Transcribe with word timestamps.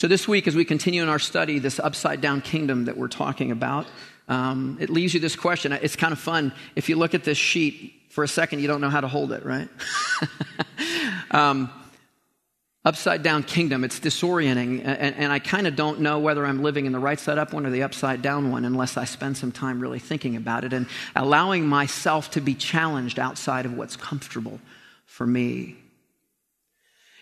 So, 0.00 0.08
this 0.08 0.26
week, 0.26 0.48
as 0.48 0.56
we 0.56 0.64
continue 0.64 1.02
in 1.02 1.10
our 1.10 1.18
study, 1.18 1.58
this 1.58 1.78
upside 1.78 2.22
down 2.22 2.40
kingdom 2.40 2.86
that 2.86 2.96
we're 2.96 3.06
talking 3.06 3.50
about, 3.50 3.86
um, 4.28 4.78
it 4.80 4.88
leaves 4.88 5.12
you 5.12 5.20
this 5.20 5.36
question. 5.36 5.72
It's 5.72 5.94
kind 5.94 6.14
of 6.14 6.18
fun. 6.18 6.54
If 6.74 6.88
you 6.88 6.96
look 6.96 7.12
at 7.12 7.22
this 7.22 7.36
sheet 7.36 7.92
for 8.08 8.24
a 8.24 8.28
second, 8.28 8.60
you 8.60 8.66
don't 8.66 8.80
know 8.80 8.88
how 8.88 9.02
to 9.02 9.08
hold 9.08 9.30
it, 9.30 9.44
right? 9.44 9.68
um, 11.32 11.70
upside 12.82 13.22
down 13.22 13.42
kingdom, 13.42 13.84
it's 13.84 14.00
disorienting. 14.00 14.80
And, 14.86 15.16
and 15.16 15.30
I 15.30 15.38
kind 15.38 15.66
of 15.66 15.76
don't 15.76 16.00
know 16.00 16.18
whether 16.18 16.46
I'm 16.46 16.62
living 16.62 16.86
in 16.86 16.92
the 16.92 16.98
right 16.98 17.20
side 17.20 17.36
up 17.36 17.52
one 17.52 17.66
or 17.66 17.70
the 17.70 17.82
upside 17.82 18.22
down 18.22 18.50
one 18.50 18.64
unless 18.64 18.96
I 18.96 19.04
spend 19.04 19.36
some 19.36 19.52
time 19.52 19.80
really 19.80 19.98
thinking 19.98 20.34
about 20.34 20.64
it 20.64 20.72
and 20.72 20.86
allowing 21.14 21.66
myself 21.66 22.30
to 22.30 22.40
be 22.40 22.54
challenged 22.54 23.18
outside 23.18 23.66
of 23.66 23.74
what's 23.74 23.96
comfortable 23.96 24.60
for 25.04 25.26
me. 25.26 25.76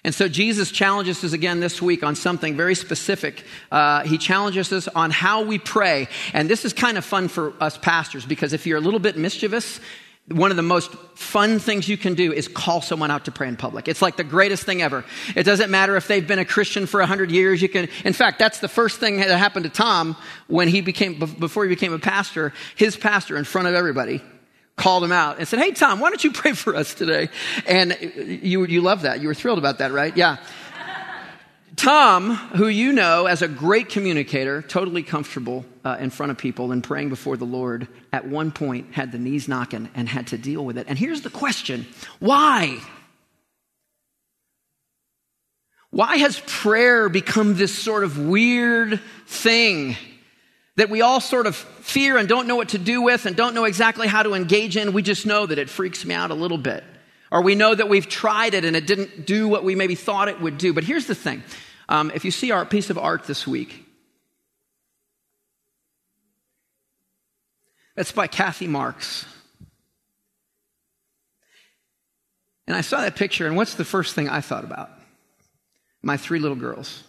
And 0.05 0.15
so 0.15 0.29
Jesus 0.29 0.71
challenges 0.71 1.25
us 1.25 1.33
again 1.33 1.61
this 1.61 1.83
week 1.83 2.03
on 2.05 2.15
something 2.15 2.57
very 2.57 2.75
specific. 2.75 3.45
Uh, 3.71 4.05
he 4.05 4.17
challenges 4.17 4.73
us 4.73 4.89
on 4.89 5.11
how 5.11 5.43
we 5.43 5.59
pray. 5.59 6.09
And 6.33 6.49
this 6.49 6.65
is 6.65 6.73
kind 6.73 6.97
of 6.97 7.05
fun 7.05 7.29
for 7.29 7.53
us 7.61 7.77
pastors 7.77 8.25
because 8.25 8.53
if 8.53 8.67
you're 8.67 8.79
a 8.79 8.83
little 8.83 9.01
bit 9.01 9.17
mischievous, 9.17 9.81
one 10.31 10.51
of 10.51 10.57
the 10.57 10.63
most 10.63 10.93
fun 11.15 11.59
things 11.59 11.89
you 11.89 11.97
can 11.97 12.15
do 12.15 12.33
is 12.33 12.49
call 12.49 12.83
someone 12.83 13.11
out 13.11 13.25
to 13.25 13.33
pray 13.33 13.49
in 13.49 13.57
public. 13.57 13.89
It's 13.89 14.03
like 14.03 14.17
the 14.17 14.25
greatest 14.25 14.65
thing 14.65 14.83
ever. 14.83 15.05
It 15.35 15.45
doesn't 15.45 15.71
matter 15.71 15.97
if 15.97 16.07
they've 16.07 16.27
been 16.27 16.39
a 16.39 16.45
Christian 16.45 16.87
for 16.87 17.01
a 17.01 17.07
hundred 17.07 17.31
years. 17.31 17.63
You 17.63 17.69
can, 17.69 17.89
in 18.05 18.13
fact, 18.13 18.39
that's 18.39 18.61
the 18.61 18.69
first 18.69 19.01
thing 19.01 19.17
that 19.17 19.31
happened 19.39 19.65
to 19.65 19.71
Tom 19.71 20.17
when 20.47 20.69
he 20.69 20.83
became, 20.83 21.19
before 21.19 21.65
he 21.65 21.71
became 21.71 21.95
a 21.95 21.99
pastor. 21.99 22.53
His 22.77 22.97
pastor 22.97 23.37
in 23.37 23.45
front 23.45 23.69
of 23.69 23.75
everybody 23.75 24.23
called 24.79 25.05
him 25.05 25.13
out 25.13 25.39
and 25.39 25.47
said, 25.47 25.59
Hey, 25.59 25.73
Tom, 25.73 26.01
why 26.01 26.09
don't 26.09 26.25
you 26.25 26.33
pray 26.33 26.53
for 26.53 26.75
us 26.75 26.95
today? 26.95 27.29
And 27.67 27.97
you, 28.01 28.65
you 28.65 28.81
love 28.81 29.03
that. 29.03 29.21
You 29.21 29.29
were 29.29 29.35
thrilled 29.35 29.59
about 29.59 29.79
that, 29.79 29.93
right? 29.93 30.17
Yeah. 30.17 30.39
Tom, 31.77 32.35
who 32.35 32.67
you 32.67 32.93
know 32.93 33.27
as 33.27 33.41
a 33.41 33.47
great 33.47 33.89
communicator, 33.89 34.63
totally 34.63 35.05
comfortable 35.05 35.65
uh, 35.85 35.97
in 36.01 36.11
front 36.11 36.33
of 36.33 36.39
people 36.39 36.73
and 36.73 36.83
praying 36.83 37.09
before 37.09 37.37
the 37.37 37.45
Lord, 37.45 37.87
at 38.13 38.27
one 38.27 38.51
point 38.51 38.95
had 38.95 39.13
the 39.13 39.19
knees 39.19 39.47
knocking 39.47 39.89
and 39.95 40.09
had 40.09 40.27
to 40.29 40.39
deal 40.39 40.65
with 40.65 40.77
it. 40.77 40.87
And 40.89 40.99
here's 40.99 41.23
the 41.23 41.31
question 41.31 41.87
why? 42.19 42.81
Why 45.91 46.17
has 46.17 46.41
prayer 46.47 47.09
become 47.09 47.55
this 47.55 47.77
sort 47.77 48.03
of 48.03 48.19
weird 48.19 49.01
thing 49.27 49.97
that 50.79 50.89
we 50.89 51.03
all 51.03 51.21
sort 51.21 51.49
of 51.49 51.57
fear 51.57 52.17
and 52.17 52.29
don't 52.29 52.47
know 52.47 52.55
what 52.55 52.69
to 52.69 52.79
do 52.79 53.03
with 53.03 53.27
and 53.27 53.35
don't 53.35 53.53
know 53.53 53.65
exactly 53.65 54.07
how 54.07 54.23
to 54.23 54.35
engage 54.35 54.77
in? 54.77 54.93
We 54.93 55.03
just 55.03 55.27
know 55.27 55.45
that 55.45 55.59
it 55.59 55.69
freaks 55.69 56.05
me 56.05 56.15
out 56.15 56.31
a 56.31 56.35
little 56.35 56.57
bit. 56.57 56.85
Or 57.33 57.43
we 57.43 57.57
know 57.57 57.75
that 57.75 57.89
we've 57.89 58.09
tried 58.09 58.55
it 58.55 58.65
and 58.65 58.77
it 58.77 58.87
didn't 58.87 59.27
do 59.27 59.49
what 59.49 59.65
we 59.65 59.75
maybe 59.75 59.97
thought 59.97 60.29
it 60.29 60.41
would 60.41 60.57
do. 60.57 60.73
But 60.73 60.85
here's 60.85 61.07
the 61.07 61.17
thing 61.17 61.43
um, 61.89 62.13
if 62.15 62.25
you 62.25 62.31
see 62.31 62.53
our 62.53 62.65
piece 62.65 62.91
of 62.91 62.97
art 62.97 63.25
this 63.25 63.45
week, 63.45 63.87
that's 67.97 68.13
by 68.13 68.29
Kathy 68.29 68.69
Marks. 68.69 69.27
And 72.69 72.77
I 72.77 72.83
saw 72.83 73.01
that 73.01 73.17
picture, 73.17 73.49
and 73.49 73.57
what's 73.57 73.75
the 73.75 73.85
first 73.85 74.15
thing 74.15 74.29
I 74.29 74.43
thought 74.43 74.63
about? 74.63 74.91
My 76.03 76.17
three 76.17 76.39
little 76.39 76.57
girls. 76.57 77.03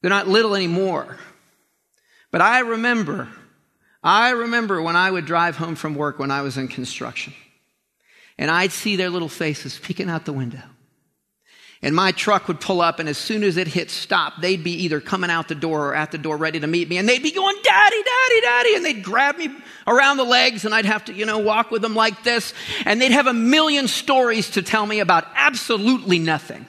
They're 0.00 0.10
not 0.10 0.26
little 0.26 0.56
anymore. 0.56 1.16
But 2.34 2.42
I 2.42 2.58
remember, 2.58 3.28
I 4.02 4.30
remember 4.30 4.82
when 4.82 4.96
I 4.96 5.08
would 5.08 5.24
drive 5.24 5.56
home 5.56 5.76
from 5.76 5.94
work 5.94 6.18
when 6.18 6.32
I 6.32 6.42
was 6.42 6.56
in 6.56 6.66
construction, 6.66 7.32
and 8.36 8.50
I'd 8.50 8.72
see 8.72 8.96
their 8.96 9.08
little 9.08 9.28
faces 9.28 9.78
peeking 9.78 10.10
out 10.10 10.24
the 10.24 10.32
window. 10.32 10.64
And 11.80 11.94
my 11.94 12.10
truck 12.10 12.48
would 12.48 12.60
pull 12.60 12.80
up, 12.80 12.98
and 12.98 13.08
as 13.08 13.18
soon 13.18 13.44
as 13.44 13.56
it 13.56 13.68
hit 13.68 13.88
stop, 13.88 14.40
they'd 14.40 14.64
be 14.64 14.82
either 14.82 15.00
coming 15.00 15.30
out 15.30 15.46
the 15.46 15.54
door 15.54 15.90
or 15.90 15.94
at 15.94 16.10
the 16.10 16.18
door 16.18 16.36
ready 16.36 16.58
to 16.58 16.66
meet 16.66 16.88
me. 16.88 16.98
And 16.98 17.08
they'd 17.08 17.22
be 17.22 17.30
going, 17.30 17.54
Daddy, 17.62 18.02
Daddy, 18.02 18.40
Daddy. 18.40 18.74
And 18.74 18.84
they'd 18.84 19.04
grab 19.04 19.38
me 19.38 19.50
around 19.86 20.16
the 20.16 20.24
legs, 20.24 20.64
and 20.64 20.74
I'd 20.74 20.86
have 20.86 21.04
to, 21.04 21.12
you 21.12 21.26
know, 21.26 21.38
walk 21.38 21.70
with 21.70 21.82
them 21.82 21.94
like 21.94 22.24
this. 22.24 22.52
And 22.84 23.00
they'd 23.00 23.12
have 23.12 23.28
a 23.28 23.32
million 23.32 23.86
stories 23.86 24.50
to 24.50 24.62
tell 24.62 24.84
me 24.84 24.98
about 24.98 25.24
absolutely 25.36 26.18
nothing. 26.18 26.66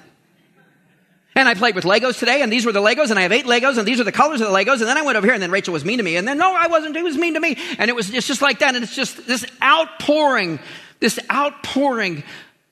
And 1.38 1.50
I 1.50 1.54
played 1.54 1.76
with 1.76 1.84
Legos 1.84 2.18
today, 2.18 2.42
and 2.42 2.52
these 2.52 2.66
were 2.66 2.72
the 2.72 2.82
Legos, 2.82 3.10
and 3.10 3.20
I 3.20 3.24
have 3.24 3.34
eight 3.34 3.46
Legos, 3.46 3.78
and 3.78 3.86
these 3.86 4.00
are 4.00 4.06
the 4.06 4.12
colors 4.14 4.40
of 4.40 4.48
the 4.48 4.54
Legos. 4.54 4.80
And 4.80 4.88
then 4.88 4.98
I 4.98 5.02
went 5.02 5.18
over 5.18 5.28
here, 5.28 5.34
and 5.34 5.44
then 5.44 5.52
Rachel 5.52 5.74
was 5.74 5.84
mean 5.84 5.98
to 5.98 6.04
me. 6.04 6.16
And 6.16 6.26
then, 6.26 6.38
no, 6.38 6.56
I 6.56 6.68
wasn't. 6.68 6.96
He 6.96 7.04
was 7.04 7.18
mean 7.18 7.34
to 7.34 7.42
me. 7.42 7.58
And 7.78 7.90
it 7.90 7.96
was 7.96 8.10
just, 8.10 8.28
just 8.28 8.42
like 8.42 8.60
that. 8.60 8.74
And 8.74 8.84
it's 8.84 8.96
just 8.96 9.28
this 9.28 9.46
outpouring, 9.62 10.60
this 11.02 11.20
outpouring 11.30 12.24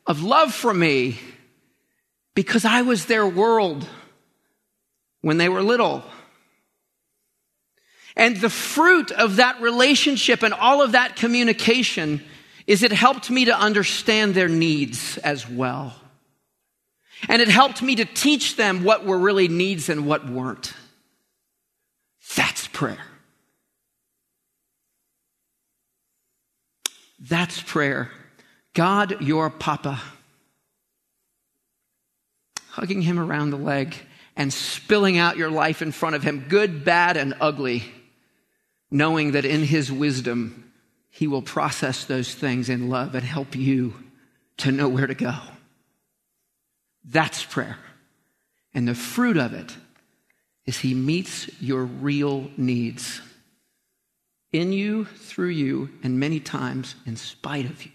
of 0.07 0.23
love 0.23 0.53
for 0.53 0.73
me 0.73 1.19
because 2.35 2.66
I 2.66 2.81
was 2.81 3.06
their 3.06 3.28
world 3.28 3.88
when 5.22 5.38
they 5.38 5.50
were 5.50 5.62
little. 5.62 6.03
And 8.16 8.38
the 8.38 8.50
fruit 8.50 9.12
of 9.12 9.38
that 9.38 9.62
relationship 9.62 10.44
and 10.44 10.53
all 10.53 10.81
of 10.81 10.94
that 10.94 11.16
communication 11.16 12.23
is 12.68 12.84
it 12.84 12.91
helped 12.91 13.29
me 13.29 13.46
to 13.46 13.57
understand 13.57 14.35
their 14.35 14.47
needs 14.47 15.18
as 15.18 15.50
well. 15.50 15.94
And 17.29 17.41
it 17.41 17.47
helped 17.47 17.81
me 17.81 17.95
to 17.95 18.06
teach 18.06 18.56
them 18.56 18.84
what 18.84 19.06
were 19.06 19.17
really 19.17 19.47
needs 19.47 19.89
and 19.89 20.06
what 20.06 20.29
weren't. 20.29 20.73
That's 22.35 22.67
prayer. 22.67 23.00
That's 27.19 27.61
prayer. 27.61 28.11
God, 28.73 29.22
your 29.22 29.50
Papa 29.50 30.01
hugging 32.73 33.03
him 33.03 33.19
around 33.19 33.51
the 33.51 33.57
leg 33.57 33.95
and 34.35 34.51
spilling 34.51 35.19
out 35.19 35.38
your 35.38 35.51
life 35.51 35.84
in 35.84 35.91
front 35.91 36.16
of 36.16 36.23
him, 36.23 36.45
good, 36.50 36.84
bad, 36.84 37.17
and 37.17 37.35
ugly, 37.40 37.84
knowing 38.90 39.34
that 39.34 39.45
in 39.45 39.61
his 39.61 39.91
wisdom, 39.91 40.72
he 41.11 41.28
will 41.28 41.44
process 41.44 42.05
those 42.05 42.34
things 42.34 42.69
in 42.69 42.90
love 42.90 43.13
and 43.13 43.23
help 43.23 43.55
you 43.55 43.94
to 44.57 44.72
know 44.72 44.90
where 44.90 45.05
to 45.05 45.13
go. 45.13 45.35
That's 47.03 47.44
prayer. 47.44 47.78
And 48.74 48.88
the 48.88 48.96
fruit 48.96 49.38
of 49.38 49.53
it 49.53 49.75
is 50.66 50.80
he 50.80 50.94
meets 50.94 51.50
your 51.62 51.84
real 51.84 52.50
needs 52.58 53.22
in 54.52 54.72
you, 54.72 55.06
through 55.06 55.50
you, 55.50 55.90
and 56.03 56.19
many 56.19 56.40
times 56.40 56.96
in 57.06 57.16
spite 57.16 57.66
of 57.66 57.84
you. 57.84 57.91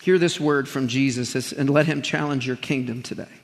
Hear 0.00 0.18
this 0.18 0.40
word 0.40 0.68
from 0.68 0.88
Jesus 0.88 1.52
and 1.52 1.70
let 1.70 1.86
him 1.86 2.02
challenge 2.02 2.46
your 2.46 2.56
kingdom 2.56 3.02
today. 3.02 3.41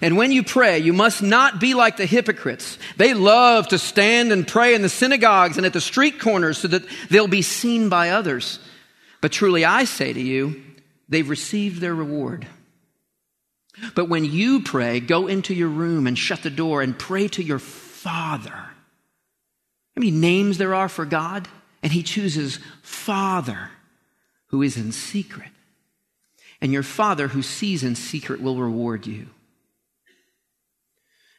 And 0.00 0.16
when 0.16 0.32
you 0.32 0.42
pray, 0.42 0.78
you 0.78 0.92
must 0.92 1.22
not 1.22 1.60
be 1.60 1.74
like 1.74 1.96
the 1.96 2.06
hypocrites. 2.06 2.78
They 2.96 3.12
love 3.12 3.68
to 3.68 3.78
stand 3.78 4.32
and 4.32 4.48
pray 4.48 4.74
in 4.74 4.82
the 4.82 4.88
synagogues 4.88 5.56
and 5.58 5.66
at 5.66 5.74
the 5.74 5.80
street 5.80 6.18
corners 6.20 6.58
so 6.58 6.68
that 6.68 6.84
they'll 7.10 7.28
be 7.28 7.42
seen 7.42 7.88
by 7.88 8.10
others. 8.10 8.58
But 9.20 9.32
truly 9.32 9.64
I 9.64 9.84
say 9.84 10.12
to 10.12 10.20
you, 10.20 10.62
they've 11.08 11.28
received 11.28 11.80
their 11.80 11.94
reward. 11.94 12.46
But 13.94 14.08
when 14.08 14.24
you 14.24 14.62
pray, 14.62 15.00
go 15.00 15.26
into 15.26 15.54
your 15.54 15.68
room 15.68 16.06
and 16.06 16.18
shut 16.18 16.42
the 16.42 16.50
door 16.50 16.82
and 16.82 16.98
pray 16.98 17.28
to 17.28 17.42
your 17.42 17.58
Father. 17.58 18.50
How 18.50 19.98
many 19.98 20.10
names 20.10 20.58
there 20.58 20.74
are 20.74 20.88
for 20.88 21.04
God? 21.04 21.48
And 21.82 21.92
he 21.92 22.02
chooses 22.02 22.58
Father, 22.82 23.70
who 24.46 24.62
is 24.62 24.76
in 24.76 24.92
secret. 24.92 25.50
And 26.60 26.72
your 26.72 26.82
Father 26.82 27.28
who 27.28 27.42
sees 27.42 27.82
in 27.82 27.94
secret 27.96 28.40
will 28.40 28.56
reward 28.56 29.06
you. 29.06 29.28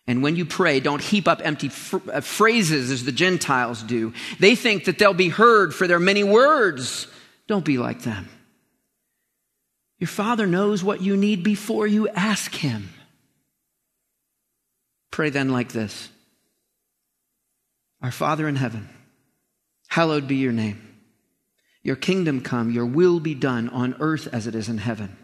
And 0.08 0.24
when 0.24 0.36
you 0.36 0.46
pray, 0.46 0.80
don't 0.80 1.02
heap 1.02 1.28
up 1.28 1.42
empty 1.44 1.68
uh, 2.12 2.22
phrases 2.22 2.92
as 2.92 3.06
the 3.06 3.12
Gentiles 3.12 3.84
do. 3.84 4.14
They 4.40 4.56
think 4.56 4.86
that 4.86 4.98
they'll 4.98 5.14
be 5.14 5.30
heard 5.30 5.74
for 5.74 5.88
their 5.88 6.00
many 6.00 6.24
words. 6.24 7.08
Don't 7.48 7.66
be 7.66 7.78
like 7.78 8.02
them. 8.02 8.28
Your 10.00 10.08
Father 10.08 10.48
knows 10.48 10.84
what 10.84 11.02
you 11.02 11.16
need 11.16 11.44
before 11.44 11.86
you 11.86 12.10
ask 12.10 12.54
Him. 12.56 12.90
Pray 15.12 15.30
then 15.30 15.50
like 15.50 15.72
this 15.72 16.10
Our 18.02 18.12
Father 18.12 18.48
in 18.48 18.56
heaven 18.56 18.90
Hallowed 19.92 20.26
be 20.26 20.38
your 20.38 20.54
name. 20.54 20.82
Your 21.84 21.98
kingdom 21.98 22.40
come, 22.40 22.72
your 22.72 22.86
will 22.86 23.20
be 23.20 23.36
done 23.36 23.68
on 23.68 23.98
earth 24.00 24.26
as 24.32 24.48
it 24.48 24.56
is 24.56 24.70
in 24.70 24.78
heaven. 24.78 25.18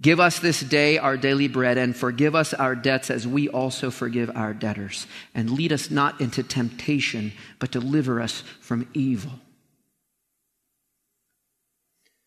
Give 0.00 0.20
us 0.20 0.38
this 0.38 0.60
day 0.60 0.96
our 0.98 1.16
daily 1.16 1.48
bread 1.48 1.76
and 1.76 1.94
forgive 1.94 2.36
us 2.36 2.54
our 2.54 2.76
debts 2.76 3.10
as 3.10 3.26
we 3.26 3.48
also 3.48 3.90
forgive 3.90 4.30
our 4.36 4.54
debtors. 4.54 5.08
And 5.34 5.50
lead 5.50 5.72
us 5.72 5.90
not 5.90 6.20
into 6.20 6.42
temptation, 6.42 7.32
but 7.58 7.72
deliver 7.72 8.20
us 8.20 8.44
from 8.60 8.88
evil. 8.94 9.32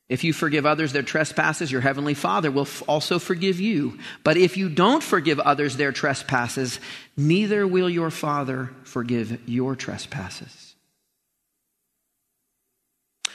If 0.10 0.26
you 0.26 0.34
forgive 0.34 0.66
others 0.66 0.92
their 0.92 1.04
trespasses, 1.04 1.72
your 1.72 1.80
heavenly 1.80 2.16
Father 2.16 2.52
will 2.52 2.68
also 2.86 3.18
forgive 3.18 3.62
you. 3.62 3.98
But 4.26 4.36
if 4.36 4.58
you 4.58 4.68
don't 4.68 5.02
forgive 5.02 5.40
others 5.40 5.78
their 5.78 5.94
trespasses, 5.94 6.82
neither 7.16 7.66
will 7.66 7.90
your 7.90 8.12
Father 8.12 8.72
forgive 8.84 9.48
your 9.48 9.78
trespasses. 9.78 10.71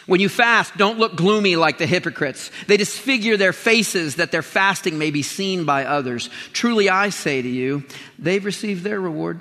When 0.07 0.21
you 0.21 0.29
fast, 0.29 0.77
don't 0.77 0.99
look 0.99 1.17
gloomy 1.17 1.57
like 1.57 1.79
the 1.79 1.87
hypocrites. 1.87 2.51
They 2.69 2.77
disfigure 2.77 3.37
their 3.37 3.53
faces 3.53 4.17
that 4.17 4.31
their 4.31 4.43
fasting 4.43 4.99
may 4.99 5.11
be 5.11 5.23
seen 5.23 5.65
by 5.65 5.85
others. 5.85 6.31
Truly, 6.53 6.89
I 6.89 7.09
say 7.09 7.43
to 7.43 7.49
you, 7.49 7.85
they've 8.19 8.45
received 8.45 8.85
their 8.85 9.01
reward. 9.01 9.41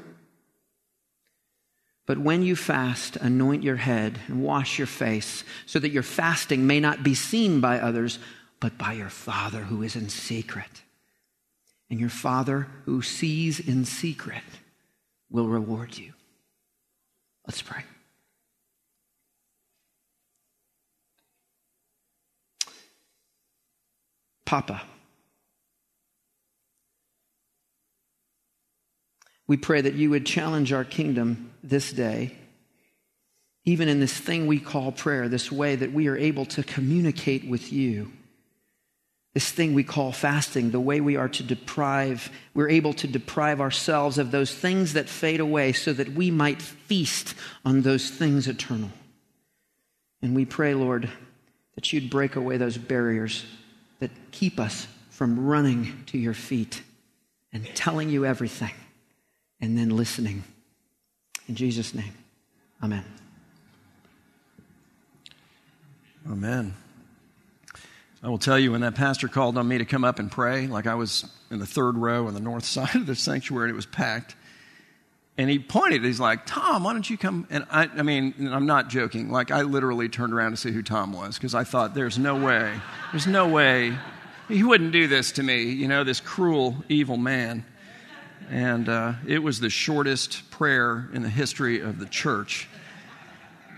But 2.08 2.18
when 2.18 2.44
you 2.44 2.56
fast, 2.56 3.16
anoint 3.16 3.64
your 3.64 3.78
head 3.78 4.20
and 4.28 4.44
wash 4.44 4.78
your 4.78 4.88
face, 4.88 5.44
so 5.66 5.80
that 5.80 5.90
your 5.90 6.04
fasting 6.04 6.66
may 6.68 6.80
not 6.80 7.04
be 7.04 7.16
seen 7.16 7.62
by 7.62 7.80
others, 7.80 8.20
but 8.60 8.78
by 8.78 8.94
your 8.94 9.10
Father 9.10 9.62
who 9.62 9.84
is 9.84 9.96
in 9.96 10.10
secret. 10.10 10.84
And 11.90 12.00
your 12.00 12.10
Father 12.10 12.68
who 12.86 13.02
sees 13.04 13.60
in 13.60 13.86
secret 13.86 14.44
will 15.30 15.48
reward 15.48 15.98
you. 15.98 16.14
Let's 17.46 17.62
pray. 17.62 17.84
Papa. 24.46 24.82
We 29.48 29.58
pray 29.58 29.82
that 29.82 29.94
you 29.94 30.10
would 30.12 30.26
challenge 30.26 30.74
our 30.74 30.84
kingdom 30.84 31.52
this 31.64 31.92
day, 31.92 32.36
even 33.64 33.88
in 33.88 34.00
this 34.00 34.18
thing 34.18 34.48
we 34.48 34.60
call 34.60 34.92
prayer, 34.92 35.28
this 35.28 35.52
way 35.52 35.76
that 35.76 35.92
we 35.92 36.08
are 36.08 36.18
able 36.18 36.46
to 36.48 36.64
communicate 36.64 37.48
with 37.48 37.72
you. 37.72 38.12
This 39.34 39.52
thing 39.52 39.74
we 39.74 39.84
call 39.84 40.12
fasting, 40.14 40.72
the 40.72 40.80
way 40.80 41.02
we 41.02 41.18
are 41.18 41.28
to 41.28 41.44
deprive, 41.44 42.32
we're 42.54 42.70
able 42.70 42.94
to 42.94 43.08
deprive 43.08 43.60
ourselves 43.60 44.18
of 44.18 44.32
those 44.32 44.54
things 44.54 44.94
that 44.94 45.10
fade 45.10 45.42
away 45.42 45.74
so 45.74 45.92
that 45.94 46.14
we 46.14 46.32
might 46.32 46.62
feast 46.62 47.36
on 47.66 47.82
those 47.82 48.10
things 48.10 48.48
eternal. 48.48 48.92
And 50.22 50.36
we 50.36 50.46
pray, 50.46 50.74
Lord, 50.74 51.10
that 51.76 51.92
you'd 51.92 52.10
break 52.10 52.38
away 52.38 52.58
those 52.58 52.78
barriers 52.78 53.46
that 54.06 54.12
keep 54.30 54.60
us 54.60 54.86
from 55.10 55.48
running 55.48 56.04
to 56.06 56.18
your 56.20 56.36
feet 56.36 56.84
and 57.52 57.66
telling 57.74 58.08
you 58.08 58.24
everything 58.24 58.74
and 59.60 59.76
then 59.76 59.90
listening. 59.90 60.44
In 61.48 61.56
Jesus' 61.56 61.96
name, 61.96 62.14
amen. 62.84 63.04
Amen. 66.30 66.76
I 68.22 68.30
will 68.30 68.38
tell 68.38 68.60
you, 68.60 68.74
when 68.74 68.82
that 68.82 68.94
pastor 68.94 69.28
called 69.28 69.58
on 69.58 69.68
me 69.68 69.80
to 69.80 69.86
come 69.86 70.04
up 70.04 70.20
and 70.20 70.32
pray, 70.32 70.68
like 70.68 70.86
I 70.86 70.94
was 70.94 71.26
in 71.50 71.58
the 71.58 71.66
third 71.66 71.98
row 71.98 72.28
on 72.28 72.36
the 72.36 72.40
north 72.40 72.66
side 72.66 72.94
of 72.94 73.08
the 73.08 73.16
sanctuary, 73.16 73.72
it 73.72 73.76
was 73.76 73.88
packed. 73.88 74.36
And 75.38 75.50
he 75.50 75.60
pointed, 75.60 76.04
he's 76.04 76.20
like, 76.20 76.46
Tom, 76.46 76.86
why 76.86 76.94
don't 76.94 77.10
you 77.10 77.18
come? 77.18 77.46
And 77.50 77.66
I, 77.70 77.90
I 77.94 78.04
mean, 78.04 78.34
I'm 78.52 78.66
not 78.66 78.88
joking. 78.88 79.30
Like, 79.30 79.52
I 79.52 79.64
literally 79.64 80.08
turned 80.08 80.34
around 80.34 80.52
to 80.52 80.58
see 80.58 80.72
who 80.72 80.82
Tom 80.82 81.12
was 81.12 81.36
because 81.36 81.54
I 81.54 81.66
thought, 81.66 81.94
there's 81.94 82.18
no 82.18 82.38
way, 82.38 82.74
there's 83.12 83.28
no 83.28 83.48
way 83.48 83.98
he 84.48 84.64
wouldn't 84.64 84.92
do 84.92 85.08
this 85.08 85.34
to 85.34 85.44
me, 85.44 85.64
you 85.64 85.88
know, 85.88 86.04
this 86.04 86.20
cruel, 86.20 86.76
evil 86.88 87.18
man. 87.18 87.66
And 88.50 88.88
uh, 88.88 89.14
it 89.28 89.40
was 89.40 89.60
the 89.60 89.70
shortest 89.70 90.50
prayer 90.52 91.10
in 91.14 91.24
the 91.24 91.30
history 91.30 91.80
of 91.80 92.00
the 92.00 92.06
church. 92.06 92.70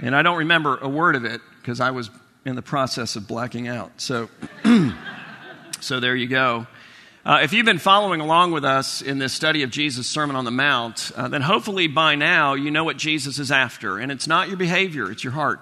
And 0.02 0.16
I 0.16 0.22
don't 0.22 0.38
remember 0.38 0.78
a 0.78 0.90
word 0.90 1.16
of 1.16 1.26
it 1.26 1.42
because 1.62 1.80
I 1.80 1.92
was 1.92 2.10
in 2.46 2.56
the 2.56 2.62
process 2.62 3.16
of 3.16 3.28
blacking 3.28 3.68
out. 3.68 3.92
So, 4.00 4.30
so 5.80 6.00
there 6.00 6.16
you 6.16 6.28
go. 6.28 6.68
Uh, 7.28 7.40
if 7.42 7.52
you've 7.52 7.66
been 7.66 7.78
following 7.78 8.22
along 8.22 8.54
with 8.54 8.64
us 8.64 9.02
in 9.02 9.18
this 9.18 9.34
study 9.34 9.64
of 9.64 9.70
Jesus' 9.70 10.08
Sermon 10.08 10.38
on 10.38 10.46
the 10.46 10.52
Mount, 10.52 11.12
uh, 11.14 11.28
then 11.28 11.42
hopefully 11.42 11.88
by 11.88 12.16
now 12.16 12.54
you 12.54 12.72
know 12.72 12.86
what 12.86 12.96
Jesus 12.96 13.38
is 13.38 13.52
after. 13.52 13.98
And 13.98 14.14
it's 14.14 14.28
not 14.28 14.48
your 14.48 14.56
behavior, 14.56 15.12
it's 15.12 15.26
your 15.26 15.34
heart. 15.34 15.60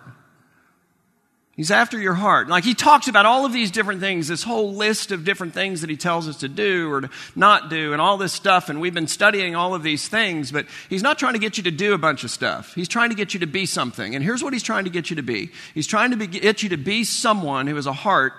He's 1.55 1.71
after 1.71 1.97
your 1.97 2.13
heart. 2.13 2.49
Like 2.49 2.65
he 2.65 2.75
talks 2.75 3.07
about 3.07 3.25
all 3.25 3.47
of 3.47 3.51
these 3.51 3.71
different 3.71 3.99
things, 3.99 4.27
this 4.27 4.43
whole 4.43 4.75
list 4.75 5.11
of 5.11 5.25
different 5.25 5.55
things 5.55 5.81
that 5.81 5.89
he 5.89 5.97
tells 5.97 6.27
us 6.27 6.37
to 6.41 6.47
do 6.47 6.91
or 6.91 7.01
to 7.01 7.09
not 7.35 7.71
do, 7.71 7.93
and 7.93 8.01
all 8.01 8.17
this 8.17 8.33
stuff. 8.33 8.69
And 8.69 8.79
we've 8.79 8.93
been 8.93 9.07
studying 9.07 9.55
all 9.55 9.73
of 9.73 9.81
these 9.81 10.07
things, 10.07 10.51
but 10.51 10.67
he's 10.87 11.01
not 11.01 11.17
trying 11.17 11.33
to 11.33 11.39
get 11.39 11.57
you 11.57 11.63
to 11.63 11.71
do 11.71 11.95
a 11.95 11.97
bunch 11.97 12.23
of 12.23 12.29
stuff. 12.29 12.75
He's 12.75 12.87
trying 12.87 13.09
to 13.09 13.15
get 13.15 13.33
you 13.33 13.39
to 13.39 13.47
be 13.47 13.65
something. 13.65 14.13
And 14.13 14.23
here's 14.23 14.43
what 14.43 14.53
he's 14.53 14.61
trying 14.61 14.83
to 14.83 14.91
get 14.91 15.09
you 15.09 15.15
to 15.15 15.23
be 15.23 15.49
He's 15.73 15.87
trying 15.87 16.11
to 16.11 16.15
be, 16.15 16.27
get 16.27 16.61
you 16.61 16.69
to 16.69 16.77
be 16.77 17.05
someone 17.05 17.65
who 17.65 17.75
has 17.75 17.87
a 17.87 17.93
heart 17.93 18.33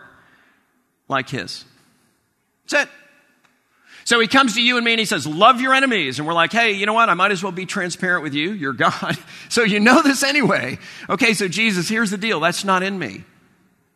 like 1.09 1.29
his. 1.29 1.65
That's 2.69 2.85
it. 2.85 3.06
So 4.07 4.21
he 4.21 4.29
comes 4.29 4.55
to 4.55 4.63
you 4.63 4.77
and 4.77 4.85
me 4.85 4.93
and 4.93 5.01
he 5.01 5.05
says, 5.05 5.27
Love 5.27 5.61
your 5.61 5.75
enemies. 5.75 6.21
And 6.21 6.29
we're 6.29 6.33
like, 6.33 6.53
Hey, 6.53 6.73
you 6.73 6.87
know 6.87 6.93
what? 6.93 7.09
I 7.09 7.15
might 7.15 7.33
as 7.33 7.43
well 7.43 7.51
be 7.51 7.67
transparent 7.67 8.23
with 8.23 8.35
you. 8.35 8.53
You're 8.53 8.73
God. 8.73 9.19
so 9.49 9.65
you 9.65 9.81
know 9.81 10.01
this 10.01 10.23
anyway. 10.23 10.79
Okay, 11.11 11.35
so 11.35 11.49
Jesus, 11.49 11.89
here's 11.89 12.13
the 12.13 12.17
deal. 12.17 12.39
That's 12.39 12.65
not 12.65 12.85
in 12.85 12.97
me. 12.97 13.25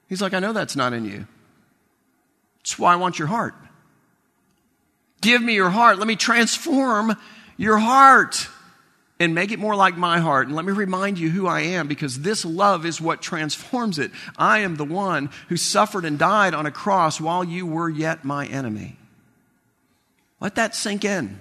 He's 0.09 0.21
like, 0.21 0.35
I 0.35 0.41
know 0.41 0.53
that's 0.53 0.75
not 0.75 0.93
in 0.93 1.05
you. 1.05 1.29
That's 2.59 2.77
why 2.77 2.93
I 2.93 2.97
want 2.97 3.21
your 3.21 3.29
heart. 3.29 3.55
Give 5.21 5.41
me 5.41 5.55
your 5.55 5.71
heart. 5.71 5.99
Let 5.99 6.09
me 6.09 6.17
transform 6.17 7.17
your 7.57 7.79
heart 7.79 8.49
and 9.21 9.33
make 9.33 9.53
it 9.53 9.61
more 9.61 9.77
like 9.77 9.97
my 9.97 10.19
heart. 10.19 10.49
And 10.49 10.57
let 10.57 10.65
me 10.65 10.73
remind 10.73 11.21
you 11.21 11.31
who 11.31 11.47
I 11.47 11.61
am 11.61 11.87
because 11.87 12.23
this 12.23 12.45
love 12.45 12.85
is 12.85 13.01
what 13.01 13.23
transforms 13.23 14.01
it. 14.01 14.11
I 14.37 14.59
am 14.61 14.75
the 14.75 14.85
one 14.85 15.31
who 15.49 15.57
suffered 15.57 16.05
and 16.05 16.19
died 16.19 16.53
on 16.53 16.67
a 16.67 16.73
cross 16.73 17.21
while 17.21 17.45
you 17.45 17.65
were 17.65 17.89
yet 17.89 18.25
my 18.25 18.47
enemy. 18.47 18.97
Let 20.41 20.55
that 20.57 20.75
sink 20.75 21.05
in. 21.05 21.39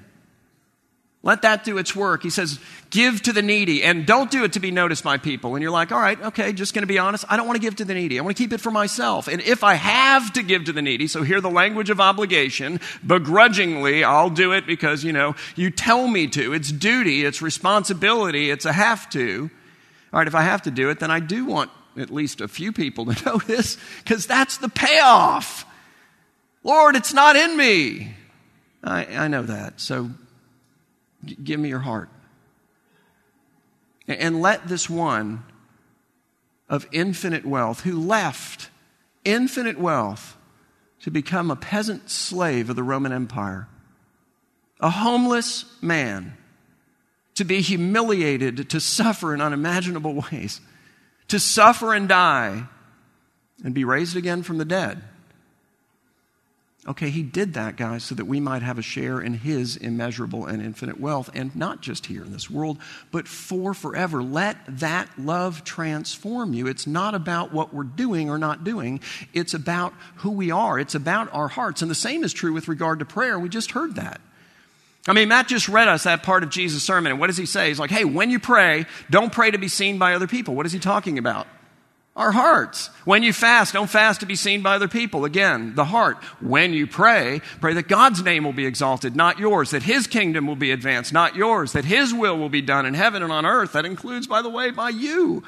Let 1.22 1.42
that 1.42 1.66
do 1.66 1.78
its 1.78 1.94
work. 1.94 2.24
He 2.24 2.30
says, 2.30 2.60
give 2.92 3.22
to 3.24 3.34
the 3.34 3.42
needy 3.42 3.84
and 3.84 4.06
don't 4.06 4.32
do 4.32 4.46
it 4.46 4.54
to 4.54 4.62
be 4.62 4.72
noticed 4.72 5.04
by 5.04 5.18
people. 5.18 5.56
And 5.56 5.62
you're 5.62 5.72
like, 5.72 5.92
all 5.92 6.00
right, 6.00 6.20
okay, 6.22 6.54
just 6.54 6.74
going 6.74 6.84
to 6.84 6.88
be 6.88 6.98
honest. 6.98 7.26
I 7.28 7.36
don't 7.36 7.46
want 7.46 7.58
to 7.58 7.62
give 7.62 7.76
to 7.78 7.86
the 7.86 7.94
needy. 7.94 8.18
I 8.18 8.22
want 8.22 8.38
to 8.38 8.42
keep 8.42 8.54
it 8.54 8.62
for 8.62 8.72
myself. 8.72 9.28
And 9.28 9.42
if 9.42 9.62
I 9.62 9.74
have 9.74 10.32
to 10.34 10.44
give 10.44 10.66
to 10.66 10.72
the 10.72 10.82
needy, 10.82 11.08
so 11.08 11.24
hear 11.24 11.42
the 11.42 11.50
language 11.50 11.90
of 11.90 12.00
obligation, 12.00 12.80
begrudgingly, 13.06 14.06
I'll 14.06 14.30
do 14.30 14.54
it 14.54 14.66
because, 14.66 15.04
you 15.04 15.12
know, 15.12 15.36
you 15.58 15.72
tell 15.72 16.08
me 16.08 16.28
to. 16.28 16.54
It's 16.54 16.72
duty, 16.72 17.26
it's 17.26 17.42
responsibility, 17.42 18.50
it's 18.50 18.66
a 18.66 18.72
have 18.72 19.10
to. 19.10 19.50
All 20.14 20.20
right, 20.20 20.28
if 20.28 20.36
I 20.36 20.44
have 20.44 20.62
to 20.64 20.72
do 20.72 20.90
it, 20.90 21.02
then 21.02 21.12
I 21.12 21.20
do 21.20 21.44
want 21.44 21.70
at 21.98 22.10
least 22.10 22.40
a 22.40 22.48
few 22.48 22.72
people 22.72 23.14
to 23.14 23.26
notice 23.26 23.78
because 24.04 24.26
that's 24.26 24.58
the 24.58 24.70
payoff. 24.70 25.66
Lord, 26.64 26.96
it's 26.96 27.14
not 27.14 27.36
in 27.36 27.58
me. 27.58 28.16
I, 28.84 29.06
I 29.06 29.28
know 29.28 29.44
that. 29.44 29.80
So 29.82 30.10
g- 31.26 31.38
give 31.44 31.60
me 31.60 31.70
your 31.70 31.80
heart. 31.80 32.10
And 34.08 34.42
let 34.42 34.68
this 34.68 34.90
one 34.90 35.44
of 36.68 36.88
infinite 36.92 37.46
wealth, 37.46 37.82
who 37.82 38.00
left 38.00 38.70
infinite 39.26 39.80
wealth 39.80 40.38
to 41.02 41.12
become 41.12 41.50
a 41.50 41.56
peasant 41.56 42.10
slave 42.10 42.70
of 42.70 42.76
the 42.76 42.84
Roman 42.84 43.12
Empire, 43.12 43.68
a 44.80 44.90
homeless 44.90 45.66
man, 45.82 46.38
to 47.36 47.44
be 47.44 47.62
humiliated, 47.62 48.70
to 48.70 48.80
suffer 48.80 49.34
in 49.34 49.42
unimaginable 49.42 50.24
ways, 50.32 50.62
to 51.28 51.40
suffer 51.40 51.94
and 51.94 52.08
die, 52.08 52.64
and 53.64 53.74
be 53.74 53.84
raised 53.84 54.16
again 54.16 54.44
from 54.44 54.58
the 54.58 54.66
dead. 54.66 55.02
Okay, 56.90 57.12
he 57.12 57.22
did 57.22 57.54
that, 57.54 57.76
guys, 57.76 58.04
so 58.04 58.16
that 58.16 58.26
we 58.26 58.40
might 58.40 58.64
have 58.64 58.80
a 58.80 58.82
share 58.82 59.22
in 59.22 59.36
his 59.36 59.78
immeasurable 59.78 60.48
and 60.48 60.60
infinite 60.60 61.00
wealth, 61.00 61.30
and 61.36 61.56
not 61.56 61.82
just 61.82 62.08
here 62.08 62.24
in 62.24 62.32
this 62.32 62.50
world, 62.50 62.80
but 63.12 63.28
for 63.28 63.76
forever. 63.76 64.24
Let 64.24 64.58
that 64.80 65.08
love 65.20 65.64
transform 65.64 66.56
you. 66.56 66.66
It's 66.66 66.88
not 66.88 67.14
about 67.14 67.54
what 67.54 67.76
we're 67.76 67.84
doing 67.84 68.32
or 68.32 68.40
not 68.40 68.64
doing, 68.64 69.02
it's 69.34 69.54
about 69.54 69.94
who 70.16 70.32
we 70.32 70.50
are, 70.50 70.80
it's 70.80 70.96
about 70.96 71.32
our 71.32 71.48
hearts. 71.48 71.84
And 71.84 71.92
the 71.92 71.96
same 71.96 72.24
is 72.24 72.34
true 72.34 72.54
with 72.54 72.68
regard 72.68 72.98
to 73.00 73.06
prayer. 73.06 73.38
We 73.38 73.50
just 73.50 73.72
heard 73.72 73.94
that. 73.96 74.20
I 75.08 75.14
mean, 75.14 75.30
Matt 75.30 75.48
just 75.48 75.70
read 75.70 75.88
us 75.88 76.04
that 76.04 76.24
part 76.24 76.42
of 76.42 76.50
Jesus' 76.50 76.82
sermon, 76.82 77.12
and 77.12 77.20
what 77.20 77.28
does 77.28 77.38
he 77.38 77.46
say? 77.46 77.68
He's 77.68 77.80
like, 77.80 77.92
hey, 77.92 78.04
when 78.04 78.32
you 78.32 78.40
pray, 78.40 78.88
don't 79.12 79.32
pray 79.32 79.52
to 79.52 79.60
be 79.60 79.68
seen 79.68 80.00
by 80.00 80.16
other 80.16 80.28
people. 80.28 80.56
What 80.56 80.66
is 80.66 80.72
he 80.72 80.80
talking 80.80 81.20
about? 81.20 81.46
Our 82.16 82.32
hearts. 82.32 82.90
When 83.06 83.24
you 83.24 83.32
fast, 83.32 83.74
don't 83.74 83.90
fast 83.90 84.20
to 84.20 84.26
be 84.26 84.36
seen 84.36 84.62
by 84.62 84.76
other 84.76 84.90
people. 84.90 85.24
Again, 85.24 85.76
the 85.76 85.86
heart. 85.86 86.18
When 86.42 86.74
you 86.74 86.86
pray, 86.86 87.42
pray 87.62 87.74
that 87.76 87.88
God's 87.88 88.24
name 88.24 88.44
will 88.44 88.54
be 88.54 88.66
exalted, 88.66 89.16
not 89.16 89.40
yours, 89.40 89.72
that 89.72 89.84
His 89.84 90.06
kingdom 90.06 90.46
will 90.46 90.58
be 90.58 90.72
advanced, 90.72 91.14
not 91.14 91.36
yours, 91.36 91.72
that 91.74 91.86
His 91.86 92.14
will 92.14 92.38
will 92.38 92.50
be 92.50 92.62
done 92.62 92.86
in 92.86 92.94
heaven 92.94 93.24
and 93.24 93.32
on 93.32 93.46
earth. 93.46 93.72
That 93.72 93.86
includes, 93.86 94.28
by 94.28 94.42
the 94.42 94.50
way, 94.50 94.72
by 94.72 94.90
you. 94.90 95.44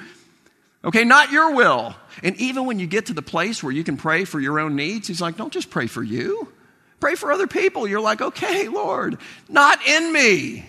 Okay, 0.84 1.04
not 1.04 1.32
your 1.32 1.54
will. 1.54 1.94
And 2.24 2.36
even 2.38 2.66
when 2.66 2.80
you 2.80 2.88
get 2.88 3.08
to 3.08 3.14
the 3.14 3.22
place 3.22 3.62
where 3.62 3.74
you 3.74 3.84
can 3.84 3.98
pray 3.98 4.24
for 4.24 4.40
your 4.40 4.60
own 4.60 4.76
needs, 4.76 5.08
He's 5.08 5.22
like, 5.22 5.38
don't 5.38 5.54
just 5.54 5.70
pray 5.70 5.88
for 5.88 6.04
you, 6.04 6.52
pray 7.00 7.16
for 7.16 7.32
other 7.32 7.48
people. 7.48 7.88
You're 7.88 8.02
like, 8.02 8.22
okay, 8.22 8.68
Lord, 8.68 9.18
not 9.50 9.86
in 9.86 10.14
me. 10.14 10.66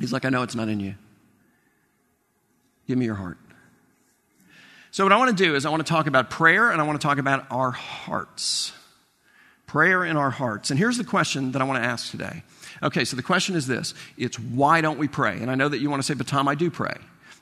He's 0.00 0.12
like, 0.12 0.24
I 0.24 0.30
know 0.30 0.42
it's 0.42 0.54
not 0.56 0.68
in 0.68 0.80
you. 0.80 0.94
Give 2.88 2.98
me 2.98 3.04
your 3.04 3.14
heart. 3.14 3.38
So, 4.94 5.02
what 5.02 5.12
I 5.12 5.16
want 5.16 5.36
to 5.36 5.44
do 5.44 5.56
is, 5.56 5.66
I 5.66 5.70
want 5.70 5.84
to 5.84 5.90
talk 5.90 6.06
about 6.06 6.30
prayer 6.30 6.70
and 6.70 6.80
I 6.80 6.84
want 6.84 7.00
to 7.00 7.04
talk 7.04 7.18
about 7.18 7.46
our 7.50 7.72
hearts. 7.72 8.72
Prayer 9.66 10.04
in 10.04 10.16
our 10.16 10.30
hearts. 10.30 10.70
And 10.70 10.78
here's 10.78 10.98
the 10.98 11.02
question 11.02 11.50
that 11.50 11.60
I 11.60 11.64
want 11.64 11.82
to 11.82 11.88
ask 11.88 12.12
today. 12.12 12.44
Okay, 12.80 13.04
so 13.04 13.16
the 13.16 13.22
question 13.24 13.56
is 13.56 13.66
this 13.66 13.92
it's 14.16 14.38
why 14.38 14.82
don't 14.82 14.96
we 14.96 15.08
pray? 15.08 15.40
And 15.40 15.50
I 15.50 15.56
know 15.56 15.68
that 15.68 15.78
you 15.78 15.90
want 15.90 16.00
to 16.00 16.06
say, 16.06 16.14
but 16.14 16.28
Tom, 16.28 16.46
I 16.46 16.54
do 16.54 16.70
pray. 16.70 16.94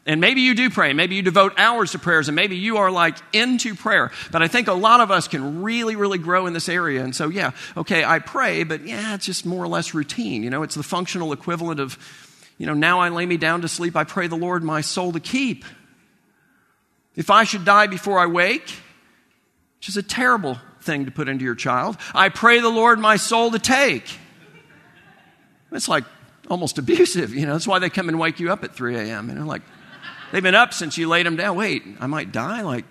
And 0.07 0.19
maybe 0.19 0.41
you 0.41 0.55
do 0.55 0.71
pray, 0.71 0.95
maybe 0.95 1.15
you 1.15 1.21
devote 1.21 1.53
hours 1.59 1.93
to 1.93 1.99
prayers, 1.99 2.27
and 2.27 2.35
maybe 2.35 2.57
you 2.57 2.79
are 2.79 2.91
like 2.91 3.19
into 3.35 3.75
prayer. 3.75 4.13
But 4.31 4.41
I 4.41 4.49
think 4.49 4.69
a 4.69 4.73
lot 4.73 5.01
of 5.01 5.11
us 5.11 5.29
can 5.29 5.61
really, 5.61 5.95
really 5.95 6.17
grow 6.17 6.47
in 6.47 6.55
this 6.55 6.71
area. 6.71 7.05
And 7.05 7.15
so, 7.15 7.29
yeah, 7.29 7.51
okay, 7.77 8.03
I 8.03 8.19
pray, 8.21 8.65
but 8.65 8.87
yeah, 8.87 9.15
it's 9.15 9.27
just 9.27 9.45
more 9.45 9.63
or 9.63 9.69
less 9.69 9.93
routine. 9.93 10.43
You 10.43 10.49
know, 10.49 10.63
it's 10.63 10.75
the 10.75 10.83
functional 10.83 11.35
equivalent 11.35 11.81
of, 11.81 11.99
you 12.57 12.65
know, 12.65 12.73
now 12.73 13.01
I 13.01 13.11
lay 13.11 13.27
me 13.27 13.37
down 13.37 13.61
to 13.61 13.69
sleep, 13.69 13.95
I 13.95 14.05
pray 14.05 14.27
the 14.27 14.37
Lord 14.37 14.65
my 14.65 14.81
soul 14.81 15.13
to 15.13 15.21
keep. 15.21 15.67
If 17.17 17.31
I 17.31 17.45
should 17.45 17.65
die 17.65 17.87
before 17.87 18.19
I 18.19 18.27
wake, 18.27 18.71
which 19.79 19.89
is 19.89 19.97
a 19.97 20.03
terrible 20.03 20.59
thing 20.81 21.05
to 21.05 21.11
put 21.11 21.29
into 21.29 21.45
your 21.45 21.55
child, 21.55 21.97
I 22.15 22.29
pray 22.29 22.61
the 22.61 22.69
Lord 22.69 22.99
my 22.99 23.17
soul 23.17 23.51
to 23.51 23.59
take. 23.59 24.19
It's 25.71 25.89
like 25.89 26.05
almost 26.49 26.79
abusive, 26.79 27.35
you 27.35 27.47
know. 27.47 27.53
That's 27.53 27.67
why 27.67 27.79
they 27.79 27.91
come 27.91 28.09
and 28.09 28.19
wake 28.19 28.41
you 28.41 28.53
up 28.53 28.65
at 28.65 28.75
3 28.75 28.97
a.m. 28.97 29.29
You 29.29 29.35
know, 29.37 29.47
like, 29.47 29.63
They've 30.33 30.43
been 30.43 30.55
up 30.55 30.73
since 30.73 30.97
you 30.97 31.09
laid 31.09 31.27
them 31.27 31.37
down. 31.37 31.57
Wait, 31.57 31.85
I 32.01 32.07
might 32.07 32.33
die? 32.33 32.63
Like, 32.63 32.87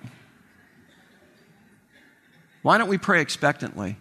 why 2.62 2.78
don't 2.78 2.88
we 2.88 3.00
pray 3.00 3.20
expectantly? 3.20 3.98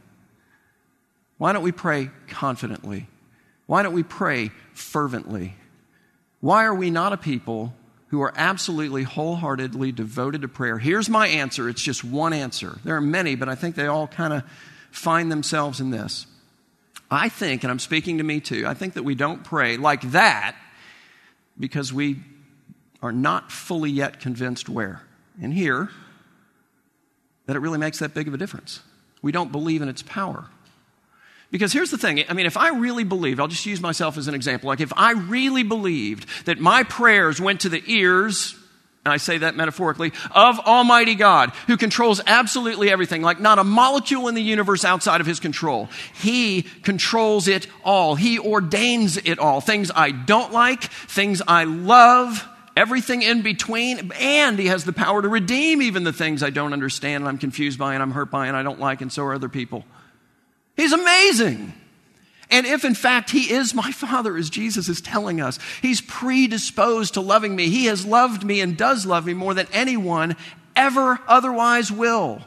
Why 1.38 1.54
don't 1.54 1.62
we 1.62 1.72
pray 1.72 2.10
confidently? 2.28 3.08
Why 3.64 3.82
don't 3.82 3.94
we 3.94 4.02
pray 4.02 4.50
fervently? 4.74 5.54
Why 6.40 6.64
are 6.64 6.74
we 6.74 6.90
not 6.90 7.14
a 7.14 7.16
people 7.16 7.72
who 8.10 8.20
are 8.20 8.32
absolutely 8.36 9.04
wholeheartedly 9.04 9.92
devoted 9.92 10.42
to 10.42 10.48
prayer? 10.48 10.78
Here's 10.78 11.08
my 11.08 11.28
answer. 11.28 11.68
It's 11.68 11.82
just 11.82 12.04
one 12.04 12.32
answer. 12.32 12.78
There 12.84 12.96
are 12.96 13.00
many, 13.00 13.36
but 13.36 13.48
I 13.48 13.54
think 13.54 13.76
they 13.76 13.86
all 13.86 14.06
kind 14.06 14.32
of 14.32 14.42
find 14.90 15.30
themselves 15.30 15.80
in 15.80 15.90
this. 15.90 16.26
I 17.10 17.28
think, 17.28 17.64
and 17.64 17.70
I'm 17.70 17.78
speaking 17.78 18.18
to 18.18 18.24
me 18.24 18.40
too, 18.40 18.66
I 18.66 18.74
think 18.74 18.94
that 18.94 19.02
we 19.02 19.14
don't 19.14 19.42
pray 19.42 19.76
like 19.76 20.02
that 20.12 20.56
because 21.58 21.92
we 21.92 22.16
are 23.02 23.12
not 23.12 23.50
fully 23.50 23.90
yet 23.90 24.20
convinced 24.20 24.68
where. 24.68 25.02
And 25.40 25.52
here, 25.52 25.88
that 27.46 27.56
it 27.56 27.60
really 27.60 27.78
makes 27.78 27.98
that 28.00 28.14
big 28.14 28.28
of 28.28 28.34
a 28.34 28.36
difference. 28.36 28.80
We 29.22 29.32
don't 29.32 29.50
believe 29.50 29.82
in 29.82 29.88
its 29.88 30.02
power. 30.02 30.46
Because 31.50 31.72
here's 31.72 31.90
the 31.90 31.98
thing 31.98 32.24
I 32.28 32.32
mean, 32.32 32.46
if 32.46 32.56
I 32.56 32.68
really 32.68 33.04
believed, 33.04 33.40
I'll 33.40 33.48
just 33.48 33.66
use 33.66 33.80
myself 33.80 34.16
as 34.16 34.28
an 34.28 34.34
example. 34.34 34.68
Like, 34.68 34.80
if 34.80 34.92
I 34.96 35.12
really 35.12 35.62
believed 35.62 36.26
that 36.46 36.60
my 36.60 36.84
prayers 36.84 37.40
went 37.40 37.60
to 37.60 37.68
the 37.68 37.82
ears, 37.86 38.54
and 39.04 39.12
I 39.12 39.16
say 39.16 39.38
that 39.38 39.56
metaphorically, 39.56 40.12
of 40.30 40.60
Almighty 40.60 41.14
God, 41.14 41.50
who 41.66 41.76
controls 41.76 42.20
absolutely 42.26 42.90
everything, 42.90 43.22
like 43.22 43.40
not 43.40 43.58
a 43.58 43.64
molecule 43.64 44.28
in 44.28 44.34
the 44.34 44.42
universe 44.42 44.84
outside 44.84 45.20
of 45.20 45.26
His 45.26 45.40
control. 45.40 45.88
He 46.14 46.62
controls 46.62 47.48
it 47.48 47.66
all, 47.82 48.14
He 48.14 48.38
ordains 48.38 49.16
it 49.16 49.38
all. 49.38 49.60
Things 49.60 49.90
I 49.94 50.12
don't 50.12 50.52
like, 50.52 50.84
things 50.84 51.42
I 51.48 51.64
love, 51.64 52.46
everything 52.76 53.22
in 53.22 53.42
between, 53.42 54.12
and 54.20 54.56
He 54.56 54.66
has 54.66 54.84
the 54.84 54.92
power 54.92 55.20
to 55.20 55.28
redeem 55.28 55.82
even 55.82 56.04
the 56.04 56.12
things 56.12 56.44
I 56.44 56.50
don't 56.50 56.72
understand 56.72 57.22
and 57.22 57.28
I'm 57.28 57.38
confused 57.38 57.78
by 57.78 57.94
and 57.94 58.02
I'm 58.02 58.12
hurt 58.12 58.30
by 58.30 58.46
and 58.46 58.56
I 58.56 58.62
don't 58.62 58.78
like, 58.78 59.00
and 59.00 59.10
so 59.10 59.24
are 59.24 59.34
other 59.34 59.48
people. 59.48 59.84
He's 60.76 60.92
amazing. 60.92 61.74
And 62.50 62.66
if 62.66 62.84
in 62.84 62.94
fact 62.94 63.30
He 63.30 63.52
is 63.52 63.74
my 63.74 63.92
Father, 63.92 64.36
as 64.36 64.50
Jesus 64.50 64.88
is 64.88 65.00
telling 65.00 65.40
us, 65.40 65.58
He's 65.82 66.00
predisposed 66.00 67.14
to 67.14 67.20
loving 67.20 67.54
me. 67.56 67.68
He 67.68 67.86
has 67.86 68.04
loved 68.04 68.44
me 68.44 68.60
and 68.60 68.76
does 68.76 69.06
love 69.06 69.26
me 69.26 69.34
more 69.34 69.54
than 69.54 69.66
anyone 69.72 70.36
ever 70.76 71.20
otherwise 71.26 71.90
will. 71.90 72.42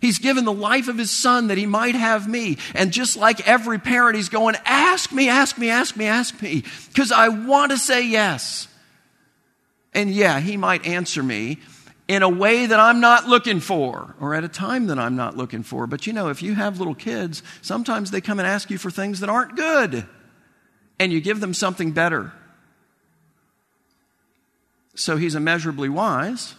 He's 0.00 0.18
given 0.18 0.44
the 0.44 0.52
life 0.52 0.88
of 0.88 0.98
his 0.98 1.10
son 1.10 1.46
that 1.46 1.56
he 1.56 1.64
might 1.64 1.94
have 1.94 2.28
me. 2.28 2.58
And 2.74 2.92
just 2.92 3.16
like 3.16 3.48
every 3.48 3.78
parent, 3.78 4.16
he's 4.16 4.28
going, 4.28 4.54
Ask 4.66 5.12
me, 5.12 5.30
ask 5.30 5.56
me, 5.56 5.70
ask 5.70 5.96
me, 5.96 6.04
ask 6.04 6.42
me, 6.42 6.62
because 6.92 7.10
I 7.10 7.28
want 7.28 7.72
to 7.72 7.78
say 7.78 8.06
yes. 8.06 8.68
And 9.94 10.10
yeah, 10.10 10.40
he 10.40 10.58
might 10.58 10.86
answer 10.86 11.22
me 11.22 11.58
in 12.06 12.22
a 12.22 12.28
way 12.28 12.66
that 12.66 12.78
I'm 12.78 13.00
not 13.00 13.26
looking 13.26 13.60
for 13.60 14.14
or 14.20 14.34
at 14.34 14.44
a 14.44 14.48
time 14.48 14.88
that 14.88 14.98
I'm 14.98 15.16
not 15.16 15.36
looking 15.36 15.62
for. 15.62 15.86
But 15.86 16.06
you 16.06 16.12
know, 16.12 16.28
if 16.28 16.42
you 16.42 16.54
have 16.54 16.78
little 16.78 16.94
kids, 16.94 17.42
sometimes 17.62 18.10
they 18.10 18.20
come 18.20 18.38
and 18.38 18.46
ask 18.46 18.70
you 18.70 18.78
for 18.78 18.90
things 18.90 19.20
that 19.20 19.30
aren't 19.30 19.56
good 19.56 20.06
and 20.98 21.12
you 21.12 21.20
give 21.20 21.40
them 21.40 21.54
something 21.54 21.92
better. 21.92 22.32
So 24.94 25.16
he's 25.16 25.34
immeasurably 25.34 25.88
wise 25.88 26.54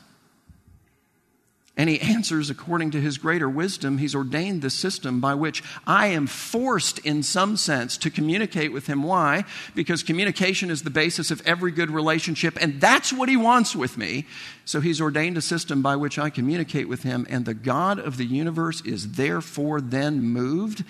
and 1.78 1.90
he 1.90 2.00
answers 2.00 2.50
according 2.50 2.92
to 2.92 3.02
his 3.02 3.18
greater 3.18 3.50
wisdom. 3.50 3.98
He's 3.98 4.16
ordained 4.16 4.62
the 4.62 4.70
system 4.70 5.20
by 5.20 5.34
which 5.34 5.62
I 5.86 6.08
am 6.08 6.26
forced, 6.26 7.00
in 7.00 7.22
some 7.22 7.58
sense, 7.58 7.98
to 7.98 8.10
communicate 8.10 8.72
with 8.72 8.88
him. 8.88 9.04
Why? 9.04 9.44
Because 9.74 10.02
communication 10.02 10.72
is 10.72 10.84
the 10.84 10.90
basis 10.90 11.32
of 11.32 11.46
every 11.46 11.72
good 11.72 11.92
relationship, 11.92 12.58
and 12.62 12.80
that's 12.80 13.12
what 13.12 13.28
he 13.28 13.36
wants 13.36 13.76
with 13.76 13.98
me. 13.98 14.26
So 14.64 14.80
he's 14.80 15.02
ordained 15.02 15.38
a 15.38 15.42
system 15.42 15.82
by 15.82 15.98
which 15.98 16.18
I 16.18 16.30
communicate 16.30 16.88
with 16.88 17.04
him, 17.04 17.28
and 17.30 17.46
the 17.46 17.54
God 17.54 18.00
of 18.00 18.16
the 18.16 18.26
universe 18.26 18.82
is 18.86 19.12
therefore 19.14 19.82
then 19.82 20.22
moved. 20.22 20.86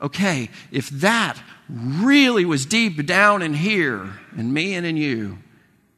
Okay, 0.00 0.50
if 0.70 0.88
that 0.90 1.40
really 1.68 2.44
was 2.44 2.64
deep 2.64 3.04
down 3.06 3.42
in 3.42 3.54
here, 3.54 4.20
in 4.36 4.52
me 4.52 4.74
and 4.74 4.86
in 4.86 4.96
you, 4.96 5.38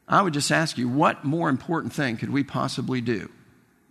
I 0.09 0.23
would 0.23 0.35
just 0.35 0.51
ask 0.51 0.79
you, 0.79 0.89
what 0.89 1.25
more 1.25 1.49
important 1.49 1.93
thing 1.93 2.17
could 2.17 2.31
we 2.31 2.43
possibly 2.43 3.01
do? 3.01 3.31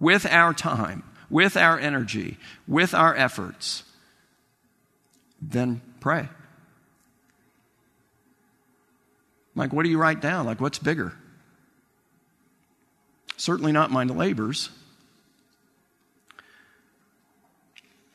With 0.04 0.26
our 0.26 0.54
time, 0.54 1.02
with 1.30 1.56
our 1.56 1.80
energy, 1.80 2.38
with 2.68 2.94
our 2.94 3.16
efforts, 3.16 3.84
then 5.42 5.82
pray. 6.02 6.28
Like, 9.56 9.72
what 9.72 9.84
do 9.84 9.90
you 9.90 9.98
write 9.98 10.20
down? 10.20 10.46
Like, 10.46 10.60
what's 10.60 10.78
bigger? 10.78 11.14
Certainly 13.38 13.72
not 13.72 13.92
my 13.92 14.04
labors. 14.04 14.70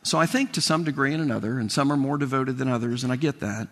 So 0.02 0.18
I 0.18 0.26
think 0.26 0.52
to 0.52 0.60
some 0.60 0.84
degree 0.84 1.14
and 1.14 1.22
another, 1.22 1.58
and 1.58 1.72
some 1.72 1.90
are 1.90 1.96
more 1.96 2.18
devoted 2.18 2.58
than 2.58 2.68
others, 2.68 3.02
and 3.02 3.10
I 3.10 3.16
get 3.16 3.40
that. 3.40 3.68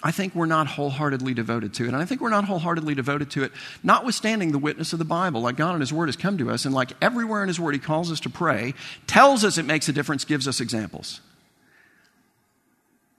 I 0.00 0.12
think 0.12 0.34
we're 0.34 0.46
not 0.46 0.68
wholeheartedly 0.68 1.34
devoted 1.34 1.74
to 1.74 1.84
it. 1.84 1.88
And 1.88 1.96
I 1.96 2.04
think 2.04 2.20
we're 2.20 2.28
not 2.28 2.44
wholeheartedly 2.44 2.94
devoted 2.94 3.30
to 3.32 3.42
it, 3.42 3.52
notwithstanding 3.82 4.52
the 4.52 4.58
witness 4.58 4.92
of 4.92 5.00
the 5.00 5.04
Bible. 5.04 5.40
Like 5.40 5.56
God 5.56 5.72
and 5.72 5.80
His 5.80 5.92
Word 5.92 6.06
has 6.06 6.16
come 6.16 6.38
to 6.38 6.50
us, 6.50 6.64
and 6.64 6.74
like 6.74 6.92
everywhere 7.02 7.42
in 7.42 7.48
His 7.48 7.58
Word, 7.58 7.74
He 7.74 7.80
calls 7.80 8.12
us 8.12 8.20
to 8.20 8.30
pray, 8.30 8.74
tells 9.06 9.44
us 9.44 9.58
it 9.58 9.64
makes 9.64 9.88
a 9.88 9.92
difference, 9.92 10.24
gives 10.24 10.46
us 10.46 10.60
examples. 10.60 11.20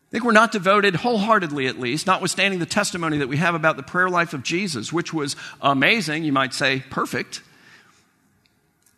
I 0.09 0.11
think 0.11 0.23
we're 0.23 0.31
not 0.31 0.51
devoted 0.51 0.95
wholeheartedly, 0.95 1.67
at 1.67 1.79
least, 1.79 2.07
notwithstanding 2.07 2.59
the 2.59 2.65
testimony 2.65 3.17
that 3.17 3.27
we 3.27 3.37
have 3.37 3.55
about 3.55 3.77
the 3.77 3.83
prayer 3.83 4.09
life 4.09 4.33
of 4.33 4.41
Jesus, 4.41 4.91
which 4.91 5.13
was 5.13 5.35
amazing, 5.61 6.23
you 6.23 6.31
might 6.31 6.53
say 6.53 6.83
perfect 6.89 7.41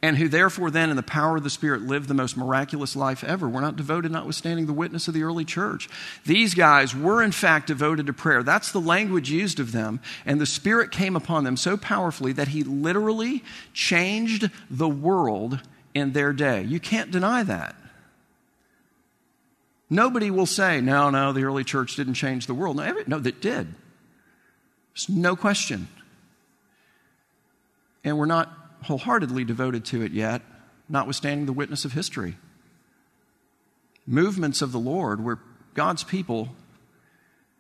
and 0.03 0.17
who 0.17 0.27
therefore 0.27 0.72
then 0.72 0.89
in 0.89 0.96
the 0.96 1.03
power 1.03 1.38
of 1.38 1.43
the 1.43 1.50
spirit 1.50 1.84
lived 1.84 2.08
the 2.08 2.13
most 2.13 2.36
miraculous 2.36 2.96
life 2.96 3.24
ever. 3.24 3.48
Were 3.48 3.62
not 3.62 3.75
devoted 3.75 4.12
notwithstanding 4.12 4.65
the 4.65 4.74
witness 4.74 5.08
of 5.08 5.13
the 5.13 5.24
early 5.24 5.46
church. 5.46 5.88
These 6.25 6.55
guys 6.55 6.96
were 6.96 7.22
in 7.22 7.31
fact 7.31 7.67
devoted 7.67 8.08
to 8.08 8.13
prayer. 8.13 8.41
That's 8.41 8.72
the 8.72 8.81
language 8.81 9.29
used 9.29 9.60
of 9.60 9.72
them 9.72 10.00
and 10.25 10.41
the 10.41 10.46
spirit 10.46 10.91
came 10.91 11.15
upon 11.15 11.43
them 11.43 11.55
so 11.55 11.77
powerfully 11.77 12.34
that 12.34 12.50
he 12.50 12.63
literally 12.63 13.43
changed 13.74 14.50
the 14.70 14.89
world 14.89 15.60
in 15.93 16.13
their 16.13 16.34
day. 16.34 16.63
You 16.63 16.79
can't 16.79 17.12
deny 17.12 17.43
that. 17.43 17.75
Nobody 19.89 20.31
will 20.31 20.46
say 20.46 20.81
no 20.81 21.10
no 21.10 21.31
the 21.34 21.43
early 21.43 21.63
church 21.63 21.96
didn't 21.96 22.13
change 22.15 22.48
the 22.48 22.53
world. 22.53 22.77
No, 22.77 22.84
every, 22.84 23.03
no 23.05 23.20
that 23.20 23.41
did. 23.41 23.67
There's 24.93 25.10
no 25.10 25.36
question. 25.36 25.88
And 28.03 28.17
we're 28.17 28.25
not 28.25 28.50
wholeheartedly 28.84 29.44
devoted 29.44 29.86
to 29.86 30.02
it 30.02 30.12
yet, 30.12 30.42
notwithstanding 30.90 31.46
the 31.46 31.54
witness 31.54 31.86
of 31.86 31.94
history. 31.94 32.38
Movements 34.06 34.62
of 34.62 34.72
the 34.72 34.80
Lord 34.80 35.24
where 35.24 35.40
God's 35.74 36.04
people, 36.04 36.50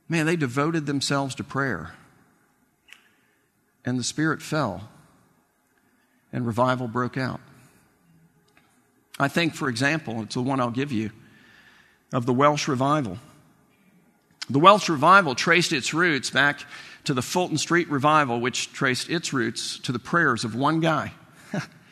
man, 0.09 0.25
they 0.25 0.35
devoted 0.35 0.85
themselves 0.85 1.35
to 1.35 1.43
prayer. 1.43 1.93
And 3.85 3.97
the 3.97 4.03
Spirit 4.03 4.41
fell, 4.41 4.89
and 6.31 6.45
revival 6.45 6.87
broke 6.87 7.17
out. 7.17 7.39
I 9.19 9.27
think, 9.27 9.55
for 9.55 9.69
example, 9.69 10.21
it's 10.23 10.35
the 10.35 10.41
one 10.41 10.59
I'll 10.59 10.71
give 10.71 10.91
you, 10.91 11.11
of 12.11 12.25
the 12.25 12.33
Welsh 12.33 12.67
revival. 12.67 13.17
The 14.49 14.59
Welsh 14.59 14.89
revival 14.89 15.35
traced 15.35 15.71
its 15.71 15.93
roots 15.93 16.29
back 16.29 16.65
to 17.05 17.13
the 17.13 17.21
Fulton 17.21 17.57
Street 17.57 17.89
revival, 17.89 18.39
which 18.39 18.71
traced 18.73 19.09
its 19.09 19.33
roots 19.33 19.79
to 19.79 19.91
the 19.91 19.99
prayers 19.99 20.43
of 20.43 20.55
one 20.55 20.79
guy, 20.79 21.13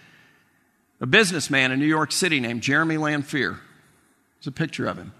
a 1.01 1.05
businessman 1.05 1.71
in 1.71 1.79
New 1.79 1.85
York 1.85 2.11
City 2.11 2.39
named 2.39 2.61
Jeremy 2.61 2.97
Lanphier. 2.97 3.59
There's 4.39 4.47
a 4.47 4.51
picture 4.51 4.85
of 4.87 4.97
him. 4.97 5.13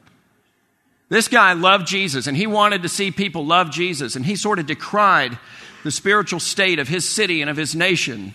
This 1.09 1.27
guy 1.27 1.53
loved 1.53 1.87
Jesus 1.87 2.27
and 2.27 2.37
he 2.37 2.45
wanted 2.47 2.83
to 2.83 2.89
see 2.89 3.11
people 3.11 3.45
love 3.45 3.71
Jesus, 3.71 4.15
and 4.15 4.25
he 4.25 4.35
sort 4.35 4.59
of 4.59 4.67
decried 4.67 5.37
the 5.83 5.91
spiritual 5.91 6.39
state 6.39 6.79
of 6.79 6.87
his 6.87 7.07
city 7.07 7.41
and 7.41 7.49
of 7.49 7.57
his 7.57 7.75
nation. 7.75 8.33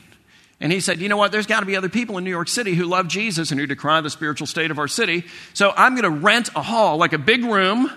And 0.61 0.73
he 0.73 0.81
said, 0.81 1.01
You 1.01 1.09
know 1.09 1.17
what? 1.17 1.31
There's 1.33 1.47
got 1.47 1.61
to 1.61 1.67
be 1.67 1.77
other 1.77 1.89
people 1.89 2.19
in 2.19 2.25
New 2.25 2.31
York 2.31 2.49
City 2.49 2.75
who 2.75 2.87
love 2.87 3.09
Jesus 3.09 3.51
and 3.51 3.61
who 3.61 3.67
decry 3.67 4.01
the 4.01 4.11
spiritual 4.11 4.47
state 4.47 4.71
of 4.71 4.79
our 4.79 4.89
city. 4.89 5.25
So 5.53 5.73
I'm 5.77 5.95
going 5.95 6.05
to 6.05 6.11
rent 6.11 6.51
a 6.57 6.63
hall, 6.63 6.97
like 6.97 7.13
a 7.13 7.19
big 7.19 7.45
room 7.45 7.91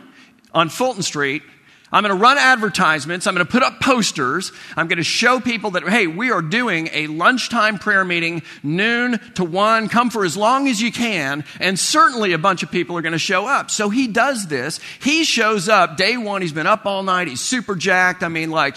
on 0.54 0.70
Fulton 0.70 1.04
Street, 1.04 1.44
I'm 1.92 2.04
going 2.04 2.14
to 2.14 2.22
run 2.22 2.38
advertisements. 2.38 3.28
I'm 3.28 3.34
going 3.34 3.46
to 3.46 3.52
put 3.52 3.64
up 3.64 3.80
posters. 3.80 4.52
I'm 4.76 4.88
going 4.88 4.98
to 4.98 5.04
show 5.04 5.40
people 5.40 5.72
that, 5.72 5.88
hey, 5.88 6.06
we 6.06 6.32
are 6.32 6.42
doing 6.42 6.90
a 6.92 7.08
lunchtime 7.08 7.80
prayer 7.80 8.04
meeting, 8.04 8.42
noon 8.62 9.20
to 9.36 9.46
one. 9.46 9.88
Come 9.88 10.10
for 10.10 10.26
as 10.26 10.36
long 10.36 10.68
as 10.68 10.82
you 10.82 10.92
can. 10.92 11.46
And 11.62 11.80
certainly 11.80 12.34
a 12.34 12.38
bunch 12.38 12.62
of 12.62 12.72
people 12.72 12.98
are 12.98 13.02
going 13.02 13.14
to 13.14 13.20
show 13.20 13.48
up. 13.48 13.72
So 13.72 13.90
he 13.90 14.08
does 14.08 14.48
this. 14.48 14.82
He 15.02 15.24
shows 15.24 15.70
up 15.70 15.96
day 15.96 16.18
one. 16.18 16.42
He's 16.42 16.52
been 16.52 16.68
up 16.68 16.86
all 16.86 17.04
night. 17.04 17.30
He's 17.30 17.42
super 17.42 17.76
jacked. 17.76 18.22
I 18.22 18.28
mean, 18.28 18.52
like, 18.52 18.76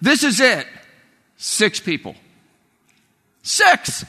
this 0.00 0.22
is 0.22 0.38
it. 0.38 0.68
Six 1.36 1.80
people. 1.80 2.14
Six 3.42 4.04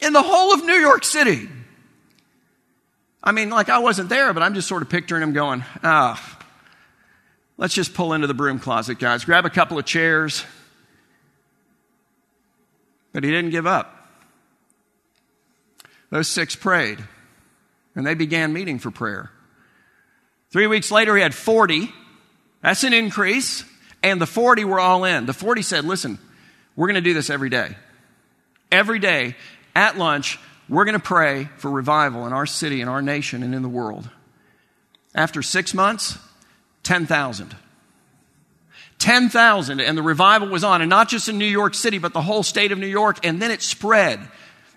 in 0.00 0.12
the 0.12 0.22
whole 0.22 0.52
of 0.52 0.64
New 0.64 0.74
York 0.74 1.04
City. 1.04 1.48
I 3.22 3.30
mean, 3.30 3.50
like, 3.50 3.68
I 3.68 3.78
wasn't 3.78 4.08
there, 4.08 4.32
but 4.32 4.42
I'm 4.42 4.54
just 4.54 4.66
sort 4.66 4.82
of 4.82 4.90
picturing 4.90 5.22
him 5.22 5.32
going, 5.32 5.64
ah. 5.84 6.40
Let's 7.62 7.74
just 7.74 7.94
pull 7.94 8.12
into 8.12 8.26
the 8.26 8.34
broom 8.34 8.58
closet, 8.58 8.98
guys. 8.98 9.24
Grab 9.24 9.46
a 9.46 9.50
couple 9.50 9.78
of 9.78 9.84
chairs. 9.84 10.44
But 13.12 13.22
he 13.22 13.30
didn't 13.30 13.52
give 13.52 13.68
up. 13.68 14.10
Those 16.10 16.26
six 16.26 16.56
prayed, 16.56 16.98
and 17.94 18.04
they 18.04 18.14
began 18.14 18.52
meeting 18.52 18.80
for 18.80 18.90
prayer. 18.90 19.30
Three 20.50 20.66
weeks 20.66 20.90
later, 20.90 21.14
he 21.14 21.22
had 21.22 21.36
40. 21.36 21.88
That's 22.62 22.82
an 22.82 22.92
increase. 22.92 23.64
And 24.02 24.20
the 24.20 24.26
40 24.26 24.64
were 24.64 24.80
all 24.80 25.04
in. 25.04 25.26
The 25.26 25.32
40 25.32 25.62
said, 25.62 25.84
Listen, 25.84 26.18
we're 26.74 26.88
going 26.88 26.96
to 26.96 27.00
do 27.00 27.14
this 27.14 27.30
every 27.30 27.48
day. 27.48 27.76
Every 28.72 28.98
day 28.98 29.36
at 29.76 29.96
lunch, 29.96 30.36
we're 30.68 30.84
going 30.84 30.98
to 30.98 30.98
pray 30.98 31.48
for 31.58 31.70
revival 31.70 32.26
in 32.26 32.32
our 32.32 32.44
city, 32.44 32.80
in 32.80 32.88
our 32.88 33.02
nation, 33.02 33.44
and 33.44 33.54
in 33.54 33.62
the 33.62 33.68
world. 33.68 34.10
After 35.14 35.42
six 35.42 35.72
months, 35.72 36.18
10,000. 36.82 37.56
10,000, 38.98 39.80
and 39.80 39.98
the 39.98 40.02
revival 40.02 40.48
was 40.48 40.62
on, 40.62 40.80
and 40.80 40.88
not 40.88 41.08
just 41.08 41.28
in 41.28 41.36
New 41.36 41.44
York 41.44 41.74
City, 41.74 41.98
but 41.98 42.12
the 42.12 42.22
whole 42.22 42.42
state 42.42 42.70
of 42.70 42.78
New 42.78 42.86
York, 42.86 43.18
and 43.24 43.42
then 43.42 43.50
it 43.50 43.62
spread. 43.62 44.20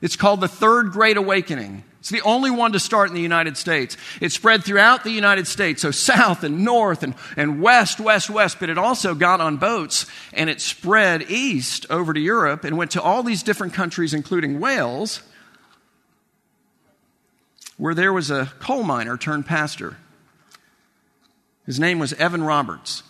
It's 0.01 0.15
called 0.15 0.41
the 0.41 0.47
Third 0.47 0.91
Great 0.91 1.17
Awakening. 1.17 1.83
It's 2.05 2.12
the 2.12 2.21
only 2.21 2.51
one 2.51 2.74
to 2.74 2.79
start 2.79 3.09
in 3.09 3.15
the 3.15 3.21
United 3.21 3.57
States. 3.57 3.97
It 4.21 4.31
spread 4.31 4.63
throughout 4.63 5.03
the 5.03 5.09
United 5.09 5.47
States, 5.47 5.81
so 5.81 5.89
south 5.89 6.43
and 6.43 6.63
north 6.63 7.01
and, 7.01 7.15
and 7.35 7.62
west, 7.62 8.00
west, 8.00 8.29
west, 8.29 8.59
but 8.59 8.69
it 8.69 8.77
also 8.77 9.15
got 9.15 9.41
on 9.41 9.57
boats 9.57 10.05
and 10.31 10.47
it 10.47 10.62
spread 10.62 11.24
east 11.31 11.88
over 11.89 12.13
to 12.13 12.19
Europe 12.19 12.63
and 12.63 12.77
went 12.77 12.91
to 12.91 13.01
all 13.01 13.24
these 13.24 13.41
different 13.41 13.74
countries, 13.74 14.13
including 14.13 14.59
Wales, 14.59 15.24
where 17.77 17.95
there 17.95 18.13
was 18.13 18.29
a 18.29 18.53
coal 18.59 18.83
miner 18.83 19.17
turned 19.17 19.47
pastor. 19.47 19.97
His 21.65 21.79
name 21.79 22.00
was 22.00 22.13
Evan 22.13 22.43
Roberts. 22.43 23.03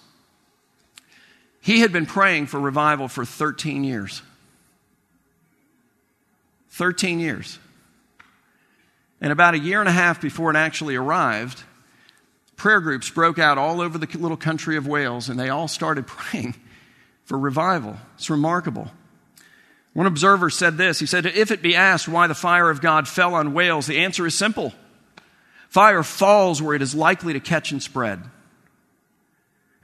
He 1.62 1.80
had 1.80 1.92
been 1.92 2.06
praying 2.06 2.48
for 2.48 2.60
revival 2.60 3.08
for 3.08 3.26
13 3.26 3.84
years. 3.84 4.22
13 6.70 7.20
years. 7.20 7.58
And 9.20 9.32
about 9.32 9.56
a 9.56 9.60
year 9.60 9.80
and 9.80 9.90
a 9.90 9.94
half 9.94 10.22
before 10.22 10.52
it 10.52 10.56
actually 10.56 10.96
arrived, 10.96 11.64
prayer 12.56 12.82
groups 12.82 13.10
broke 13.10 13.40
out 13.40 13.58
all 13.58 13.82
over 13.82 13.98
the 13.98 14.18
little 14.18 14.38
country 14.38 14.78
of 14.78 14.88
Wales, 14.88 15.30
and 15.30 15.40
they 15.40 15.50
all 15.50 15.68
started 15.68 16.06
praying 16.08 16.56
for 17.24 17.38
revival. 17.38 17.98
It's 18.16 18.30
remarkable. 18.30 18.92
One 19.94 20.06
observer 20.06 20.50
said 20.50 20.78
this 20.78 21.00
He 21.00 21.06
said, 21.06 21.26
If 21.26 21.52
it 21.52 21.62
be 21.62 21.76
asked 21.76 22.08
why 22.08 22.28
the 22.28 22.36
fire 22.36 22.70
of 22.70 22.82
God 22.82 23.08
fell 23.08 23.34
on 23.34 23.54
Wales, 23.54 23.88
the 23.88 24.00
answer 24.00 24.26
is 24.26 24.36
simple 24.36 24.74
fire 25.70 26.04
falls 26.04 26.62
where 26.62 26.76
it 26.76 26.82
is 26.82 26.96
likely 26.96 27.34
to 27.34 27.40
catch 27.40 27.72
and 27.72 27.82
spread. 27.82 28.22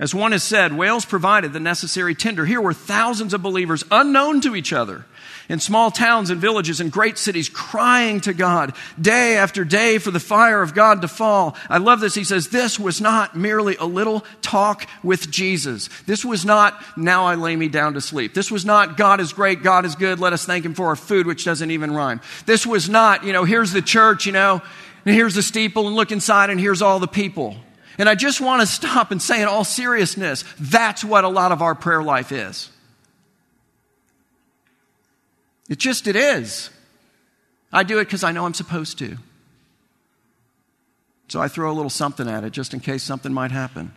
As 0.02 0.16
one 0.16 0.32
has 0.32 0.44
said, 0.44 0.74
Wales 0.74 1.06
provided 1.06 1.54
the 1.54 1.60
necessary 1.60 2.16
tinder. 2.16 2.44
Here 2.44 2.60
were 2.60 2.74
thousands 2.74 3.36
of 3.36 3.44
believers 3.44 3.84
unknown 3.92 4.42
to 4.42 4.56
each 4.56 4.74
other 4.74 5.06
in 5.48 5.60
small 5.60 5.92
towns 5.92 6.32
and 6.32 6.42
villages 6.42 6.82
and 6.82 6.92
great 6.92 7.20
cities 7.20 7.50
crying 7.50 8.20
to 8.22 8.34
God 8.34 8.74
day 9.00 9.38
after 9.38 9.64
day 9.64 10.00
for 10.00 10.10
the 10.10 10.20
fire 10.20 10.64
of 10.64 10.74
God 10.74 11.04
to 11.04 11.08
fall. 11.08 11.56
I 11.70 11.78
love 11.78 12.00
this. 12.00 12.16
He 12.16 12.24
says, 12.24 12.48
This 12.48 12.80
was 12.80 13.00
not 13.00 13.38
merely 13.38 13.76
a 13.76 13.86
little 13.86 14.26
talk 14.42 14.88
with 15.04 15.30
Jesus. 15.30 15.88
This 16.08 16.26
was 16.26 16.46
not, 16.46 16.82
now 16.98 17.28
I 17.28 17.36
lay 17.36 17.56
me 17.56 17.68
down 17.68 17.94
to 17.94 18.02
sleep. 18.02 18.34
This 18.34 18.50
was 18.50 18.66
not, 18.66 18.98
God 18.98 19.20
is 19.20 19.34
great, 19.34 19.62
God 19.62 19.86
is 19.86 19.94
good, 19.94 20.20
let 20.20 20.34
us 20.34 20.46
thank 20.46 20.66
Him 20.66 20.74
for 20.74 20.88
our 20.88 20.96
food, 20.96 21.28
which 21.28 21.46
doesn't 21.46 21.70
even 21.70 21.92
rhyme. 21.92 22.22
This 22.48 22.66
was 22.66 22.90
not, 22.90 23.24
you 23.24 23.34
know, 23.34 23.44
here's 23.44 23.72
the 23.72 23.84
church, 23.84 24.26
you 24.26 24.32
know, 24.32 24.64
and 25.06 25.14
here's 25.14 25.36
the 25.36 25.44
steeple, 25.44 25.86
and 25.86 25.96
look 25.96 26.12
inside, 26.12 26.50
and 26.50 26.60
here's 26.60 26.82
all 26.82 26.98
the 26.98 27.08
people. 27.08 27.56
And 28.02 28.10
I 28.10 28.16
just 28.16 28.42
want 28.42 28.62
to 28.62 28.66
stop 28.66 29.12
and 29.12 29.22
say, 29.22 29.44
in 29.44 29.48
all 29.48 29.64
seriousness, 29.64 30.44
that's 30.60 31.04
what 31.04 31.24
a 31.24 31.28
lot 31.28 31.52
of 31.52 31.62
our 31.62 31.76
prayer 31.76 32.02
life 32.02 32.32
is. 32.32 32.72
It 35.70 35.78
just, 35.78 36.08
it 36.08 36.16
is. 36.16 36.72
I 37.72 37.84
do 37.84 38.00
it 38.00 38.06
because 38.06 38.24
I 38.24 38.32
know 38.32 38.48
I'm 38.48 38.56
supposed 38.56 38.98
to. 38.98 39.18
So 41.28 41.40
I 41.40 41.48
throw 41.48 41.72
a 41.72 41.76
little 41.76 41.92
something 41.92 42.28
at 42.28 42.44
it 42.44 42.54
just 42.54 42.74
in 42.74 42.80
case 42.80 43.04
something 43.04 43.32
might 43.32 43.52
happen. 43.52 43.94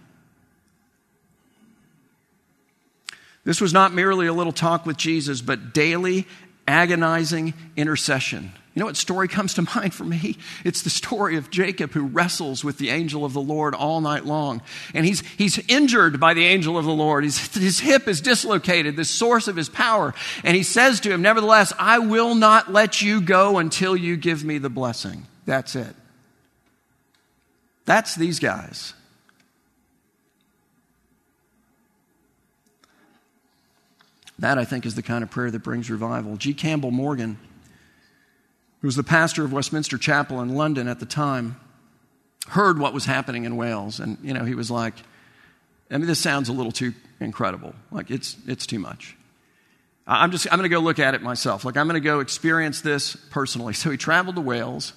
This 3.45 3.59
was 3.59 3.73
not 3.73 3.95
merely 3.95 4.27
a 4.27 4.35
little 4.35 4.53
talk 4.53 4.85
with 4.85 4.99
Jesus, 4.99 5.41
but 5.41 5.73
daily 5.73 6.29
agonizing 6.69 7.55
intercession. 7.75 8.53
You 8.75 8.81
know 8.81 8.87
what 8.87 8.97
story 8.97 9.29
comes 9.29 9.55
to 9.55 9.63
mind 9.75 9.95
for 9.95 10.05
me? 10.05 10.37
It's 10.65 10.83
the 10.83 10.91
story 10.91 11.37
of 11.37 11.51
Jacob 11.51 11.93
who 11.93 12.07
wrestles 12.07 12.65
with 12.65 12.79
the 12.79 12.91
angel 12.91 13.25
of 13.25 13.33
the 13.33 13.41
Lord 13.41 13.75
all 13.75 14.01
night 14.01 14.25
long. 14.25 14.63
And 14.93 15.07
he's, 15.07 15.21
he's 15.39 15.59
injured 15.69 16.19
by 16.19 16.35
the 16.35 16.45
angel 16.45 16.77
of 16.77 16.85
the 16.85 16.93
Lord. 16.93 17.25
His, 17.25 17.39
his 17.55 17.81
hip 17.81 18.09
is 18.09 18.21
dislocated, 18.21 18.97
the 18.97 19.05
source 19.05 19.47
of 19.47 19.57
his 19.57 19.69
power. 19.69 20.13
And 20.43 20.57
he 20.57 20.63
says 20.63 21.01
to 21.01 21.13
him, 21.13 21.23
Nevertheless, 21.23 21.73
I 21.79 22.01
will 22.01 22.35
not 22.35 22.73
let 22.73 23.01
you 23.01 23.21
go 23.21 23.59
until 23.59 23.97
you 23.97 24.17
give 24.17 24.45
me 24.45 24.59
the 24.59 24.71
blessing. 24.71 25.27
That's 25.47 25.77
it. 25.77 25.95
That's 27.85 28.15
these 28.15 28.41
guys. 28.41 28.95
That, 34.39 34.59
I 34.59 34.65
think, 34.65 34.85
is 34.85 34.97
the 34.97 35.03
kind 35.03 35.23
of 35.23 35.31
prayer 35.31 35.51
that 35.51 35.63
brings 35.63 35.89
revival. 35.91 36.37
G. 36.37 36.55
Campbell 36.55 36.91
Morgan, 36.91 37.39
who 38.85 38.89
was 38.89 38.97
the 38.97 39.03
pastor 39.03 39.47
of 39.47 39.51
Westminster 39.51 39.97
Chapel 39.97 40.43
in 40.43 40.51
London 40.51 40.89
at 40.89 41.01
the 41.01 41.07
time, 41.07 41.59
heard 42.49 42.79
what 42.79 42.93
was 42.93 43.07
happening 43.07 43.45
in 43.45 43.57
Wales. 43.57 43.99
And, 43.99 44.19
you 44.23 44.35
know, 44.35 44.45
he 44.45 44.55
was 44.55 44.71
like, 44.71 44.93
I 45.91 45.97
mean, 45.97 46.07
this 46.07 46.19
sounds 46.19 46.51
a 46.51 46.53
little 46.53 46.71
too 46.71 46.93
incredible. 47.19 47.75
Like, 47.91 48.11
it's, 48.11 48.37
it's 48.47 48.67
too 48.67 48.79
much. 48.79 49.17
I'm 50.07 50.31
just, 50.31 50.47
I'm 50.53 50.59
going 50.59 50.69
to 50.69 50.77
go 50.77 50.81
look 50.81 50.99
at 50.99 51.15
it 51.15 51.23
myself. 51.23 51.65
Like, 51.65 51.79
I'm 51.79 51.89
going 51.89 51.95
to 51.95 52.07
go 52.07 52.21
experience 52.21 52.83
this 52.83 53.17
personally. 53.31 53.73
So 53.73 53.91
he 53.91 53.97
traveled 53.97 54.37
to 54.37 54.43
Wales 54.43 54.93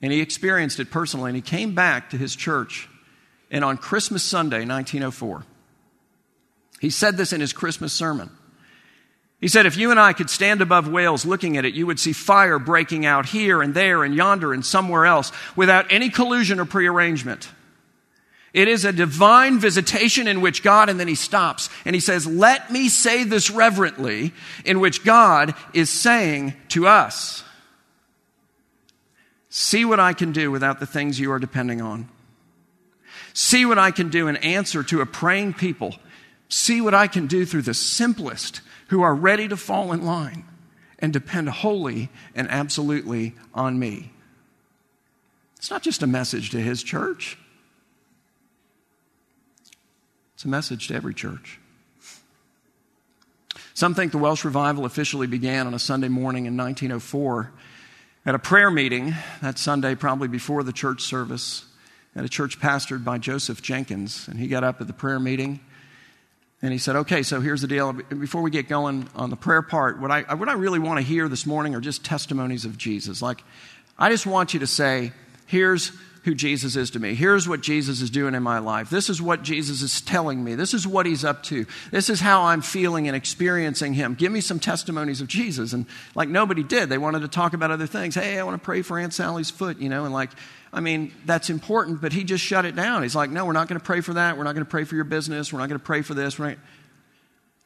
and 0.00 0.10
he 0.10 0.22
experienced 0.22 0.80
it 0.80 0.90
personally. 0.90 1.28
And 1.28 1.36
he 1.36 1.42
came 1.42 1.74
back 1.74 2.08
to 2.10 2.16
his 2.16 2.34
church. 2.34 2.88
And 3.50 3.62
on 3.62 3.76
Christmas 3.76 4.22
Sunday, 4.22 4.64
1904, 4.64 5.44
he 6.80 6.88
said 6.88 7.18
this 7.18 7.34
in 7.34 7.42
his 7.42 7.52
Christmas 7.52 7.92
sermon. 7.92 8.30
He 9.40 9.48
said, 9.48 9.66
If 9.66 9.76
you 9.76 9.90
and 9.90 10.00
I 10.00 10.12
could 10.12 10.30
stand 10.30 10.62
above 10.62 10.88
Wales 10.88 11.26
looking 11.26 11.56
at 11.56 11.64
it, 11.64 11.74
you 11.74 11.86
would 11.86 12.00
see 12.00 12.12
fire 12.12 12.58
breaking 12.58 13.04
out 13.04 13.26
here 13.26 13.62
and 13.62 13.74
there 13.74 14.02
and 14.02 14.14
yonder 14.14 14.52
and 14.52 14.64
somewhere 14.64 15.06
else 15.06 15.30
without 15.54 15.92
any 15.92 16.08
collusion 16.08 16.58
or 16.58 16.64
prearrangement. 16.64 17.50
It 18.54 18.68
is 18.68 18.86
a 18.86 18.92
divine 18.92 19.58
visitation 19.58 20.26
in 20.26 20.40
which 20.40 20.62
God, 20.62 20.88
and 20.88 20.98
then 20.98 21.08
he 21.08 21.14
stops 21.14 21.68
and 21.84 21.94
he 21.94 22.00
says, 22.00 22.26
Let 22.26 22.70
me 22.70 22.88
say 22.88 23.24
this 23.24 23.50
reverently, 23.50 24.32
in 24.64 24.80
which 24.80 25.04
God 25.04 25.54
is 25.74 25.90
saying 25.90 26.54
to 26.68 26.86
us, 26.86 27.44
See 29.50 29.84
what 29.84 30.00
I 30.00 30.12
can 30.12 30.32
do 30.32 30.50
without 30.50 30.80
the 30.80 30.86
things 30.86 31.20
you 31.20 31.32
are 31.32 31.38
depending 31.38 31.80
on. 31.80 32.08
See 33.34 33.66
what 33.66 33.78
I 33.78 33.90
can 33.90 34.08
do 34.08 34.28
in 34.28 34.36
answer 34.36 34.82
to 34.84 35.02
a 35.02 35.06
praying 35.06 35.54
people 35.54 35.94
see 36.48 36.80
what 36.80 36.94
I 36.94 37.06
can 37.06 37.26
do 37.26 37.44
through 37.44 37.62
the 37.62 37.74
simplest 37.74 38.60
who 38.88 39.02
are 39.02 39.14
ready 39.14 39.48
to 39.48 39.56
fall 39.56 39.92
in 39.92 40.04
line 40.04 40.44
and 40.98 41.12
depend 41.12 41.48
wholly 41.48 42.08
and 42.34 42.48
absolutely 42.50 43.34
on 43.54 43.78
me. 43.78 44.12
It's 45.56 45.70
not 45.70 45.82
just 45.82 46.02
a 46.02 46.06
message 46.06 46.50
to 46.50 46.60
his 46.60 46.82
church, 46.82 47.38
it's 50.34 50.44
a 50.44 50.48
message 50.48 50.88
to 50.88 50.94
every 50.94 51.14
church. 51.14 51.58
Some 53.74 53.94
think 53.94 54.12
the 54.12 54.18
Welsh 54.18 54.44
revival 54.44 54.86
officially 54.86 55.26
began 55.26 55.66
on 55.66 55.74
a 55.74 55.78
Sunday 55.78 56.08
morning 56.08 56.46
in 56.46 56.56
1904 56.56 57.52
at 58.24 58.34
a 58.34 58.38
prayer 58.38 58.70
meeting 58.70 59.14
that 59.42 59.58
Sunday, 59.58 59.94
probably 59.94 60.28
before 60.28 60.62
the 60.62 60.72
church 60.72 61.02
service, 61.02 61.66
at 62.14 62.24
a 62.24 62.28
church 62.28 62.58
pastored 62.58 63.04
by 63.04 63.18
Joseph 63.18 63.60
Jenkins. 63.60 64.28
And 64.28 64.38
he 64.38 64.48
got 64.48 64.64
up 64.64 64.80
at 64.80 64.86
the 64.86 64.94
prayer 64.94 65.20
meeting 65.20 65.60
and 66.62 66.72
he 66.72 66.78
said, 66.78 66.96
Okay, 66.96 67.22
so 67.22 67.40
here's 67.40 67.60
the 67.60 67.68
deal. 67.68 67.92
Before 67.92 68.42
we 68.42 68.50
get 68.50 68.68
going 68.68 69.08
on 69.14 69.30
the 69.30 69.36
prayer 69.36 69.62
part, 69.62 70.00
what 70.00 70.10
I, 70.10 70.34
what 70.34 70.48
I 70.48 70.54
really 70.54 70.78
want 70.78 70.98
to 70.98 71.04
hear 71.04 71.28
this 71.28 71.46
morning 71.46 71.74
are 71.74 71.80
just 71.80 72.04
testimonies 72.04 72.64
of 72.64 72.78
Jesus. 72.78 73.20
Like, 73.22 73.42
I 73.98 74.10
just 74.10 74.26
want 74.26 74.54
you 74.54 74.60
to 74.60 74.66
say, 74.66 75.12
Here's, 75.46 75.92
who 76.26 76.34
Jesus 76.34 76.74
is 76.74 76.90
to 76.90 76.98
me. 76.98 77.14
Here's 77.14 77.48
what 77.48 77.60
Jesus 77.60 78.00
is 78.00 78.10
doing 78.10 78.34
in 78.34 78.42
my 78.42 78.58
life. 78.58 78.90
This 78.90 79.08
is 79.08 79.22
what 79.22 79.44
Jesus 79.44 79.80
is 79.80 80.00
telling 80.00 80.42
me. 80.42 80.56
This 80.56 80.74
is 80.74 80.84
what 80.84 81.06
he's 81.06 81.24
up 81.24 81.44
to. 81.44 81.66
This 81.92 82.10
is 82.10 82.18
how 82.18 82.42
I'm 82.42 82.62
feeling 82.62 83.06
and 83.06 83.16
experiencing 83.16 83.94
him. 83.94 84.14
Give 84.14 84.32
me 84.32 84.40
some 84.40 84.58
testimonies 84.58 85.20
of 85.20 85.28
Jesus. 85.28 85.72
And 85.72 85.86
like 86.16 86.28
nobody 86.28 86.64
did. 86.64 86.88
They 86.88 86.98
wanted 86.98 87.20
to 87.20 87.28
talk 87.28 87.54
about 87.54 87.70
other 87.70 87.86
things. 87.86 88.16
Hey, 88.16 88.40
I 88.40 88.42
want 88.42 88.60
to 88.60 88.64
pray 88.64 88.82
for 88.82 88.98
Aunt 88.98 89.14
Sally's 89.14 89.50
foot, 89.50 89.78
you 89.78 89.88
know, 89.88 90.04
and 90.04 90.12
like, 90.12 90.30
I 90.76 90.80
mean, 90.80 91.10
that's 91.24 91.48
important, 91.48 92.02
but 92.02 92.12
he 92.12 92.22
just 92.22 92.44
shut 92.44 92.66
it 92.66 92.76
down. 92.76 93.02
He's 93.02 93.16
like, 93.16 93.30
no, 93.30 93.46
we're 93.46 93.54
not 93.54 93.66
going 93.66 93.80
to 93.80 93.84
pray 93.84 94.02
for 94.02 94.12
that. 94.12 94.36
We're 94.36 94.44
not 94.44 94.54
going 94.54 94.66
to 94.66 94.70
pray 94.70 94.84
for 94.84 94.94
your 94.94 95.04
business. 95.04 95.50
We're 95.50 95.58
not 95.58 95.70
going 95.70 95.80
to 95.80 95.84
pray 95.84 96.02
for 96.02 96.12
this. 96.12 96.38
Right? 96.38 96.58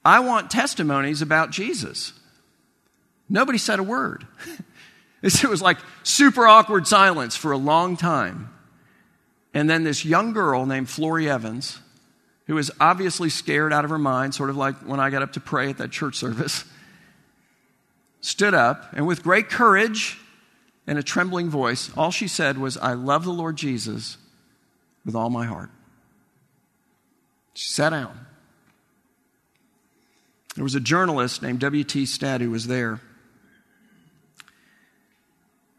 I 0.05 0.21
want 0.21 0.49
testimonies 0.49 1.21
about 1.21 1.51
Jesus. 1.51 2.13
Nobody 3.29 3.59
said 3.59 3.81
a 3.81 3.83
word. 3.83 4.27
It 5.23 5.45
was 5.45 5.61
like 5.61 5.77
super 6.03 6.47
awkward 6.47 6.87
silence 6.87 7.37
for 7.37 7.53
a 7.53 7.59
long 7.59 7.99
time. 7.99 8.49
And 9.53 9.69
then 9.69 9.85
this 9.85 10.03
young 10.03 10.33
girl 10.33 10.65
named 10.65 10.89
Florrie 10.89 11.29
Evans, 11.29 11.79
who 12.47 12.55
was 12.55 12.71
obviously 12.81 13.29
scared 13.29 13.71
out 13.71 13.85
of 13.85 13.91
her 13.91 13.99
mind, 13.99 14.35
sort 14.35 14.49
of 14.49 14.57
like 14.57 14.77
when 14.77 14.99
I 14.99 15.11
got 15.11 15.21
up 15.21 15.35
to 15.35 15.41
pray 15.41 15.69
at 15.69 15.77
that 15.77 15.91
church 15.91 16.17
service, 16.17 16.65
stood 18.23 18.55
up 18.55 18.87
and 18.95 19.07
with 19.07 19.23
great 19.23 19.51
courage 19.51 20.19
and 20.91 20.99
a 20.99 21.05
trembling 21.05 21.49
voice, 21.49 21.89
all 21.97 22.11
she 22.11 22.27
said 22.27 22.59
was, 22.59 22.77
I 22.77 22.95
love 22.95 23.23
the 23.23 23.33
Lord 23.33 23.55
Jesus 23.55 24.19
with 25.05 25.15
all 25.15 25.31
my 25.31 25.47
heart. 25.47 25.71
She 27.55 27.71
sat 27.71 27.91
down. 27.91 28.27
There 30.57 30.65
was 30.65 30.75
a 30.75 30.81
journalist 30.81 31.43
named 31.43 31.61
W.T. 31.61 32.07
Stead 32.07 32.41
who 32.41 32.51
was 32.51 32.67
there. 32.67 33.01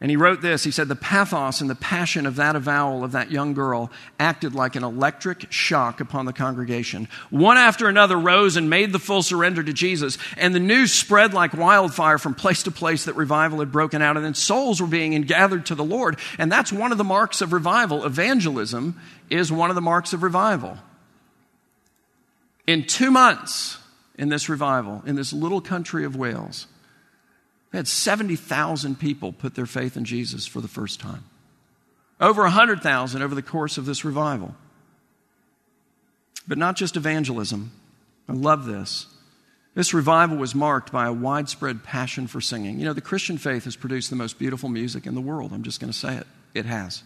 And 0.02 0.10
he 0.10 0.18
wrote 0.18 0.42
this. 0.42 0.64
He 0.64 0.72
said, 0.72 0.88
The 0.88 0.96
pathos 0.96 1.62
and 1.62 1.70
the 1.70 1.76
passion 1.76 2.26
of 2.26 2.38
that 2.38 2.56
avowal 2.56 3.04
of 3.04 3.12
that 3.12 3.30
young 3.30 3.54
girl 3.54 3.92
acted 4.20 4.56
like 4.56 4.76
an 4.76 4.84
electric 4.84 5.52
shock 5.52 6.02
upon 6.02 6.26
the 6.26 6.34
congregation. 6.34 7.08
One 7.30 7.58
after 7.58 7.88
another 7.88 8.18
rose 8.18 8.58
and 8.58 8.68
made 8.68 8.94
the 8.94 9.00
full 9.00 9.22
surrender 9.22 9.62
to 9.62 9.74
Jesus. 9.74 10.18
And 10.38 10.56
the 10.56 10.60
news 10.60 10.92
spread 10.92 11.36
like 11.36 11.54
wildfire 11.54 12.18
from 12.18 12.34
place 12.34 12.64
to 12.64 12.72
place 12.72 13.06
that 13.06 13.16
revival 13.16 13.60
had 13.60 13.72
broken 13.72 14.02
out. 14.02 14.18
And 14.18 14.26
then 14.26 14.34
souls 14.34 14.82
were 14.82 14.88
being 14.88 15.22
gathered 15.22 15.68
to 15.68 15.76
the 15.76 15.84
Lord. 15.84 16.18
And 16.40 16.52
that's 16.52 16.74
one 16.74 16.92
of 16.92 16.98
the 16.98 17.04
marks 17.04 17.42
of 17.42 17.54
revival. 17.54 18.04
Evangelism 18.04 19.00
is 19.30 19.52
one 19.52 19.70
of 19.70 19.76
the 19.76 19.82
marks 19.82 20.14
of 20.14 20.24
revival. 20.24 20.80
In 22.66 22.88
two 22.88 23.12
months 23.12 23.78
in 24.18 24.30
this 24.30 24.50
revival, 24.50 25.04
in 25.06 25.16
this 25.16 25.32
little 25.32 25.62
country 25.62 26.06
of 26.06 26.16
Wales, 26.16 26.66
they 27.72 27.80
had 27.80 27.88
70,000 27.88 29.00
people 29.00 29.32
put 29.32 29.56
their 29.56 29.66
faith 29.66 29.96
in 29.96 30.06
Jesus 30.06 30.46
for 30.46 30.62
the 30.62 30.68
first 30.68 31.00
time. 31.00 31.24
Over 32.20 32.44
100,000 32.44 33.22
over 33.22 33.34
the 33.34 33.42
course 33.42 33.78
of 33.78 33.86
this 33.86 34.06
revival. 34.06 34.54
But 36.48 36.58
not 36.58 36.76
just 36.76 36.98
evangelism. 36.98 37.72
I 38.28 38.34
love 38.34 38.66
this. 38.66 39.08
This 39.74 39.94
revival 39.94 40.38
was 40.38 40.54
marked 40.54 40.92
by 40.92 41.08
a 41.08 41.14
widespread 41.14 41.84
passion 41.84 42.28
for 42.28 42.42
singing. 42.42 42.78
You 42.78 42.86
know, 42.86 42.94
the 42.94 43.02
Christian 43.02 43.38
faith 43.38 43.64
has 43.64 43.78
produced 43.78 44.10
the 44.10 44.18
most 44.18 44.38
beautiful 44.38 44.68
music 44.68 45.08
in 45.08 45.16
the 45.16 45.22
world. 45.22 45.54
I'm 45.54 45.64
just 45.64 45.80
going 45.80 45.92
to 45.92 45.98
say 45.98 46.18
it. 46.18 46.28
It 46.54 46.66
has. 46.66 47.04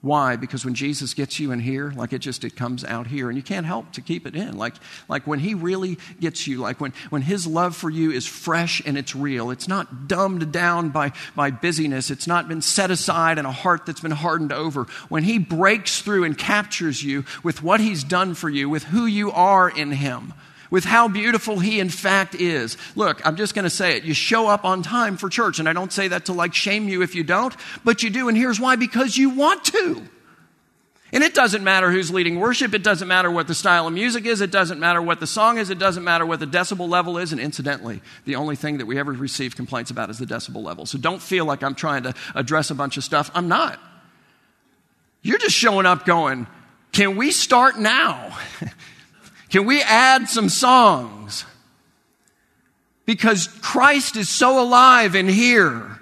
Why? 0.00 0.36
Because 0.36 0.64
when 0.64 0.74
Jesus 0.74 1.12
gets 1.12 1.40
you 1.40 1.50
in 1.50 1.58
here, 1.58 1.92
like 1.96 2.12
it 2.12 2.20
just 2.20 2.44
it 2.44 2.54
comes 2.54 2.84
out 2.84 3.08
here, 3.08 3.28
and 3.28 3.36
you 3.36 3.42
can't 3.42 3.66
help 3.66 3.92
to 3.94 4.00
keep 4.00 4.28
it 4.28 4.36
in. 4.36 4.56
Like, 4.56 4.74
like 5.08 5.26
when 5.26 5.40
he 5.40 5.54
really 5.54 5.98
gets 6.20 6.46
you, 6.46 6.58
like 6.58 6.80
when, 6.80 6.92
when 7.10 7.22
his 7.22 7.48
love 7.48 7.74
for 7.74 7.90
you 7.90 8.12
is 8.12 8.24
fresh 8.24 8.80
and 8.86 8.96
it's 8.96 9.16
real. 9.16 9.50
It's 9.50 9.66
not 9.66 10.06
dumbed 10.06 10.52
down 10.52 10.90
by, 10.90 11.12
by 11.34 11.50
busyness. 11.50 12.12
It's 12.12 12.28
not 12.28 12.46
been 12.46 12.62
set 12.62 12.92
aside 12.92 13.38
in 13.38 13.46
a 13.46 13.50
heart 13.50 13.86
that's 13.86 14.00
been 14.00 14.12
hardened 14.12 14.52
over. 14.52 14.84
When 15.08 15.24
he 15.24 15.38
breaks 15.38 16.00
through 16.00 16.22
and 16.22 16.38
captures 16.38 17.02
you 17.02 17.24
with 17.42 17.64
what 17.64 17.80
he's 17.80 18.04
done 18.04 18.34
for 18.34 18.48
you, 18.48 18.68
with 18.68 18.84
who 18.84 19.04
you 19.04 19.32
are 19.32 19.68
in 19.68 19.90
him, 19.90 20.32
with 20.70 20.84
how 20.84 21.08
beautiful 21.08 21.58
he 21.58 21.80
in 21.80 21.88
fact 21.88 22.34
is. 22.34 22.76
Look, 22.94 23.24
I'm 23.26 23.36
just 23.36 23.54
going 23.54 23.64
to 23.64 23.70
say 23.70 23.96
it. 23.96 24.04
You 24.04 24.14
show 24.14 24.48
up 24.48 24.64
on 24.64 24.82
time 24.82 25.16
for 25.16 25.28
church, 25.28 25.58
and 25.58 25.68
I 25.68 25.72
don't 25.72 25.92
say 25.92 26.08
that 26.08 26.26
to 26.26 26.32
like 26.32 26.54
shame 26.54 26.88
you 26.88 27.02
if 27.02 27.14
you 27.14 27.24
don't, 27.24 27.54
but 27.84 28.02
you 28.02 28.10
do, 28.10 28.28
and 28.28 28.36
here's 28.36 28.60
why 28.60 28.76
because 28.76 29.16
you 29.16 29.30
want 29.30 29.64
to. 29.66 30.08
And 31.10 31.24
it 31.24 31.34
doesn't 31.34 31.64
matter 31.64 31.90
who's 31.90 32.10
leading 32.10 32.38
worship. 32.38 32.74
It 32.74 32.82
doesn't 32.82 33.08
matter 33.08 33.30
what 33.30 33.46
the 33.46 33.54
style 33.54 33.86
of 33.86 33.94
music 33.94 34.26
is. 34.26 34.42
It 34.42 34.50
doesn't 34.50 34.78
matter 34.78 35.00
what 35.00 35.20
the 35.20 35.26
song 35.26 35.56
is. 35.56 35.70
It 35.70 35.78
doesn't 35.78 36.04
matter 36.04 36.26
what 36.26 36.38
the 36.38 36.46
decibel 36.46 36.86
level 36.86 37.16
is. 37.16 37.32
And 37.32 37.40
incidentally, 37.40 38.02
the 38.26 38.36
only 38.36 38.56
thing 38.56 38.78
that 38.78 38.86
we 38.86 38.98
ever 38.98 39.12
receive 39.12 39.56
complaints 39.56 39.90
about 39.90 40.10
is 40.10 40.18
the 40.18 40.26
decibel 40.26 40.62
level. 40.62 40.84
So 40.84 40.98
don't 40.98 41.22
feel 41.22 41.46
like 41.46 41.62
I'm 41.62 41.74
trying 41.74 42.02
to 42.02 42.14
address 42.34 42.70
a 42.70 42.74
bunch 42.74 42.98
of 42.98 43.04
stuff. 43.04 43.30
I'm 43.34 43.48
not. 43.48 43.80
You're 45.22 45.38
just 45.38 45.56
showing 45.56 45.86
up 45.86 46.04
going, 46.04 46.46
can 46.92 47.16
we 47.16 47.30
start 47.30 47.78
now? 47.78 48.36
Can 49.50 49.64
we 49.64 49.82
add 49.82 50.28
some 50.28 50.48
songs? 50.48 51.44
Because 53.06 53.48
Christ 53.62 54.16
is 54.16 54.28
so 54.28 54.62
alive 54.62 55.14
in 55.14 55.28
here. 55.28 55.98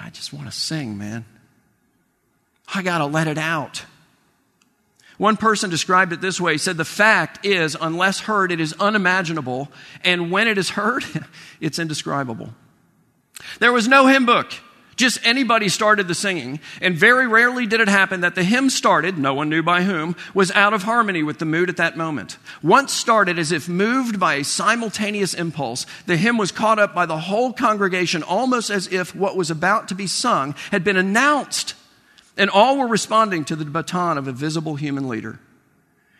I 0.00 0.10
just 0.10 0.32
want 0.32 0.46
to 0.46 0.52
sing, 0.52 0.96
man. 0.96 1.24
I 2.72 2.82
got 2.82 2.98
to 2.98 3.06
let 3.06 3.26
it 3.26 3.38
out. 3.38 3.84
One 5.16 5.36
person 5.36 5.68
described 5.68 6.12
it 6.12 6.20
this 6.20 6.40
way. 6.40 6.52
He 6.52 6.58
said, 6.58 6.76
The 6.76 6.84
fact 6.84 7.44
is, 7.44 7.76
unless 7.80 8.20
heard, 8.20 8.52
it 8.52 8.60
is 8.60 8.72
unimaginable. 8.78 9.68
And 10.04 10.30
when 10.30 10.46
it 10.46 10.58
is 10.58 10.70
heard, 10.70 11.04
it's 11.60 11.80
indescribable. 11.80 12.50
There 13.58 13.72
was 13.72 13.88
no 13.88 14.06
hymn 14.06 14.26
book. 14.26 14.52
Just 14.98 15.24
anybody 15.24 15.68
started 15.68 16.08
the 16.08 16.14
singing, 16.14 16.58
and 16.82 16.96
very 16.96 17.28
rarely 17.28 17.66
did 17.66 17.80
it 17.80 17.86
happen 17.86 18.22
that 18.22 18.34
the 18.34 18.42
hymn 18.42 18.68
started, 18.68 19.16
no 19.16 19.32
one 19.32 19.48
knew 19.48 19.62
by 19.62 19.84
whom, 19.84 20.16
was 20.34 20.50
out 20.50 20.74
of 20.74 20.82
harmony 20.82 21.22
with 21.22 21.38
the 21.38 21.44
mood 21.44 21.68
at 21.68 21.76
that 21.76 21.96
moment. 21.96 22.36
Once 22.64 22.92
started 22.92 23.38
as 23.38 23.52
if 23.52 23.68
moved 23.68 24.18
by 24.18 24.34
a 24.34 24.44
simultaneous 24.44 25.34
impulse, 25.34 25.86
the 26.06 26.16
hymn 26.16 26.36
was 26.36 26.50
caught 26.50 26.80
up 26.80 26.96
by 26.96 27.06
the 27.06 27.20
whole 27.20 27.52
congregation 27.52 28.24
almost 28.24 28.70
as 28.70 28.92
if 28.92 29.14
what 29.14 29.36
was 29.36 29.52
about 29.52 29.86
to 29.86 29.94
be 29.94 30.08
sung 30.08 30.56
had 30.72 30.82
been 30.82 30.96
announced, 30.96 31.74
and 32.36 32.50
all 32.50 32.76
were 32.76 32.88
responding 32.88 33.44
to 33.44 33.54
the 33.54 33.64
baton 33.64 34.18
of 34.18 34.26
a 34.26 34.32
visible 34.32 34.74
human 34.74 35.08
leader. 35.08 35.38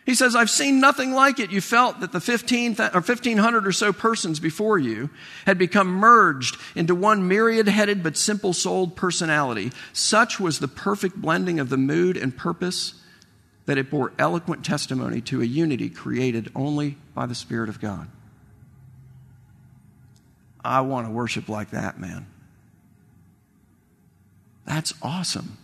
He 0.08 0.14
says, 0.14 0.34
I've 0.34 0.48
seen 0.48 0.80
nothing 0.80 1.12
like 1.12 1.38
it. 1.38 1.50
You 1.50 1.60
felt 1.60 2.00
that 2.00 2.12
the 2.12 2.20
15 2.20 2.76
or 2.80 3.02
1500 3.02 3.66
or 3.66 3.72
so 3.72 3.92
persons 3.92 4.40
before 4.40 4.78
you 4.78 5.10
had 5.44 5.58
become 5.58 5.86
merged 5.86 6.56
into 6.74 6.94
one 6.94 7.28
myriad 7.28 7.68
headed 7.68 8.02
but 8.02 8.16
simple 8.16 8.54
souled 8.54 8.96
personality. 8.96 9.70
Such 9.92 10.40
was 10.40 10.60
the 10.60 10.66
perfect 10.66 11.16
blending 11.16 11.60
of 11.60 11.68
the 11.68 11.76
mood 11.76 12.16
and 12.16 12.34
purpose 12.34 12.94
that 13.66 13.76
it 13.76 13.90
bore 13.90 14.14
eloquent 14.18 14.64
testimony 14.64 15.20
to 15.20 15.42
a 15.42 15.44
unity 15.44 15.90
created 15.90 16.50
only 16.56 16.96
by 17.14 17.26
the 17.26 17.34
Spirit 17.34 17.68
of 17.68 17.78
God. 17.78 18.08
I 20.64 20.80
want 20.80 21.06
to 21.06 21.12
worship 21.12 21.50
like 21.50 21.72
that, 21.72 22.00
man. 22.00 22.24
That's 24.64 24.94
awesome. 25.02 25.58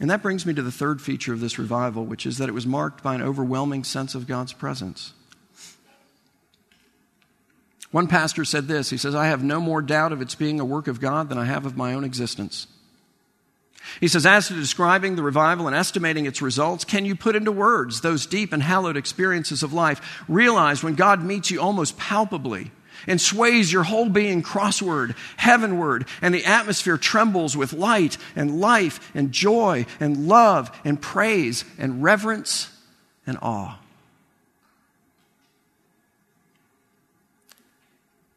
And 0.00 0.10
that 0.10 0.22
brings 0.22 0.44
me 0.44 0.54
to 0.54 0.62
the 0.62 0.72
third 0.72 1.00
feature 1.00 1.32
of 1.32 1.40
this 1.40 1.58
revival, 1.58 2.04
which 2.04 2.26
is 2.26 2.38
that 2.38 2.48
it 2.48 2.54
was 2.54 2.66
marked 2.66 3.02
by 3.02 3.14
an 3.14 3.22
overwhelming 3.22 3.84
sense 3.84 4.14
of 4.14 4.26
God's 4.26 4.52
presence. 4.52 5.12
One 7.92 8.08
pastor 8.08 8.44
said 8.44 8.66
this 8.66 8.90
He 8.90 8.96
says, 8.96 9.14
I 9.14 9.28
have 9.28 9.44
no 9.44 9.60
more 9.60 9.80
doubt 9.80 10.12
of 10.12 10.20
its 10.20 10.34
being 10.34 10.58
a 10.58 10.64
work 10.64 10.88
of 10.88 11.00
God 11.00 11.28
than 11.28 11.38
I 11.38 11.44
have 11.44 11.64
of 11.64 11.76
my 11.76 11.94
own 11.94 12.02
existence. 12.02 12.66
He 14.00 14.08
says, 14.08 14.26
as 14.26 14.48
to 14.48 14.54
describing 14.54 15.14
the 15.14 15.22
revival 15.22 15.66
and 15.66 15.76
estimating 15.76 16.26
its 16.26 16.42
results, 16.42 16.84
can 16.84 17.04
you 17.04 17.14
put 17.14 17.36
into 17.36 17.52
words 17.52 18.00
those 18.00 18.26
deep 18.26 18.52
and 18.52 18.62
hallowed 18.62 18.96
experiences 18.96 19.62
of 19.62 19.72
life? 19.72 20.24
Realize 20.26 20.82
when 20.82 20.94
God 20.94 21.22
meets 21.22 21.50
you 21.50 21.60
almost 21.60 21.98
palpably 21.98 22.72
and 23.06 23.20
sways 23.20 23.72
your 23.72 23.84
whole 23.84 24.08
being 24.08 24.42
crossward, 24.42 25.16
heavenward, 25.36 26.06
and 26.22 26.34
the 26.34 26.44
atmosphere 26.44 26.96
trembles 26.96 27.56
with 27.56 27.72
light 27.72 28.18
and 28.36 28.60
life 28.60 29.10
and 29.14 29.32
joy 29.32 29.86
and 30.00 30.28
love 30.28 30.76
and 30.84 31.00
praise 31.00 31.64
and 31.78 32.02
reverence 32.02 32.70
and 33.26 33.38
awe. 33.42 33.78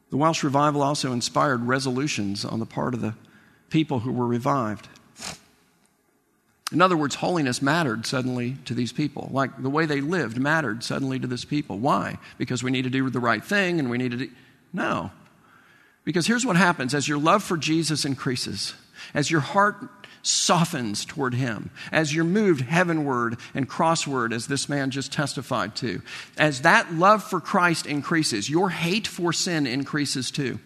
The 0.10 0.18
Welsh 0.18 0.44
revival 0.44 0.82
also 0.82 1.12
inspired 1.12 1.68
resolutions 1.68 2.46
on 2.46 2.60
the 2.60 2.66
part 2.66 2.94
of 2.94 3.02
the 3.02 3.14
people 3.70 4.00
who 4.00 4.12
were 4.12 4.28
revived. 4.28 4.88
In 6.72 6.82
other 6.82 6.98
words, 6.98 7.16
holiness 7.16 7.62
mattered 7.62 8.06
suddenly 8.06 8.58
to 8.66 8.74
these 8.74 8.92
people. 8.92 9.30
Like 9.32 9.62
the 9.62 9.70
way 9.70 9.86
they 9.86 10.02
lived 10.02 10.38
mattered 10.38 10.84
suddenly 10.84 11.18
to 11.20 11.28
this 11.28 11.46
people. 11.46 11.78
Why? 11.80 12.18
Because 12.38 12.62
we 12.62 12.72
need 12.72 12.84
to 12.84 12.90
do 12.90 13.10
the 13.10 13.20
right 13.20 13.44
thing 13.44 13.80
and 13.80 13.90
we 13.90 13.98
need 13.98 14.12
to 14.12 14.18
do. 14.18 14.30
No. 14.74 15.12
Because 16.04 16.28
here's 16.28 16.46
what 16.46 16.56
happens 16.56 16.94
as 16.94 17.08
your 17.08 17.18
love 17.18 17.44
for 17.44 17.58
Jesus 17.58 18.06
increases, 18.06 18.74
as 19.14 19.30
your 19.30 19.42
heart 19.42 19.76
softens 20.22 21.06
toward 21.06 21.34
Him, 21.34 21.70
as 21.92 22.14
you're 22.14 22.26
moved 22.26 22.62
heavenward 22.62 23.38
and 23.54 23.70
crossward, 23.70 24.34
as 24.34 24.48
this 24.48 24.68
man 24.70 24.92
just 24.92 25.12
testified 25.12 25.76
to, 25.78 26.02
as 26.38 26.62
that 26.62 26.94
love 26.94 27.24
for 27.24 27.40
Christ 27.40 27.86
increases, 27.86 28.50
your 28.50 28.70
hate 28.70 29.08
for 29.08 29.32
sin 29.34 29.68
increases 29.68 30.32
too. 30.32 30.60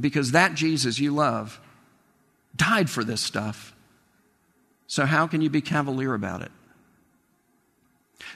because 0.00 0.32
that 0.32 0.54
Jesus 0.54 0.98
you 0.98 1.12
love 1.12 1.60
died 2.56 2.90
for 2.90 3.04
this 3.04 3.20
stuff. 3.20 3.74
So, 4.86 5.06
how 5.06 5.26
can 5.26 5.40
you 5.40 5.50
be 5.50 5.60
cavalier 5.60 6.14
about 6.14 6.42
it? 6.42 6.52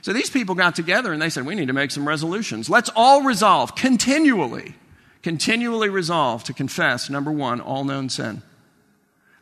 So, 0.03 0.13
these 0.13 0.31
people 0.31 0.55
got 0.55 0.75
together 0.75 1.13
and 1.13 1.21
they 1.21 1.31
said, 1.31 1.47
We 1.47 1.55
need 1.55 1.69
to 1.69 1.73
make 1.73 1.91
some 1.91 2.07
resolutions. 2.07 2.71
Let's 2.71 2.91
all 2.95 3.23
resolve 3.23 3.75
continually, 3.75 4.75
continually 5.23 5.89
resolve 5.89 6.45
to 6.45 6.53
confess, 6.53 7.11
number 7.11 7.33
one, 7.33 7.61
all 7.61 7.85
known 7.85 8.09
sin. 8.09 8.43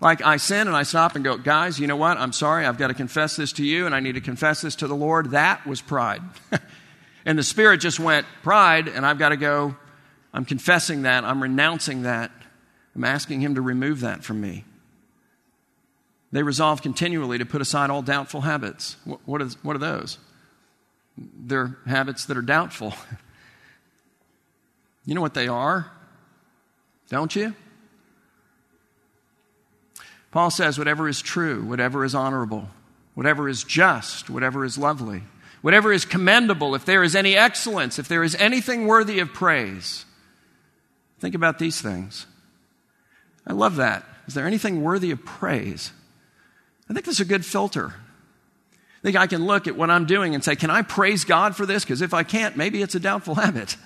Like 0.01 0.23
I 0.23 0.37
sin 0.37 0.67
and 0.67 0.77
I 0.77 0.83
stop 0.83 1.17
and 1.17 1.25
go, 1.25 1.39
guys, 1.39 1.79
you 1.79 1.87
know 1.87 1.97
what? 1.97 2.19
I'm 2.19 2.33
sorry. 2.33 2.67
I've 2.67 2.79
got 2.79 2.89
to 2.89 2.95
confess 2.95 3.37
this 3.37 3.53
to 3.55 3.65
you 3.65 3.87
and 3.87 3.95
I 3.95 4.01
need 4.01 4.15
to 4.15 4.21
confess 4.21 4.61
this 4.61 4.77
to 4.77 4.87
the 4.87 4.95
Lord. 4.95 5.31
That 5.31 5.67
was 5.67 5.81
pride. 5.81 6.23
and 7.25 7.39
the 7.39 7.43
Spirit 7.43 7.79
just 7.79 7.99
went, 7.99 8.27
pride, 8.43 8.89
and 8.89 9.07
I've 9.07 9.19
got 9.19 9.31
to 9.31 9.37
go, 9.37 9.75
I'm 10.35 10.45
confessing 10.45 11.03
that. 11.03 11.25
I'm 11.25 11.43
renouncing 11.43 12.03
that. 12.03 12.31
I'm 12.95 13.05
asking 13.05 13.41
Him 13.41 13.55
to 13.55 13.63
remove 13.63 14.01
that 14.01 14.23
from 14.23 14.41
me. 14.41 14.65
They 16.31 16.43
resolve 16.43 16.83
continually 16.83 17.39
to 17.39 17.47
put 17.47 17.63
aside 17.63 17.89
all 17.89 18.03
doubtful 18.03 18.43
habits. 18.43 18.97
What, 19.05 19.21
What, 19.25 19.41
is, 19.41 19.57
what 19.63 19.77
are 19.77 19.79
those? 19.79 20.19
They're 21.17 21.79
habits 21.87 22.27
that 22.27 22.37
are 22.37 22.43
doubtful. 22.43 22.95
You 25.07 25.15
know 25.15 25.21
what 25.21 25.35
they 25.35 25.47
are? 25.47 25.91
Don't 27.09 27.35
you? 27.35 27.55
Paul 30.33 30.51
says, 30.51 30.77
whatever 30.77 31.09
is 31.09 31.23
true, 31.23 31.65
whatever 31.65 32.05
is 32.05 32.15
honorable, 32.15 32.69
whatever 33.15 33.49
is 33.49 33.65
just, 33.65 34.29
whatever 34.29 34.65
is 34.65 34.77
lovely, 34.77 35.23
whatever 35.63 35.93
is 35.93 36.05
commendable, 36.05 36.75
if 36.75 36.85
there 36.85 37.03
is 37.03 37.17
any 37.17 37.37
excellence, 37.37 37.99
if 37.99 38.09
there 38.09 38.23
is 38.23 38.35
anything 38.35 38.87
worthy 38.87 39.21
of 39.21 39.33
praise, 39.33 40.05
think 41.21 41.35
about 41.35 41.59
these 41.59 41.81
things. 41.81 42.27
I 43.47 43.53
love 43.53 43.77
that. 43.77 44.05
Is 44.27 44.35
there 44.35 44.47
anything 44.47 44.83
worthy 44.83 45.13
of 45.13 45.25
praise? 45.25 45.93
I 46.91 46.93
think 46.93 47.07
this 47.07 47.15
is 47.15 47.21
a 47.21 47.25
good 47.25 47.47
filter. 47.47 47.95
Think 49.07 49.17
I 49.17 49.29
can 49.29 49.47
look 49.47 49.69
at 49.69 49.77
what 49.77 49.89
I'm 49.89 50.05
doing 50.05 50.35
and 50.35 50.43
say, 50.43 50.57
can 50.57 50.69
I 50.69 50.83
praise 50.83 51.25
God 51.25 51.55
for 51.55 51.65
this? 51.65 51.85
Because 51.85 52.03
if 52.03 52.13
I 52.13 52.25
can't, 52.25 52.57
maybe 52.57 52.83
it's 52.83 52.97
a 52.97 52.99
doubtful 52.99 53.35
habit. 53.37 53.77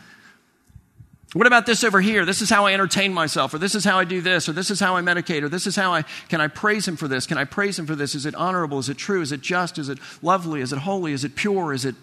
What 1.34 1.46
about 1.46 1.66
this 1.66 1.84
over 1.84 2.00
here? 2.00 2.24
This 2.24 2.40
is 2.40 2.48
how 2.48 2.64
I 2.64 2.72
entertain 2.72 3.12
myself, 3.12 3.52
or 3.52 3.58
this 3.58 3.74
is 3.74 3.84
how 3.84 3.98
I 3.98 4.04
do 4.04 4.22
this, 4.22 4.48
or 4.48 4.54
this 4.54 4.70
is 4.70 4.80
how 4.80 4.96
I 4.96 5.02
medicate, 5.02 5.42
or 5.42 5.50
this 5.50 5.66
is 5.66 5.76
how 5.76 5.92
I 5.92 6.04
can 6.30 6.40
I 6.40 6.48
praise 6.48 6.88
him 6.88 6.96
for 6.96 7.06
this? 7.06 7.26
Can 7.26 7.36
I 7.36 7.44
praise 7.44 7.78
him 7.78 7.84
for 7.86 7.94
this? 7.94 8.14
Is 8.14 8.24
it 8.24 8.34
honorable? 8.34 8.78
Is 8.78 8.88
it 8.88 8.96
true? 8.96 9.20
Is 9.20 9.30
it 9.30 9.42
just? 9.42 9.76
Is 9.76 9.90
it 9.90 9.98
lovely? 10.22 10.62
Is 10.62 10.72
it 10.72 10.78
holy? 10.78 11.12
Is 11.12 11.22
it 11.22 11.36
pure? 11.36 11.74
Is 11.74 11.84
it 11.84 11.96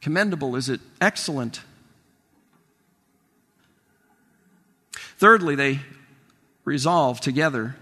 commendable? 0.00 0.54
Is 0.54 0.68
it 0.68 0.80
excellent? 1.00 1.62
Thirdly, 5.18 5.56
they 5.56 5.80
resolve 6.64 7.20
together 7.20 7.74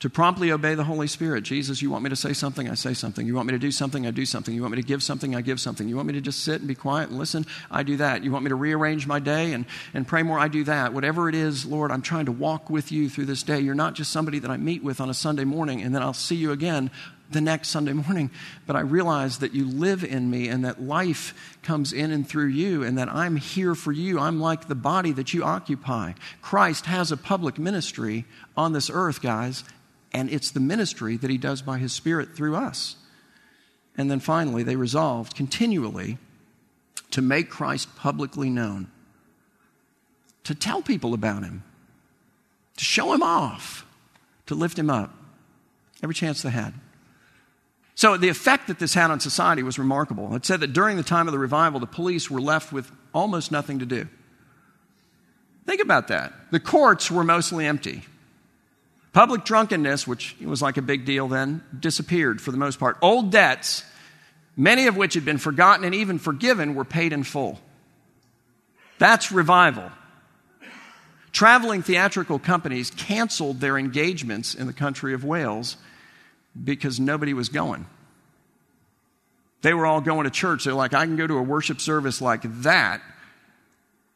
to 0.00 0.08
promptly 0.08 0.50
obey 0.50 0.74
the 0.74 0.84
Holy 0.84 1.06
Spirit. 1.06 1.44
Jesus, 1.44 1.82
you 1.82 1.90
want 1.90 2.02
me 2.02 2.10
to 2.10 2.16
say 2.16 2.32
something? 2.32 2.68
I 2.70 2.74
say 2.74 2.94
something. 2.94 3.26
You 3.26 3.34
want 3.34 3.48
me 3.48 3.52
to 3.52 3.58
do 3.58 3.70
something? 3.70 4.06
I 4.06 4.10
do 4.10 4.24
something. 4.24 4.54
You 4.54 4.62
want 4.62 4.74
me 4.74 4.80
to 4.80 4.86
give 4.86 5.02
something? 5.02 5.36
I 5.36 5.42
give 5.42 5.60
something. 5.60 5.88
You 5.88 5.96
want 5.96 6.08
me 6.08 6.14
to 6.14 6.22
just 6.22 6.42
sit 6.42 6.60
and 6.60 6.66
be 6.66 6.74
quiet 6.74 7.10
and 7.10 7.18
listen? 7.18 7.44
I 7.70 7.82
do 7.82 7.98
that. 7.98 8.24
You 8.24 8.32
want 8.32 8.44
me 8.44 8.48
to 8.48 8.54
rearrange 8.54 9.06
my 9.06 9.18
day 9.18 9.52
and, 9.52 9.66
and 9.92 10.08
pray 10.08 10.22
more? 10.22 10.38
I 10.38 10.48
do 10.48 10.64
that. 10.64 10.94
Whatever 10.94 11.28
it 11.28 11.34
is, 11.34 11.66
Lord, 11.66 11.92
I'm 11.92 12.00
trying 12.00 12.26
to 12.26 12.32
walk 12.32 12.70
with 12.70 12.90
you 12.90 13.10
through 13.10 13.26
this 13.26 13.42
day. 13.42 13.60
You're 13.60 13.74
not 13.74 13.94
just 13.94 14.10
somebody 14.10 14.38
that 14.38 14.50
I 14.50 14.56
meet 14.56 14.82
with 14.82 15.02
on 15.02 15.10
a 15.10 15.14
Sunday 15.14 15.44
morning 15.44 15.82
and 15.82 15.94
then 15.94 16.02
I'll 16.02 16.14
see 16.14 16.36
you 16.36 16.50
again 16.50 16.90
the 17.30 17.42
next 17.42 17.68
Sunday 17.68 17.92
morning. 17.92 18.30
But 18.66 18.76
I 18.76 18.80
realize 18.80 19.38
that 19.38 19.54
you 19.54 19.66
live 19.66 20.02
in 20.02 20.30
me 20.30 20.48
and 20.48 20.64
that 20.64 20.82
life 20.82 21.58
comes 21.62 21.92
in 21.92 22.10
and 22.10 22.26
through 22.26 22.48
you 22.48 22.82
and 22.82 22.96
that 22.96 23.08
I'm 23.08 23.36
here 23.36 23.74
for 23.74 23.92
you. 23.92 24.18
I'm 24.18 24.40
like 24.40 24.66
the 24.66 24.74
body 24.74 25.12
that 25.12 25.34
you 25.34 25.44
occupy. 25.44 26.14
Christ 26.40 26.86
has 26.86 27.12
a 27.12 27.18
public 27.18 27.58
ministry 27.58 28.24
on 28.56 28.72
this 28.72 28.90
earth, 28.90 29.22
guys, 29.22 29.62
and 30.12 30.30
it's 30.30 30.50
the 30.50 30.60
ministry 30.60 31.16
that 31.16 31.30
he 31.30 31.38
does 31.38 31.62
by 31.62 31.78
his 31.78 31.92
Spirit 31.92 32.34
through 32.34 32.56
us. 32.56 32.96
And 33.96 34.10
then 34.10 34.20
finally, 34.20 34.62
they 34.62 34.76
resolved 34.76 35.34
continually 35.36 36.18
to 37.10 37.22
make 37.22 37.50
Christ 37.50 37.94
publicly 37.96 38.50
known, 38.50 38.88
to 40.44 40.54
tell 40.54 40.82
people 40.82 41.12
about 41.12 41.42
him, 41.42 41.64
to 42.76 42.84
show 42.84 43.12
him 43.12 43.22
off, 43.22 43.84
to 44.46 44.54
lift 44.54 44.78
him 44.78 44.90
up 44.90 45.14
every 46.02 46.14
chance 46.14 46.42
they 46.42 46.50
had. 46.50 46.74
So, 47.94 48.16
the 48.16 48.30
effect 48.30 48.68
that 48.68 48.78
this 48.78 48.94
had 48.94 49.10
on 49.10 49.20
society 49.20 49.62
was 49.62 49.78
remarkable. 49.78 50.34
It 50.34 50.46
said 50.46 50.60
that 50.60 50.72
during 50.72 50.96
the 50.96 51.02
time 51.02 51.28
of 51.28 51.32
the 51.32 51.38
revival, 51.38 51.80
the 51.80 51.86
police 51.86 52.30
were 52.30 52.40
left 52.40 52.72
with 52.72 52.90
almost 53.12 53.52
nothing 53.52 53.80
to 53.80 53.86
do. 53.86 54.08
Think 55.66 55.82
about 55.82 56.08
that. 56.08 56.32
The 56.50 56.60
courts 56.60 57.10
were 57.10 57.24
mostly 57.24 57.66
empty. 57.66 58.02
Public 59.12 59.44
drunkenness, 59.44 60.06
which 60.06 60.36
was 60.40 60.62
like 60.62 60.76
a 60.76 60.82
big 60.82 61.04
deal 61.04 61.26
then, 61.26 61.64
disappeared 61.78 62.40
for 62.40 62.52
the 62.52 62.56
most 62.56 62.78
part. 62.78 62.96
Old 63.02 63.32
debts, 63.32 63.84
many 64.56 64.86
of 64.86 64.96
which 64.96 65.14
had 65.14 65.24
been 65.24 65.38
forgotten 65.38 65.84
and 65.84 65.94
even 65.94 66.18
forgiven, 66.18 66.74
were 66.74 66.84
paid 66.84 67.12
in 67.12 67.24
full. 67.24 67.58
That's 68.98 69.32
revival. 69.32 69.90
Traveling 71.32 71.82
theatrical 71.82 72.38
companies 72.38 72.90
canceled 72.90 73.60
their 73.60 73.78
engagements 73.78 74.54
in 74.54 74.66
the 74.66 74.72
country 74.72 75.14
of 75.14 75.24
Wales 75.24 75.76
because 76.62 77.00
nobody 77.00 77.34
was 77.34 77.48
going. 77.48 77.86
They 79.62 79.74
were 79.74 79.86
all 79.86 80.00
going 80.00 80.24
to 80.24 80.30
church. 80.30 80.64
They're 80.64 80.74
like, 80.74 80.94
I 80.94 81.04
can 81.04 81.16
go 81.16 81.26
to 81.26 81.36
a 81.36 81.42
worship 81.42 81.80
service 81.80 82.20
like 82.20 82.42
that, 82.62 83.02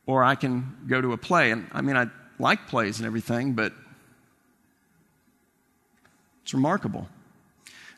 or 0.07 0.25
I 0.25 0.35
can 0.35 0.77
go 0.87 1.01
to 1.01 1.13
a 1.13 1.17
play. 1.17 1.51
And 1.51 1.69
I 1.73 1.83
mean, 1.83 1.97
I 1.97 2.07
like 2.39 2.67
plays 2.67 2.99
and 2.99 3.07
everything, 3.07 3.53
but 3.53 3.73
remarkable. 6.55 7.09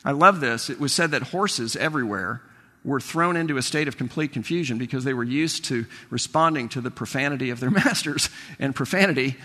I 0.03 0.11
love 0.11 0.39
this. 0.39 0.69
It 0.69 0.79
was 0.79 0.93
said 0.93 1.11
that 1.11 1.23
horses 1.23 1.75
everywhere 1.75 2.41
were 2.83 2.99
thrown 2.99 3.35
into 3.35 3.57
a 3.57 3.61
state 3.61 3.87
of 3.87 3.97
complete 3.97 4.31
confusion 4.31 4.77
because 4.77 5.03
they 5.03 5.13
were 5.13 5.23
used 5.23 5.65
to 5.65 5.85
responding 6.09 6.69
to 6.69 6.81
the 6.81 6.91
profanity 6.91 7.49
of 7.49 7.59
their 7.59 7.69
masters, 7.85 8.29
and 8.59 8.75
profanity 8.75 9.35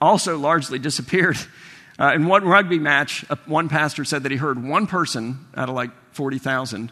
also 0.00 0.36
largely 0.36 0.78
disappeared. 0.78 1.38
Uh, 1.98 2.12
in 2.14 2.26
one 2.26 2.44
rugby 2.44 2.78
match, 2.78 3.24
one 3.46 3.68
pastor 3.68 4.04
said 4.04 4.24
that 4.24 4.32
he 4.32 4.38
heard 4.38 4.62
one 4.62 4.86
person 4.86 5.46
out 5.54 5.68
of 5.68 5.74
like 5.74 5.90
40,000 6.12 6.90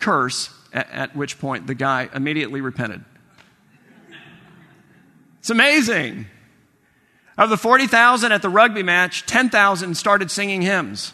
curse, 0.00 0.50
at, 0.72 0.90
at 0.90 1.16
which 1.16 1.38
point 1.38 1.66
the 1.66 1.74
guy 1.74 2.08
immediately 2.12 2.60
repented. 2.60 3.04
It's 5.38 5.50
amazing. 5.50 6.26
Of 7.38 7.50
the 7.50 7.56
40,000 7.56 8.32
at 8.32 8.42
the 8.42 8.48
rugby 8.48 8.82
match, 8.82 9.24
10,000 9.24 9.94
started 9.94 10.28
singing 10.28 10.60
hymns. 10.60 11.12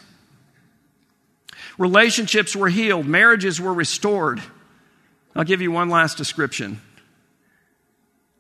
Relationships 1.76 2.56
were 2.56 2.70
healed, 2.70 3.06
marriages 3.06 3.60
were 3.60 3.74
restored. 3.74 4.42
I'll 5.36 5.44
give 5.44 5.60
you 5.60 5.70
one 5.70 5.90
last 5.90 6.16
description. 6.16 6.80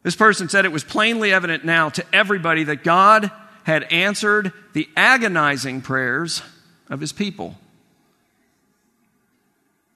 This 0.02 0.16
person 0.16 0.48
said 0.48 0.64
it 0.64 0.72
was 0.72 0.84
plainly 0.84 1.32
evident 1.32 1.64
now 1.64 1.90
to 1.90 2.04
everybody 2.12 2.64
that 2.64 2.84
God 2.84 3.30
had 3.64 3.84
answered 3.84 4.52
the 4.72 4.88
agonizing 4.96 5.82
prayers 5.82 6.42
of 6.88 7.00
his 7.00 7.12
people 7.12 7.58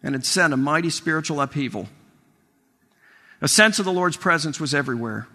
and 0.02 0.14
had 0.14 0.26
sent 0.26 0.52
a 0.52 0.56
mighty 0.56 0.90
spiritual 0.90 1.40
upheaval. 1.40 1.88
A 3.40 3.48
sense 3.48 3.78
of 3.78 3.84
the 3.84 3.92
Lord's 3.92 4.16
presence 4.16 4.60
was 4.60 4.74
everywhere. 4.74 5.26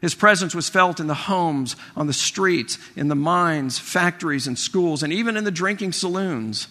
His 0.00 0.14
presence 0.14 0.54
was 0.54 0.68
felt 0.68 1.00
in 1.00 1.06
the 1.06 1.14
homes, 1.14 1.76
on 1.94 2.06
the 2.06 2.12
streets, 2.12 2.78
in 2.96 3.08
the 3.08 3.14
mines, 3.14 3.78
factories, 3.78 4.46
and 4.46 4.58
schools, 4.58 5.02
and 5.02 5.12
even 5.12 5.36
in 5.36 5.44
the 5.44 5.50
drinking 5.50 5.92
saloons. 5.92 6.68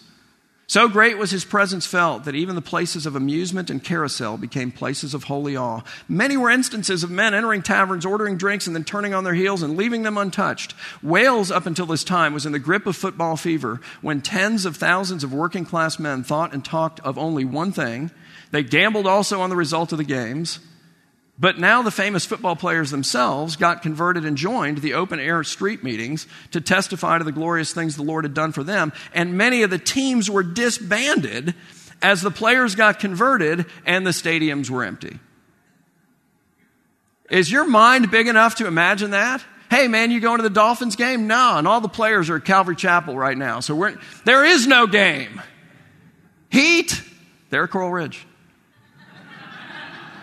So 0.70 0.88
great 0.88 1.18
was 1.18 1.32
his 1.32 1.44
presence 1.44 1.84
felt 1.84 2.22
that 2.24 2.36
even 2.36 2.54
the 2.54 2.62
places 2.62 3.04
of 3.04 3.16
amusement 3.16 3.70
and 3.70 3.82
carousel 3.82 4.36
became 4.36 4.70
places 4.70 5.14
of 5.14 5.24
holy 5.24 5.56
awe. 5.56 5.80
Many 6.08 6.36
were 6.36 6.48
instances 6.48 7.02
of 7.02 7.10
men 7.10 7.34
entering 7.34 7.62
taverns, 7.62 8.06
ordering 8.06 8.36
drinks, 8.36 8.68
and 8.68 8.76
then 8.76 8.84
turning 8.84 9.12
on 9.12 9.24
their 9.24 9.34
heels 9.34 9.64
and 9.64 9.76
leaving 9.76 10.04
them 10.04 10.16
untouched. 10.16 10.74
Wales, 11.02 11.50
up 11.50 11.66
until 11.66 11.86
this 11.86 12.04
time, 12.04 12.32
was 12.32 12.46
in 12.46 12.52
the 12.52 12.60
grip 12.60 12.86
of 12.86 12.94
football 12.94 13.36
fever 13.36 13.80
when 14.00 14.20
tens 14.20 14.64
of 14.64 14.76
thousands 14.76 15.24
of 15.24 15.34
working 15.34 15.64
class 15.64 15.98
men 15.98 16.22
thought 16.22 16.54
and 16.54 16.64
talked 16.64 17.00
of 17.00 17.18
only 17.18 17.44
one 17.44 17.72
thing. 17.72 18.12
They 18.52 18.62
gambled 18.62 19.08
also 19.08 19.40
on 19.40 19.50
the 19.50 19.56
result 19.56 19.90
of 19.90 19.98
the 19.98 20.04
games. 20.04 20.60
But 21.40 21.58
now 21.58 21.80
the 21.80 21.90
famous 21.90 22.26
football 22.26 22.54
players 22.54 22.90
themselves 22.90 23.56
got 23.56 23.80
converted 23.80 24.26
and 24.26 24.36
joined 24.36 24.78
the 24.78 24.92
open 24.92 25.18
air 25.18 25.42
street 25.42 25.82
meetings 25.82 26.26
to 26.50 26.60
testify 26.60 27.16
to 27.16 27.24
the 27.24 27.32
glorious 27.32 27.72
things 27.72 27.96
the 27.96 28.02
Lord 28.02 28.24
had 28.24 28.34
done 28.34 28.52
for 28.52 28.62
them. 28.62 28.92
And 29.14 29.38
many 29.38 29.62
of 29.62 29.70
the 29.70 29.78
teams 29.78 30.30
were 30.30 30.42
disbanded 30.42 31.54
as 32.02 32.20
the 32.20 32.30
players 32.30 32.74
got 32.74 33.00
converted 33.00 33.64
and 33.86 34.06
the 34.06 34.10
stadiums 34.10 34.68
were 34.68 34.84
empty. 34.84 35.18
Is 37.30 37.50
your 37.50 37.66
mind 37.66 38.10
big 38.10 38.28
enough 38.28 38.56
to 38.56 38.66
imagine 38.66 39.12
that? 39.12 39.42
Hey 39.70 39.88
man, 39.88 40.10
you 40.10 40.20
going 40.20 40.38
to 40.38 40.42
the 40.42 40.50
Dolphins 40.50 40.96
game? 40.96 41.26
No, 41.26 41.56
and 41.56 41.66
all 41.66 41.80
the 41.80 41.88
players 41.88 42.28
are 42.28 42.36
at 42.36 42.44
Calvary 42.44 42.76
Chapel 42.76 43.16
right 43.16 43.38
now. 43.38 43.60
So 43.60 43.74
we're, 43.74 43.96
there 44.26 44.44
is 44.44 44.66
no 44.66 44.86
game. 44.86 45.40
Heat, 46.50 47.00
there 47.48 47.66
Coral 47.66 47.90
Ridge. 47.90 48.26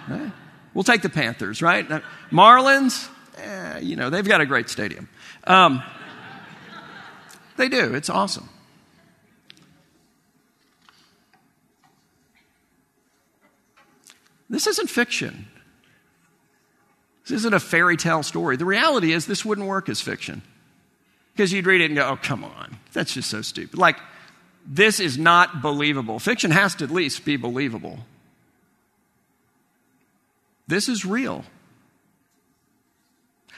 Right? 0.10 0.32
We'll 0.78 0.84
take 0.84 1.02
the 1.02 1.10
Panthers, 1.10 1.64
right? 1.64 1.90
Marlins, 2.30 3.10
eh, 3.36 3.80
you 3.80 3.96
know, 3.96 4.12
they've 4.12 4.28
got 4.28 4.42
a 4.42 4.46
great 4.46 4.70
stadium. 4.70 5.10
Um, 5.46 5.82
they 7.56 7.68
do. 7.68 7.96
It's 7.96 8.12
awesome. 8.12 8.48
This 14.52 14.68
isn't 14.68 14.88
fiction. 14.88 15.48
This 17.24 17.38
isn't 17.38 17.56
a 17.56 17.60
fairy 17.60 17.98
tale 17.98 18.22
story. 18.22 18.56
The 18.56 18.64
reality 18.64 19.14
is, 19.14 19.26
this 19.26 19.44
wouldn't 19.44 19.66
work 19.66 19.90
as 19.90 20.00
fiction. 20.00 20.44
Because 21.34 21.52
you'd 21.52 21.66
read 21.66 21.82
it 21.82 21.86
and 21.86 21.96
go, 21.96 22.08
oh, 22.08 22.20
come 22.22 22.44
on. 22.44 22.78
That's 22.94 23.16
just 23.16 23.32
so 23.32 23.42
stupid. 23.42 23.80
Like, 23.80 23.98
this 24.64 25.00
is 25.00 25.18
not 25.18 25.64
believable. 25.64 26.20
Fiction 26.20 26.52
has 26.52 26.76
to 26.76 26.84
at 26.84 26.92
least 26.92 27.26
be 27.26 27.36
believable. 27.36 28.06
This 30.68 30.90
is 30.90 31.06
real. 31.06 31.46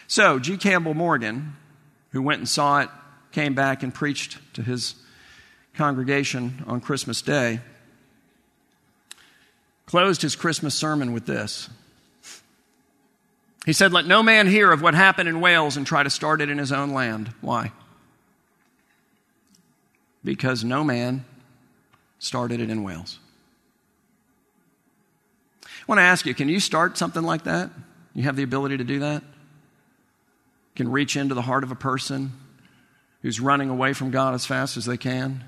So, 0.07 0.39
G. 0.39 0.57
Campbell 0.57 0.93
Morgan, 0.93 1.55
who 2.11 2.21
went 2.21 2.39
and 2.39 2.49
saw 2.49 2.81
it, 2.81 2.89
came 3.31 3.53
back 3.53 3.83
and 3.83 3.93
preached 3.93 4.39
to 4.55 4.63
his 4.63 4.95
congregation 5.75 6.63
on 6.67 6.81
Christmas 6.81 7.21
Day, 7.21 7.61
closed 9.85 10.21
his 10.21 10.35
Christmas 10.35 10.75
sermon 10.75 11.13
with 11.13 11.25
this. 11.25 11.69
He 13.65 13.73
said, 13.73 13.93
Let 13.93 14.05
no 14.05 14.23
man 14.23 14.47
hear 14.47 14.71
of 14.71 14.81
what 14.81 14.93
happened 14.93 15.29
in 15.29 15.41
Wales 15.41 15.77
and 15.77 15.85
try 15.85 16.03
to 16.03 16.09
start 16.09 16.41
it 16.41 16.49
in 16.49 16.57
his 16.57 16.71
own 16.71 16.91
land. 16.91 17.33
Why? 17.41 17.71
Because 20.23 20.63
no 20.63 20.83
man 20.83 21.25
started 22.19 22.61
it 22.61 22.69
in 22.69 22.83
Wales. 22.83 23.19
Want 25.89 25.97
to 25.97 26.03
ask 26.03 26.27
you 26.27 26.35
can 26.35 26.49
you 26.49 26.59
start 26.59 26.99
something 26.99 27.23
like 27.23 27.45
that? 27.45 27.71
You 28.13 28.21
have 28.25 28.35
the 28.35 28.43
ability 28.43 28.77
to 28.77 28.83
do 28.83 28.99
that? 28.99 29.23
Can 30.75 30.91
reach 30.91 31.17
into 31.17 31.33
the 31.33 31.41
heart 31.41 31.63
of 31.63 31.71
a 31.71 31.75
person 31.75 32.31
who's 33.23 33.39
running 33.39 33.71
away 33.71 33.93
from 33.93 34.11
God 34.11 34.35
as 34.35 34.45
fast 34.45 34.77
as 34.77 34.85
they 34.85 34.97
can 34.97 35.43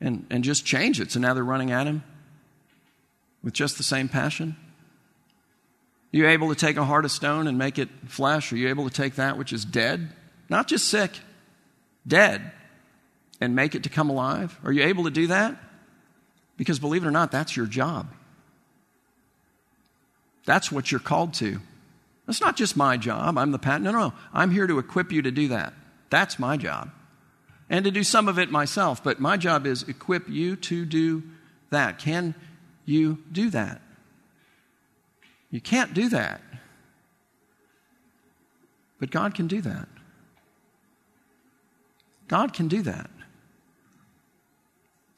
and, 0.00 0.24
and 0.30 0.42
just 0.42 0.64
change 0.64 1.02
it 1.02 1.12
so 1.12 1.20
now 1.20 1.34
they're 1.34 1.44
running 1.44 1.70
at 1.70 1.86
Him 1.86 2.02
with 3.44 3.52
just 3.52 3.76
the 3.76 3.82
same 3.82 4.08
passion? 4.08 4.56
Are 6.14 6.16
you 6.16 6.26
able 6.26 6.48
to 6.48 6.54
take 6.54 6.78
a 6.78 6.84
heart 6.86 7.04
of 7.04 7.10
stone 7.10 7.46
and 7.46 7.58
make 7.58 7.78
it 7.78 7.90
flesh? 8.06 8.50
Are 8.54 8.56
you 8.56 8.70
able 8.70 8.88
to 8.88 8.94
take 8.94 9.16
that 9.16 9.36
which 9.36 9.52
is 9.52 9.66
dead, 9.66 10.14
not 10.48 10.66
just 10.66 10.88
sick, 10.88 11.10
dead, 12.06 12.52
and 13.38 13.54
make 13.54 13.74
it 13.74 13.82
to 13.82 13.90
come 13.90 14.08
alive? 14.08 14.58
Are 14.64 14.72
you 14.72 14.84
able 14.84 15.04
to 15.04 15.10
do 15.10 15.26
that? 15.26 15.58
Because 16.56 16.78
believe 16.78 17.04
it 17.04 17.06
or 17.06 17.10
not, 17.10 17.30
that's 17.30 17.54
your 17.54 17.66
job. 17.66 18.14
That's 20.50 20.72
what 20.72 20.90
you're 20.90 20.98
called 20.98 21.32
to. 21.34 21.60
That's 22.26 22.40
not 22.40 22.56
just 22.56 22.76
my 22.76 22.96
job. 22.96 23.38
I'm 23.38 23.52
the 23.52 23.58
pat. 23.60 23.80
No, 23.82 23.92
no, 23.92 23.98
no. 24.08 24.12
I'm 24.34 24.50
here 24.50 24.66
to 24.66 24.80
equip 24.80 25.12
you 25.12 25.22
to 25.22 25.30
do 25.30 25.46
that. 25.46 25.74
That's 26.10 26.40
my 26.40 26.56
job. 26.56 26.90
And 27.68 27.84
to 27.84 27.92
do 27.92 28.02
some 28.02 28.26
of 28.26 28.36
it 28.36 28.50
myself, 28.50 29.00
but 29.04 29.20
my 29.20 29.36
job 29.36 29.64
is 29.64 29.84
equip 29.84 30.28
you 30.28 30.56
to 30.56 30.84
do 30.84 31.22
that. 31.70 32.00
Can 32.00 32.34
you 32.84 33.18
do 33.30 33.48
that? 33.50 33.80
You 35.52 35.60
can't 35.60 35.94
do 35.94 36.08
that. 36.08 36.40
But 38.98 39.12
God 39.12 39.36
can 39.36 39.46
do 39.46 39.60
that. 39.60 39.86
God 42.26 42.52
can 42.52 42.66
do 42.66 42.82
that. 42.82 43.08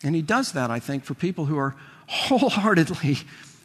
And 0.05 0.15
He 0.15 0.21
does 0.21 0.53
that, 0.53 0.71
I 0.71 0.79
think, 0.79 1.05
for 1.05 1.15
people 1.15 1.47
who 1.47 1.57
are 1.57 1.75
wholeheartedly 2.07 3.17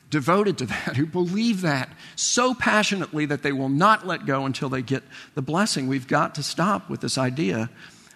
devoted 0.09 0.57
to 0.59 0.65
that, 0.67 0.95
who 0.95 1.05
believe 1.05 1.61
that 1.61 1.89
so 2.15 2.53
passionately 2.53 3.25
that 3.25 3.43
they 3.43 3.51
will 3.51 3.69
not 3.69 4.07
let 4.07 4.25
go 4.25 4.45
until 4.45 4.69
they 4.69 4.81
get 4.81 5.03
the 5.35 5.41
blessing. 5.41 5.87
We've 5.87 6.07
got 6.07 6.35
to 6.35 6.43
stop 6.43 6.89
with 6.89 7.01
this 7.01 7.17
idea 7.17 7.69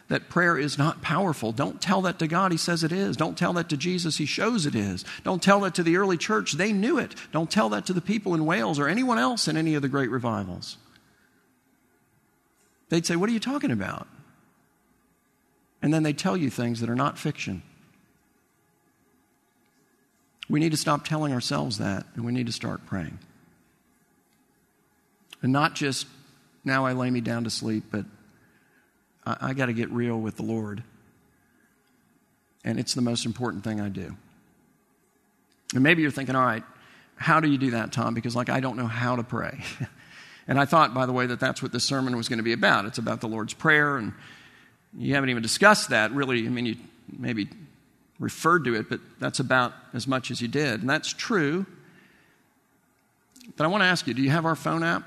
that 0.07 0.27
prayer 0.27 0.57
is 0.57 0.77
not 0.77 1.01
powerful. 1.01 1.53
Don't 1.53 1.81
tell 1.81 2.01
that 2.01 2.19
to 2.19 2.27
God. 2.27 2.51
He 2.51 2.57
says 2.57 2.83
it 2.83 2.91
is. 2.91 3.15
Don't 3.15 3.37
tell 3.37 3.53
that 3.53 3.69
to 3.69 3.77
Jesus. 3.77 4.17
He 4.17 4.25
shows 4.25 4.65
it 4.65 4.75
is. 4.75 5.05
Don't 5.23 5.41
tell 5.41 5.61
that 5.61 5.75
to 5.75 5.83
the 5.83 5.95
early 5.95 6.17
church. 6.17 6.53
They 6.53 6.73
knew 6.73 6.97
it. 6.97 7.15
Don't 7.31 7.49
tell 7.49 7.69
that 7.69 7.85
to 7.85 7.93
the 7.93 8.01
people 8.01 8.33
in 8.33 8.45
Wales 8.45 8.77
or 8.77 8.89
anyone 8.89 9.17
else 9.17 9.47
in 9.47 9.55
any 9.55 9.73
of 9.73 9.81
the 9.81 9.87
great 9.87 10.09
revivals. 10.09 10.77
They'd 12.89 13.05
say, 13.05 13.15
What 13.15 13.29
are 13.29 13.33
you 13.33 13.39
talking 13.39 13.71
about? 13.71 14.05
And 15.81 15.93
then 15.93 16.03
they 16.03 16.13
tell 16.13 16.35
you 16.35 16.49
things 16.49 16.81
that 16.81 16.89
are 16.89 16.95
not 16.95 17.17
fiction. 17.17 17.63
We 20.51 20.59
need 20.59 20.71
to 20.71 20.77
stop 20.77 21.05
telling 21.05 21.31
ourselves 21.31 21.77
that, 21.77 22.05
and 22.13 22.25
we 22.25 22.33
need 22.33 22.47
to 22.47 22.51
start 22.51 22.85
praying. 22.85 23.17
And 25.41 25.53
not 25.53 25.75
just, 25.75 26.07
now 26.65 26.85
I 26.85 26.91
lay 26.91 27.09
me 27.09 27.21
down 27.21 27.45
to 27.45 27.49
sleep, 27.49 27.85
but 27.89 28.03
I, 29.25 29.37
I 29.39 29.53
got 29.53 29.67
to 29.67 29.73
get 29.73 29.89
real 29.91 30.19
with 30.19 30.35
the 30.35 30.43
Lord. 30.43 30.83
And 32.65 32.77
it's 32.77 32.93
the 32.93 33.01
most 33.01 33.25
important 33.25 33.63
thing 33.63 33.79
I 33.79 33.87
do. 33.87 34.17
And 35.73 35.83
maybe 35.83 36.01
you're 36.01 36.11
thinking, 36.11 36.35
all 36.35 36.45
right, 36.45 36.63
how 37.15 37.39
do 37.39 37.49
you 37.49 37.57
do 37.57 37.71
that, 37.71 37.93
Tom? 37.93 38.13
Because, 38.13 38.35
like, 38.35 38.49
I 38.49 38.59
don't 38.59 38.75
know 38.75 38.87
how 38.87 39.15
to 39.15 39.23
pray. 39.23 39.63
and 40.49 40.59
I 40.59 40.65
thought, 40.65 40.93
by 40.93 41.05
the 41.05 41.13
way, 41.13 41.27
that 41.27 41.39
that's 41.39 41.61
what 41.61 41.71
this 41.71 41.85
sermon 41.85 42.17
was 42.17 42.27
going 42.27 42.39
to 42.39 42.43
be 42.43 42.51
about. 42.51 42.83
It's 42.83 42.97
about 42.97 43.21
the 43.21 43.29
Lord's 43.29 43.53
Prayer, 43.53 43.95
and 43.95 44.11
you 44.97 45.15
haven't 45.15 45.29
even 45.29 45.43
discussed 45.43 45.91
that, 45.91 46.11
really. 46.11 46.45
I 46.45 46.49
mean, 46.49 46.65
you 46.65 46.75
maybe 47.17 47.47
referred 48.21 48.63
to 48.65 48.75
it, 48.75 48.87
but 48.87 49.01
that's 49.19 49.39
about 49.39 49.73
as 49.93 50.07
much 50.07 50.31
as 50.31 50.41
you 50.41 50.47
did. 50.47 50.79
And 50.79 50.89
that's 50.89 51.11
true. 51.11 51.65
But 53.57 53.65
I 53.65 53.67
want 53.67 53.81
to 53.81 53.87
ask 53.87 54.07
you 54.07 54.13
do 54.13 54.21
you 54.21 54.29
have 54.29 54.45
our 54.45 54.55
phone 54.55 54.83
app? 54.83 55.03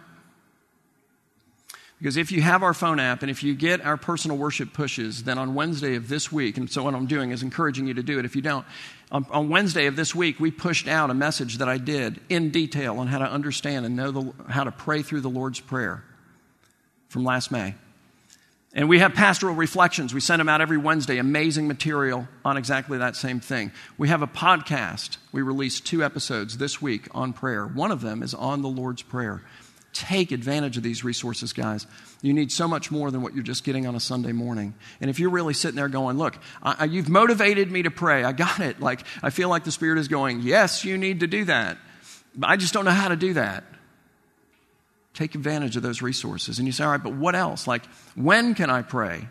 Because 1.98 2.16
if 2.18 2.32
you 2.32 2.42
have 2.42 2.62
our 2.62 2.74
phone 2.74 3.00
app 3.00 3.22
and 3.22 3.30
if 3.30 3.42
you 3.42 3.54
get 3.54 3.80
our 3.80 3.96
personal 3.96 4.36
worship 4.36 4.74
pushes, 4.74 5.22
then 5.22 5.38
on 5.38 5.54
Wednesday 5.54 5.94
of 5.94 6.08
this 6.08 6.30
week, 6.30 6.58
and 6.58 6.68
so 6.68 6.82
what 6.82 6.94
I'm 6.94 7.06
doing 7.06 7.30
is 7.30 7.42
encouraging 7.42 7.86
you 7.86 7.94
to 7.94 8.02
do 8.02 8.18
it 8.18 8.24
if 8.24 8.36
you 8.36 8.42
don't, 8.42 8.66
on, 9.10 9.24
on 9.30 9.48
Wednesday 9.48 9.86
of 9.86 9.96
this 9.96 10.14
week, 10.14 10.40
we 10.40 10.50
pushed 10.50 10.88
out 10.88 11.08
a 11.08 11.14
message 11.14 11.58
that 11.58 11.68
I 11.68 11.78
did 11.78 12.20
in 12.28 12.50
detail 12.50 12.98
on 12.98 13.06
how 13.06 13.20
to 13.20 13.24
understand 13.24 13.86
and 13.86 13.96
know 13.96 14.10
the, 14.10 14.32
how 14.50 14.64
to 14.64 14.72
pray 14.72 15.02
through 15.02 15.20
the 15.20 15.30
Lord's 15.30 15.60
Prayer 15.60 16.04
from 17.08 17.24
last 17.24 17.52
May. 17.52 17.74
And 18.76 18.88
we 18.88 18.98
have 18.98 19.14
pastoral 19.14 19.54
reflections. 19.54 20.12
We 20.12 20.18
send 20.18 20.40
them 20.40 20.48
out 20.48 20.60
every 20.60 20.78
Wednesday. 20.78 21.18
Amazing 21.18 21.68
material 21.68 22.26
on 22.44 22.56
exactly 22.56 22.98
that 22.98 23.14
same 23.14 23.38
thing. 23.38 23.70
We 23.96 24.08
have 24.08 24.20
a 24.20 24.26
podcast. 24.26 25.18
We 25.30 25.42
released 25.42 25.86
two 25.86 26.02
episodes 26.02 26.58
this 26.58 26.82
week 26.82 27.06
on 27.12 27.32
prayer. 27.32 27.66
One 27.66 27.92
of 27.92 28.00
them 28.00 28.20
is 28.20 28.34
on 28.34 28.62
the 28.62 28.68
Lord's 28.68 29.02
Prayer. 29.02 29.42
Take 29.92 30.32
advantage 30.32 30.76
of 30.76 30.82
these 30.82 31.04
resources, 31.04 31.52
guys. 31.52 31.86
You 32.20 32.32
need 32.32 32.50
so 32.50 32.66
much 32.66 32.90
more 32.90 33.12
than 33.12 33.22
what 33.22 33.32
you're 33.32 33.44
just 33.44 33.62
getting 33.62 33.86
on 33.86 33.94
a 33.94 34.00
Sunday 34.00 34.32
morning. 34.32 34.74
And 35.00 35.08
if 35.08 35.20
you're 35.20 35.30
really 35.30 35.54
sitting 35.54 35.76
there 35.76 35.88
going, 35.88 36.18
Look, 36.18 36.36
I, 36.60 36.86
you've 36.86 37.08
motivated 37.08 37.70
me 37.70 37.84
to 37.84 37.92
pray, 37.92 38.24
I 38.24 38.32
got 38.32 38.58
it. 38.58 38.80
Like, 38.80 39.04
I 39.22 39.30
feel 39.30 39.48
like 39.48 39.62
the 39.62 39.70
Spirit 39.70 39.98
is 40.00 40.08
going, 40.08 40.40
Yes, 40.40 40.84
you 40.84 40.98
need 40.98 41.20
to 41.20 41.28
do 41.28 41.44
that. 41.44 41.78
But 42.34 42.50
I 42.50 42.56
just 42.56 42.74
don't 42.74 42.84
know 42.84 42.90
how 42.90 43.06
to 43.06 43.16
do 43.16 43.34
that. 43.34 43.62
Take 45.14 45.34
advantage 45.34 45.76
of 45.76 45.82
those 45.82 46.02
resources. 46.02 46.58
And 46.58 46.66
you 46.66 46.72
say, 46.72 46.84
All 46.84 46.90
right, 46.90 47.02
but 47.02 47.14
what 47.14 47.34
else? 47.34 47.66
Like, 47.66 47.86
when 48.14 48.54
can 48.54 48.68
I 48.68 48.82
pray? 48.82 49.28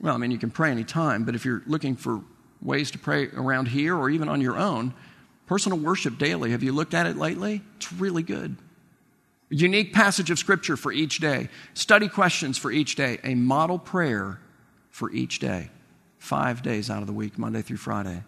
Well, 0.00 0.14
I 0.14 0.18
mean, 0.18 0.30
you 0.30 0.38
can 0.38 0.50
pray 0.50 0.70
anytime, 0.70 1.24
but 1.24 1.34
if 1.34 1.44
you're 1.44 1.62
looking 1.66 1.96
for 1.96 2.22
ways 2.62 2.92
to 2.92 2.98
pray 2.98 3.28
around 3.28 3.66
here 3.66 3.94
or 3.94 4.08
even 4.08 4.28
on 4.28 4.40
your 4.40 4.56
own, 4.56 4.94
personal 5.46 5.78
worship 5.78 6.16
daily, 6.16 6.52
have 6.52 6.62
you 6.62 6.72
looked 6.72 6.94
at 6.94 7.06
it 7.06 7.16
lately? 7.16 7.60
It's 7.76 7.92
really 7.92 8.22
good 8.22 8.56
unique 9.50 9.92
passage 9.92 10.30
of 10.30 10.38
scripture 10.38 10.76
for 10.76 10.92
each 10.92 11.18
day, 11.18 11.48
study 11.74 12.08
questions 12.08 12.56
for 12.56 12.70
each 12.70 12.94
day, 12.94 13.18
a 13.24 13.34
model 13.34 13.78
prayer 13.78 14.40
for 14.90 15.10
each 15.10 15.40
day, 15.40 15.70
five 16.18 16.62
days 16.62 16.88
out 16.88 17.00
of 17.00 17.06
the 17.06 17.12
week, 17.12 17.36
Monday 17.36 17.60
through 17.60 17.76
Friday. 17.76 18.22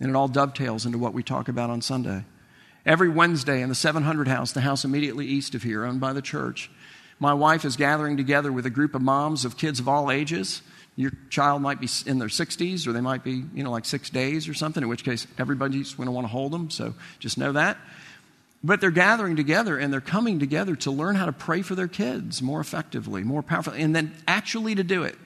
And 0.00 0.10
it 0.10 0.16
all 0.16 0.28
dovetails 0.28 0.86
into 0.86 0.98
what 0.98 1.12
we 1.12 1.22
talk 1.22 1.48
about 1.48 1.70
on 1.70 1.82
Sunday. 1.82 2.24
Every 2.86 3.08
Wednesday 3.08 3.62
in 3.62 3.68
the 3.68 3.74
700 3.74 4.28
house, 4.28 4.52
the 4.52 4.60
house 4.60 4.84
immediately 4.84 5.26
east 5.26 5.54
of 5.54 5.62
here, 5.62 5.84
owned 5.84 6.00
by 6.00 6.12
the 6.12 6.22
church, 6.22 6.70
my 7.18 7.32
wife 7.32 7.64
is 7.64 7.76
gathering 7.76 8.16
together 8.16 8.52
with 8.52 8.66
a 8.66 8.70
group 8.70 8.94
of 8.94 9.00
moms 9.00 9.44
of 9.44 9.56
kids 9.56 9.80
of 9.80 9.88
all 9.88 10.10
ages. 10.10 10.62
Your 10.96 11.12
child 11.30 11.62
might 11.62 11.80
be 11.80 11.88
in 12.06 12.18
their 12.18 12.28
60s, 12.28 12.86
or 12.86 12.92
they 12.92 13.00
might 13.00 13.24
be, 13.24 13.44
you 13.54 13.64
know, 13.64 13.70
like 13.70 13.84
six 13.84 14.10
days 14.10 14.48
or 14.48 14.54
something, 14.54 14.82
in 14.82 14.88
which 14.88 15.04
case 15.04 15.26
everybody's 15.38 15.94
going 15.94 16.06
to 16.06 16.12
want 16.12 16.26
to 16.26 16.30
hold 16.30 16.52
them. 16.52 16.70
So 16.70 16.94
just 17.18 17.38
know 17.38 17.52
that. 17.52 17.78
But 18.62 18.80
they're 18.80 18.90
gathering 18.90 19.36
together 19.36 19.78
and 19.78 19.92
they're 19.92 20.00
coming 20.00 20.38
together 20.38 20.76
to 20.76 20.90
learn 20.90 21.16
how 21.16 21.26
to 21.26 21.32
pray 21.32 21.62
for 21.62 21.74
their 21.74 21.88
kids 21.88 22.42
more 22.42 22.60
effectively, 22.60 23.22
more 23.22 23.42
powerfully, 23.42 23.82
and 23.82 23.94
then 23.94 24.14
actually 24.26 24.74
to 24.74 24.84
do 24.84 25.04
it. 25.04 25.16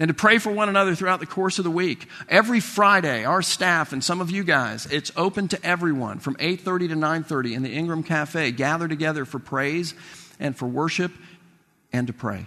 And 0.00 0.08
to 0.08 0.14
pray 0.14 0.38
for 0.38 0.52
one 0.52 0.68
another 0.68 0.94
throughout 0.94 1.20
the 1.20 1.26
course 1.26 1.58
of 1.58 1.64
the 1.64 1.70
week. 1.70 2.06
Every 2.28 2.60
Friday, 2.60 3.24
our 3.24 3.42
staff 3.42 3.92
and 3.92 4.02
some 4.02 4.20
of 4.20 4.30
you 4.30 4.44
guys, 4.44 4.86
it's 4.86 5.10
open 5.16 5.48
to 5.48 5.64
everyone 5.66 6.20
from 6.20 6.36
8:30 6.38 6.88
to 6.88 6.94
9:30 6.94 7.54
in 7.54 7.62
the 7.62 7.72
Ingram 7.72 8.02
Cafe. 8.02 8.52
Gather 8.52 8.86
together 8.86 9.24
for 9.24 9.38
praise 9.38 9.94
and 10.38 10.56
for 10.56 10.66
worship 10.66 11.12
and 11.92 12.06
to 12.06 12.12
pray. 12.12 12.46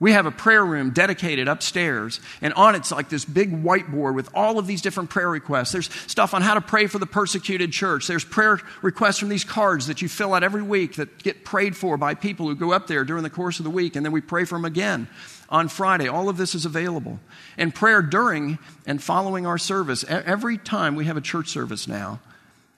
We 0.00 0.12
have 0.12 0.26
a 0.26 0.30
prayer 0.30 0.64
room 0.64 0.90
dedicated 0.90 1.48
upstairs, 1.48 2.20
and 2.40 2.54
on 2.54 2.76
it's 2.76 2.92
like 2.92 3.08
this 3.08 3.24
big 3.24 3.64
whiteboard 3.64 4.14
with 4.14 4.30
all 4.32 4.58
of 4.60 4.68
these 4.68 4.80
different 4.80 5.10
prayer 5.10 5.28
requests. 5.28 5.72
There's 5.72 5.92
stuff 6.06 6.34
on 6.34 6.42
how 6.42 6.54
to 6.54 6.60
pray 6.60 6.86
for 6.86 7.00
the 7.00 7.06
persecuted 7.06 7.72
church. 7.72 8.06
There's 8.06 8.24
prayer 8.24 8.60
requests 8.80 9.18
from 9.18 9.28
these 9.28 9.42
cards 9.42 9.88
that 9.88 10.00
you 10.00 10.08
fill 10.08 10.34
out 10.34 10.44
every 10.44 10.62
week 10.62 10.94
that 10.96 11.20
get 11.24 11.44
prayed 11.44 11.76
for 11.76 11.96
by 11.96 12.14
people 12.14 12.46
who 12.46 12.54
go 12.54 12.72
up 12.72 12.86
there 12.86 13.04
during 13.04 13.24
the 13.24 13.30
course 13.30 13.58
of 13.58 13.64
the 13.64 13.70
week, 13.70 13.96
and 13.96 14.06
then 14.06 14.12
we 14.12 14.20
pray 14.20 14.44
for 14.44 14.54
them 14.54 14.64
again 14.64 15.08
on 15.48 15.66
Friday. 15.66 16.06
All 16.06 16.28
of 16.28 16.36
this 16.36 16.54
is 16.54 16.64
available. 16.64 17.18
And 17.56 17.74
prayer 17.74 18.00
during 18.00 18.58
and 18.86 19.02
following 19.02 19.46
our 19.46 19.58
service. 19.58 20.04
Every 20.08 20.58
time 20.58 20.94
we 20.94 21.06
have 21.06 21.16
a 21.16 21.20
church 21.20 21.48
service 21.48 21.88
now, 21.88 22.20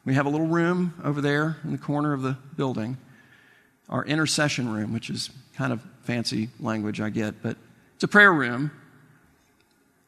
we 0.07 0.15
have 0.15 0.25
a 0.25 0.31
little 0.31 0.47
room 0.47 0.95
over 1.05 1.21
there 1.21 1.59
in 1.65 1.73
the 1.73 1.79
corner 1.79 2.15
of 2.15 2.23
the 2.23 2.39
building, 2.57 2.97
our 3.91 4.07
intercession 4.07 4.73
room, 4.73 4.95
which 4.95 5.11
is 5.11 5.29
kind 5.55 5.75
of 5.75 5.83
fancy 6.11 6.49
language, 6.59 7.01
I 7.01 7.09
get, 7.11 7.41
but 7.41 7.57
it's 7.95 8.03
a 8.03 8.09
prayer 8.09 8.33
room. 8.33 8.73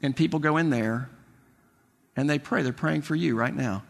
And 0.02 0.16
people 0.16 0.40
go 0.40 0.56
in 0.56 0.68
there 0.70 1.08
and 2.16 2.28
they 2.28 2.40
pray. 2.40 2.62
They're 2.62 2.72
praying 2.72 3.02
for 3.02 3.14
you 3.14 3.36
right 3.36 3.54
now. 3.54 3.84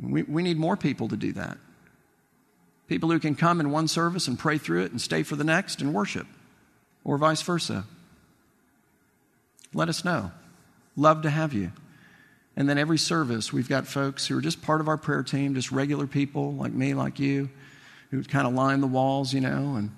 We, 0.00 0.22
we 0.22 0.42
need 0.42 0.56
more 0.56 0.78
people 0.78 1.08
to 1.08 1.16
do 1.16 1.32
that. 1.32 1.58
People 2.88 3.10
who 3.10 3.18
can 3.18 3.34
come 3.34 3.60
in 3.60 3.70
one 3.70 3.86
service 3.86 4.28
and 4.28 4.38
pray 4.38 4.56
through 4.56 4.84
it 4.84 4.92
and 4.92 5.00
stay 5.00 5.22
for 5.22 5.36
the 5.36 5.44
next 5.44 5.82
and 5.82 5.92
worship, 5.92 6.26
or 7.04 7.18
vice 7.18 7.42
versa. 7.42 7.84
Let 9.74 9.90
us 9.90 10.06
know. 10.06 10.30
Love 10.96 11.20
to 11.20 11.28
have 11.28 11.52
you. 11.52 11.70
And 12.56 12.66
then 12.66 12.78
every 12.78 12.96
service, 12.96 13.52
we've 13.52 13.68
got 13.68 13.86
folks 13.86 14.26
who 14.26 14.38
are 14.38 14.40
just 14.40 14.62
part 14.62 14.80
of 14.80 14.88
our 14.88 14.96
prayer 14.96 15.22
team, 15.22 15.54
just 15.54 15.70
regular 15.70 16.06
people 16.06 16.54
like 16.54 16.72
me, 16.72 16.94
like 16.94 17.18
you, 17.18 17.50
who 18.10 18.22
kind 18.22 18.46
of 18.46 18.54
line 18.54 18.80
the 18.80 18.86
walls, 18.86 19.32
you 19.32 19.40
know, 19.40 19.76
and, 19.76 19.90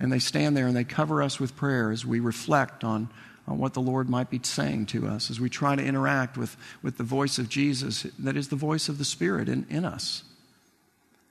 and 0.00 0.12
they 0.12 0.18
stand 0.18 0.56
there 0.56 0.66
and 0.66 0.76
they 0.76 0.84
cover 0.84 1.22
us 1.22 1.38
with 1.38 1.56
prayer 1.56 1.90
as 1.90 2.04
we 2.04 2.20
reflect 2.20 2.84
on, 2.84 3.08
on 3.46 3.58
what 3.58 3.74
the 3.74 3.80
Lord 3.80 4.08
might 4.08 4.30
be 4.30 4.40
saying 4.42 4.86
to 4.86 5.06
us, 5.06 5.30
as 5.30 5.40
we 5.40 5.48
try 5.48 5.76
to 5.76 5.84
interact 5.84 6.36
with, 6.36 6.56
with 6.82 6.98
the 6.98 7.04
voice 7.04 7.38
of 7.38 7.48
Jesus 7.48 8.06
that 8.18 8.36
is 8.36 8.48
the 8.48 8.56
voice 8.56 8.88
of 8.88 8.98
the 8.98 9.04
Spirit 9.04 9.48
in, 9.48 9.66
in 9.70 9.84
us. 9.84 10.24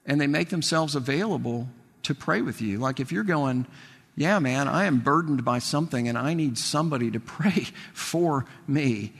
And 0.06 0.20
they 0.20 0.26
make 0.26 0.48
themselves 0.48 0.94
available 0.94 1.68
to 2.04 2.14
pray 2.14 2.42
with 2.42 2.60
you. 2.60 2.78
Like 2.78 2.98
if 2.98 3.12
you're 3.12 3.22
going, 3.22 3.66
yeah, 4.16 4.38
man, 4.38 4.68
I 4.68 4.84
am 4.84 4.98
burdened 4.98 5.44
by 5.44 5.58
something 5.58 6.08
and 6.08 6.18
I 6.18 6.34
need 6.34 6.58
somebody 6.58 7.10
to 7.10 7.20
pray 7.20 7.66
for 7.92 8.46
me. 8.66 9.12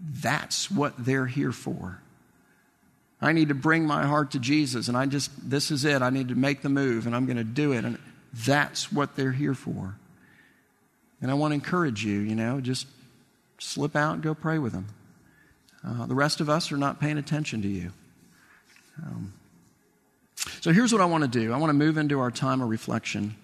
That's 0.00 0.70
what 0.70 0.94
they're 1.04 1.26
here 1.26 1.52
for. 1.52 2.00
I 3.22 3.32
need 3.32 3.48
to 3.48 3.54
bring 3.54 3.86
my 3.86 4.04
heart 4.04 4.32
to 4.32 4.40
Jesus, 4.40 4.88
and 4.88 4.96
I 4.96 5.06
just, 5.06 5.30
this 5.48 5.70
is 5.70 5.84
it. 5.84 6.02
I 6.02 6.10
need 6.10 6.28
to 6.28 6.34
make 6.34 6.62
the 6.62 6.68
move, 6.68 7.06
and 7.06 7.14
I'm 7.14 7.24
going 7.24 7.36
to 7.36 7.44
do 7.44 7.72
it. 7.72 7.84
And 7.84 7.98
that's 8.34 8.92
what 8.92 9.14
they're 9.14 9.32
here 9.32 9.54
for. 9.54 9.94
And 11.20 11.30
I 11.30 11.34
want 11.34 11.52
to 11.52 11.54
encourage 11.54 12.04
you, 12.04 12.18
you 12.18 12.34
know, 12.34 12.60
just 12.60 12.88
slip 13.58 13.94
out 13.94 14.14
and 14.14 14.22
go 14.22 14.34
pray 14.34 14.58
with 14.58 14.72
them. 14.72 14.88
Uh, 15.86 16.06
the 16.06 16.16
rest 16.16 16.40
of 16.40 16.50
us 16.50 16.72
are 16.72 16.76
not 16.76 17.00
paying 17.00 17.16
attention 17.16 17.62
to 17.62 17.68
you. 17.68 17.92
Um, 19.04 19.32
so 20.60 20.72
here's 20.72 20.92
what 20.92 21.00
I 21.00 21.04
want 21.04 21.22
to 21.22 21.28
do 21.28 21.52
I 21.52 21.58
want 21.58 21.70
to 21.70 21.74
move 21.74 21.96
into 21.96 22.18
our 22.18 22.32
time 22.32 22.60
of 22.60 22.68
reflection. 22.68 23.36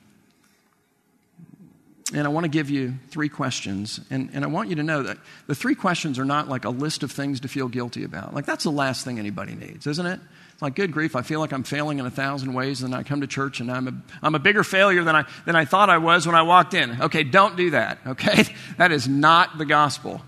And 2.14 2.26
I 2.26 2.30
want 2.30 2.44
to 2.44 2.48
give 2.48 2.70
you 2.70 2.94
three 3.08 3.28
questions. 3.28 4.00
And, 4.08 4.30
and 4.32 4.42
I 4.42 4.46
want 4.46 4.70
you 4.70 4.76
to 4.76 4.82
know 4.82 5.02
that 5.02 5.18
the 5.46 5.54
three 5.54 5.74
questions 5.74 6.18
are 6.18 6.24
not 6.24 6.48
like 6.48 6.64
a 6.64 6.70
list 6.70 7.02
of 7.02 7.12
things 7.12 7.40
to 7.40 7.48
feel 7.48 7.68
guilty 7.68 8.02
about. 8.02 8.34
Like, 8.34 8.46
that's 8.46 8.64
the 8.64 8.70
last 8.70 9.04
thing 9.04 9.18
anybody 9.18 9.54
needs, 9.54 9.86
isn't 9.86 10.06
it? 10.06 10.18
It's 10.54 10.62
like, 10.62 10.74
good 10.74 10.90
grief, 10.90 11.14
I 11.14 11.22
feel 11.22 11.38
like 11.38 11.52
I'm 11.52 11.64
failing 11.64 11.98
in 11.98 12.06
a 12.06 12.10
thousand 12.10 12.54
ways, 12.54 12.82
and 12.82 12.94
I 12.94 13.02
come 13.02 13.20
to 13.20 13.26
church 13.26 13.60
and 13.60 13.70
I'm 13.70 13.88
a, 13.88 13.92
I'm 14.22 14.34
a 14.34 14.38
bigger 14.38 14.64
failure 14.64 15.04
than 15.04 15.14
I, 15.14 15.24
than 15.44 15.54
I 15.54 15.66
thought 15.66 15.90
I 15.90 15.98
was 15.98 16.26
when 16.26 16.34
I 16.34 16.42
walked 16.42 16.72
in. 16.72 17.02
Okay, 17.02 17.24
don't 17.24 17.56
do 17.56 17.70
that, 17.70 17.98
okay? 18.06 18.44
That 18.78 18.92
is 18.92 19.06
not 19.08 19.58
the 19.58 19.64
gospel. 19.64 20.22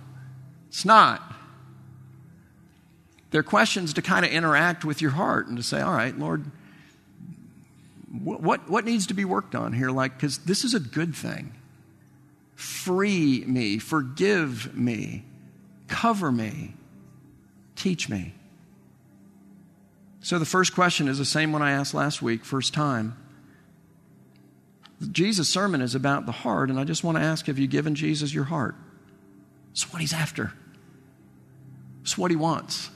It's 0.68 0.84
not. 0.84 1.22
They're 3.30 3.42
questions 3.42 3.94
to 3.94 4.02
kind 4.02 4.24
of 4.24 4.32
interact 4.32 4.84
with 4.84 5.00
your 5.00 5.12
heart 5.12 5.46
and 5.46 5.56
to 5.56 5.62
say, 5.62 5.80
all 5.80 5.92
right, 5.92 6.16
Lord, 6.18 6.44
what, 8.22 8.42
what, 8.42 8.68
what 8.68 8.84
needs 8.84 9.06
to 9.06 9.14
be 9.14 9.24
worked 9.24 9.54
on 9.54 9.72
here? 9.72 9.90
Like, 9.90 10.16
because 10.16 10.38
this 10.38 10.64
is 10.64 10.74
a 10.74 10.80
good 10.80 11.14
thing. 11.14 11.54
Free 12.60 13.42
me, 13.46 13.78
forgive 13.78 14.76
me, 14.76 15.24
cover 15.88 16.30
me, 16.30 16.74
teach 17.74 18.10
me. 18.10 18.34
So 20.20 20.38
the 20.38 20.44
first 20.44 20.74
question 20.74 21.08
is 21.08 21.16
the 21.16 21.24
same 21.24 21.52
one 21.52 21.62
I 21.62 21.70
asked 21.70 21.94
last 21.94 22.20
week, 22.20 22.44
first 22.44 22.74
time. 22.74 23.16
Jesus' 25.10 25.48
sermon 25.48 25.80
is 25.80 25.94
about 25.94 26.26
the 26.26 26.32
heart, 26.32 26.68
and 26.68 26.78
I 26.78 26.84
just 26.84 27.02
want 27.02 27.16
to 27.16 27.24
ask 27.24 27.46
have 27.46 27.58
you 27.58 27.66
given 27.66 27.94
Jesus 27.94 28.34
your 28.34 28.44
heart? 28.44 28.74
It's 29.72 29.90
what 29.90 30.02
he's 30.02 30.12
after, 30.12 30.52
it's 32.02 32.18
what 32.18 32.30
he 32.30 32.36
wants, 32.36 32.90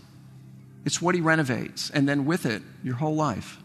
it's 0.85 1.01
what 1.01 1.15
he 1.15 1.23
renovates, 1.23 1.89
and 1.89 2.07
then 2.07 2.27
with 2.27 2.45
it, 2.45 2.61
your 2.83 2.97
whole 2.97 3.15
life. 3.15 3.64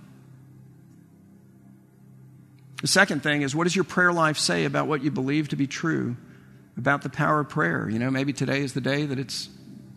The 2.82 2.88
second 2.88 3.24
thing 3.24 3.42
is 3.42 3.56
what 3.56 3.66
does 3.66 3.76
your 3.76 3.84
prayer 3.84 4.14
life 4.14 4.38
say 4.38 4.66
about 4.66 4.88
what 4.88 5.04
you 5.04 5.12
believe 5.12 5.50
to 5.50 5.56
be 5.56 5.68
true 5.68 6.16
about 6.78 7.02
the 7.02 7.10
power 7.10 7.42
of 7.42 7.50
prayer? 7.50 7.90
You 7.90 8.00
know, 8.00 8.10
maybe 8.10 8.34
today 8.34 8.62
is 8.62 8.74
the 8.74 8.82
day 8.82 9.06
that 9.06 9.20
it's, 9.20 9.50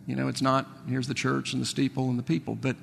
you 0.05 0.15
know, 0.15 0.27
it's 0.27 0.41
not 0.41 0.67
here's 0.87 1.07
the 1.07 1.13
church 1.13 1.53
and 1.53 1.61
the 1.61 1.65
steeple 1.65 2.09
and 2.09 2.19
the 2.19 2.23
people, 2.23 2.55
but 2.55 2.75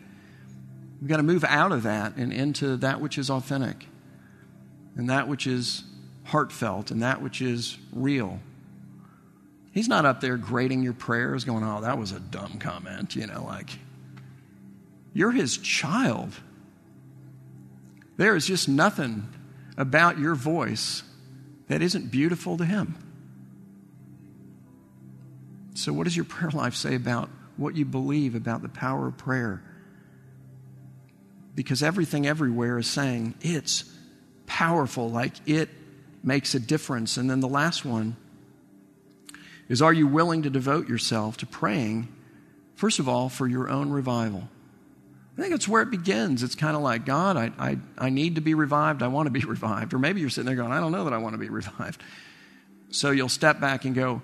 we've 1.00 1.08
got 1.08 1.18
to 1.18 1.22
move 1.22 1.44
out 1.44 1.72
of 1.72 1.82
that 1.82 2.16
and 2.16 2.32
into 2.32 2.76
that 2.78 3.00
which 3.00 3.18
is 3.18 3.30
authentic 3.30 3.86
and 4.96 5.10
that 5.10 5.28
which 5.28 5.46
is 5.46 5.84
heartfelt 6.24 6.90
and 6.90 7.02
that 7.02 7.20
which 7.20 7.42
is 7.42 7.76
real. 7.92 8.40
He's 9.72 9.88
not 9.88 10.04
up 10.04 10.20
there 10.20 10.36
grading 10.36 10.82
your 10.82 10.92
prayers, 10.94 11.44
going, 11.44 11.62
oh, 11.62 11.82
that 11.82 11.96
was 11.96 12.12
a 12.12 12.18
dumb 12.18 12.58
comment, 12.58 13.14
you 13.14 13.26
know, 13.26 13.44
like, 13.44 13.70
you're 15.12 15.30
his 15.30 15.58
child. 15.58 16.32
There 18.16 18.34
is 18.34 18.46
just 18.46 18.68
nothing 18.68 19.28
about 19.80 20.18
your 20.18 20.34
voice 20.34 21.02
that 21.68 21.80
isn't 21.80 22.10
beautiful 22.10 22.58
to 22.58 22.66
Him. 22.66 22.96
So, 25.74 25.94
what 25.94 26.04
does 26.04 26.14
your 26.14 26.26
prayer 26.26 26.50
life 26.50 26.74
say 26.74 26.94
about 26.94 27.30
what 27.56 27.74
you 27.74 27.86
believe 27.86 28.34
about 28.34 28.60
the 28.60 28.68
power 28.68 29.08
of 29.08 29.16
prayer? 29.16 29.62
Because 31.54 31.82
everything 31.82 32.26
everywhere 32.26 32.78
is 32.78 32.86
saying 32.86 33.34
it's 33.40 33.84
powerful, 34.46 35.10
like 35.10 35.32
it 35.46 35.70
makes 36.22 36.54
a 36.54 36.60
difference. 36.60 37.16
And 37.16 37.30
then 37.30 37.40
the 37.40 37.48
last 37.48 37.84
one 37.84 38.16
is 39.70 39.80
are 39.80 39.94
you 39.94 40.06
willing 40.06 40.42
to 40.42 40.50
devote 40.50 40.90
yourself 40.90 41.38
to 41.38 41.46
praying, 41.46 42.08
first 42.74 42.98
of 42.98 43.08
all, 43.08 43.30
for 43.30 43.48
your 43.48 43.70
own 43.70 43.90
revival? 43.90 44.48
I 45.36 45.42
think 45.42 45.54
it's 45.54 45.68
where 45.68 45.82
it 45.82 45.90
begins. 45.90 46.42
It's 46.42 46.54
kind 46.54 46.76
of 46.76 46.82
like, 46.82 47.06
God, 47.06 47.36
I, 47.36 47.52
I, 47.58 47.78
I 47.96 48.10
need 48.10 48.34
to 48.34 48.40
be 48.40 48.54
revived. 48.54 49.02
I 49.02 49.08
want 49.08 49.26
to 49.26 49.30
be 49.30 49.40
revived. 49.46 49.94
Or 49.94 49.98
maybe 49.98 50.20
you're 50.20 50.30
sitting 50.30 50.46
there 50.46 50.56
going, 50.56 50.72
I 50.72 50.80
don't 50.80 50.92
know 50.92 51.04
that 51.04 51.12
I 51.12 51.18
want 51.18 51.34
to 51.34 51.38
be 51.38 51.48
revived. 51.48 52.02
So 52.90 53.10
you'll 53.10 53.28
step 53.28 53.60
back 53.60 53.84
and 53.84 53.94
go, 53.94 54.22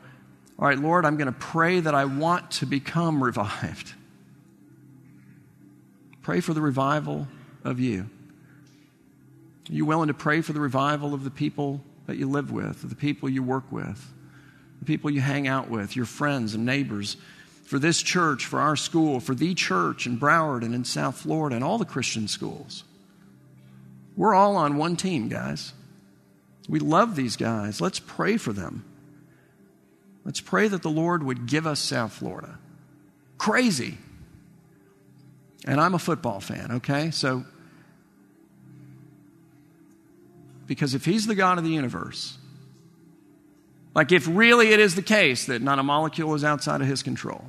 All 0.58 0.66
right, 0.66 0.78
Lord, 0.78 1.04
I'm 1.04 1.16
going 1.16 1.32
to 1.32 1.38
pray 1.38 1.80
that 1.80 1.94
I 1.94 2.04
want 2.04 2.50
to 2.52 2.66
become 2.66 3.22
revived. 3.22 3.94
Pray 6.22 6.40
for 6.40 6.52
the 6.54 6.60
revival 6.60 7.28
of 7.62 7.78
you. 7.78 8.10
Are 9.68 9.72
you 9.72 9.84
willing 9.84 10.08
to 10.08 10.14
pray 10.14 10.40
for 10.40 10.52
the 10.52 10.60
revival 10.60 11.14
of 11.14 11.24
the 11.24 11.30
people 11.30 11.80
that 12.06 12.16
you 12.16 12.28
live 12.28 12.50
with, 12.50 12.88
the 12.88 12.94
people 12.94 13.28
you 13.28 13.42
work 13.42 13.70
with, 13.70 14.12
the 14.80 14.84
people 14.84 15.10
you 15.10 15.20
hang 15.20 15.48
out 15.48 15.70
with, 15.70 15.96
your 15.96 16.04
friends 16.04 16.54
and 16.54 16.64
neighbors? 16.64 17.16
For 17.66 17.80
this 17.80 18.00
church, 18.00 18.46
for 18.46 18.60
our 18.60 18.76
school, 18.76 19.18
for 19.18 19.34
the 19.34 19.52
church 19.52 20.06
in 20.06 20.18
Broward 20.18 20.64
and 20.64 20.74
in 20.74 20.84
South 20.84 21.16
Florida 21.18 21.56
and 21.56 21.64
all 21.64 21.78
the 21.78 21.84
Christian 21.84 22.28
schools. 22.28 22.84
We're 24.16 24.34
all 24.34 24.56
on 24.56 24.76
one 24.76 24.96
team, 24.96 25.28
guys. 25.28 25.74
We 26.68 26.78
love 26.78 27.16
these 27.16 27.36
guys. 27.36 27.80
Let's 27.80 27.98
pray 27.98 28.36
for 28.36 28.52
them. 28.52 28.84
Let's 30.24 30.40
pray 30.40 30.68
that 30.68 30.82
the 30.82 30.90
Lord 30.90 31.22
would 31.24 31.46
give 31.46 31.66
us 31.66 31.80
South 31.80 32.12
Florida. 32.12 32.58
Crazy. 33.36 33.98
And 35.64 35.80
I'm 35.80 35.94
a 35.94 35.98
football 35.98 36.40
fan, 36.40 36.70
okay? 36.72 37.10
So, 37.10 37.44
because 40.66 40.94
if 40.94 41.04
He's 41.04 41.26
the 41.26 41.34
God 41.34 41.58
of 41.58 41.64
the 41.64 41.70
universe, 41.70 42.38
like, 43.96 44.12
if 44.12 44.28
really 44.30 44.72
it 44.72 44.78
is 44.78 44.94
the 44.94 45.00
case 45.00 45.46
that 45.46 45.62
not 45.62 45.78
a 45.78 45.82
molecule 45.82 46.34
is 46.34 46.44
outside 46.44 46.82
of 46.82 46.86
his 46.86 47.02
control, 47.02 47.46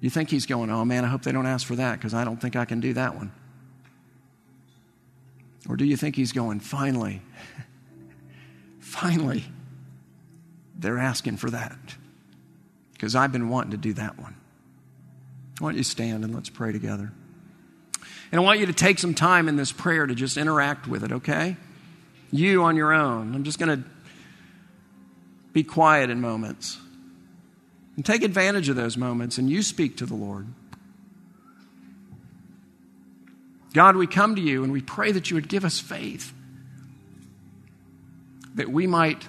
you 0.00 0.10
think 0.10 0.28
he's 0.28 0.44
going, 0.44 0.68
oh 0.68 0.84
man, 0.84 1.02
I 1.02 1.08
hope 1.08 1.22
they 1.22 1.32
don't 1.32 1.46
ask 1.46 1.66
for 1.66 1.76
that 1.76 1.98
because 1.98 2.12
I 2.12 2.24
don't 2.24 2.36
think 2.36 2.54
I 2.54 2.66
can 2.66 2.78
do 2.78 2.92
that 2.92 3.16
one. 3.16 3.32
Or 5.66 5.76
do 5.76 5.86
you 5.86 5.96
think 5.96 6.14
he's 6.14 6.32
going, 6.32 6.60
finally, 6.60 7.22
finally, 8.80 9.46
they're 10.78 10.98
asking 10.98 11.38
for 11.38 11.48
that 11.48 11.78
because 12.92 13.14
I've 13.14 13.32
been 13.32 13.48
wanting 13.48 13.70
to 13.70 13.78
do 13.78 13.94
that 13.94 14.18
one. 14.20 14.36
I 15.58 15.64
want 15.64 15.78
you 15.78 15.82
stand 15.82 16.22
and 16.22 16.34
let's 16.34 16.50
pray 16.50 16.70
together. 16.70 17.10
And 18.30 18.38
I 18.38 18.44
want 18.44 18.60
you 18.60 18.66
to 18.66 18.74
take 18.74 18.98
some 18.98 19.14
time 19.14 19.48
in 19.48 19.56
this 19.56 19.72
prayer 19.72 20.06
to 20.06 20.14
just 20.14 20.36
interact 20.36 20.86
with 20.86 21.02
it, 21.02 21.12
okay? 21.12 21.56
you 22.30 22.62
on 22.64 22.76
your 22.76 22.92
own. 22.92 23.34
I'm 23.34 23.44
just 23.44 23.58
going 23.58 23.82
to 23.82 23.88
be 25.52 25.62
quiet 25.62 26.10
in 26.10 26.20
moments. 26.20 26.78
And 27.96 28.06
take 28.06 28.22
advantage 28.22 28.68
of 28.68 28.76
those 28.76 28.96
moments 28.96 29.38
and 29.38 29.50
you 29.50 29.62
speak 29.62 29.96
to 29.96 30.06
the 30.06 30.14
Lord. 30.14 30.46
God, 33.74 33.96
we 33.96 34.06
come 34.06 34.36
to 34.36 34.40
you 34.40 34.64
and 34.64 34.72
we 34.72 34.80
pray 34.80 35.12
that 35.12 35.30
you 35.30 35.34
would 35.34 35.48
give 35.48 35.64
us 35.64 35.80
faith, 35.80 36.32
that 38.54 38.70
we 38.70 38.86
might 38.86 39.26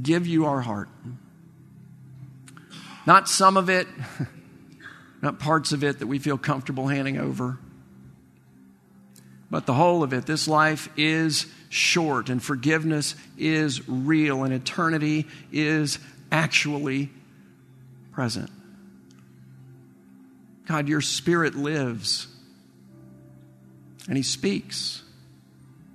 give 0.00 0.26
you 0.26 0.46
our 0.46 0.60
heart. 0.60 0.88
Not 3.06 3.28
some 3.28 3.56
of 3.56 3.68
it, 3.68 3.86
not 5.22 5.38
parts 5.38 5.72
of 5.72 5.84
it 5.84 5.98
that 5.98 6.06
we 6.06 6.18
feel 6.18 6.38
comfortable 6.38 6.88
handing 6.88 7.18
over, 7.18 7.58
but 9.52 9.66
the 9.66 9.74
whole 9.74 10.02
of 10.02 10.14
it. 10.14 10.24
This 10.24 10.48
life 10.48 10.88
is 10.96 11.44
short, 11.68 12.30
and 12.30 12.42
forgiveness 12.42 13.14
is 13.36 13.86
real, 13.86 14.44
and 14.44 14.54
eternity 14.54 15.26
is 15.52 15.98
actually 16.32 17.10
present. 18.12 18.50
God, 20.66 20.88
your 20.88 21.02
spirit 21.02 21.54
lives, 21.54 22.28
and 24.08 24.16
he 24.16 24.22
speaks, 24.22 25.02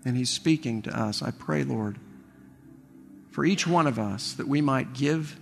and 0.06 0.16
he's 0.16 0.30
speaking 0.30 0.84
to 0.84 0.96
us. 0.96 1.24
I 1.24 1.32
pray, 1.32 1.64
Lord, 1.64 1.98
for 3.32 3.44
each 3.44 3.66
one 3.66 3.88
of 3.88 3.98
us 3.98 4.34
that 4.34 4.48
we 4.48 4.62
might 4.62 4.94
give 4.94 5.36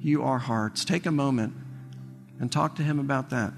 you 0.00 0.22
our 0.22 0.38
hearts. 0.38 0.86
Take 0.86 1.04
a 1.04 1.12
moment 1.12 1.52
and 2.40 2.50
talk 2.50 2.76
to 2.76 2.82
him 2.82 2.98
about 2.98 3.28
that. 3.28 3.52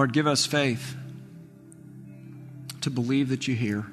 Lord, 0.00 0.14
give 0.14 0.26
us 0.26 0.46
faith 0.46 0.96
to 2.80 2.88
believe 2.88 3.28
that 3.28 3.46
you 3.46 3.54
hear. 3.54 3.84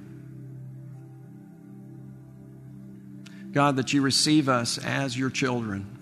God, 3.52 3.76
that 3.76 3.92
you 3.92 4.02
receive 4.02 4.48
us 4.48 4.78
as 4.78 5.20
your 5.20 5.30
children. 5.30 5.98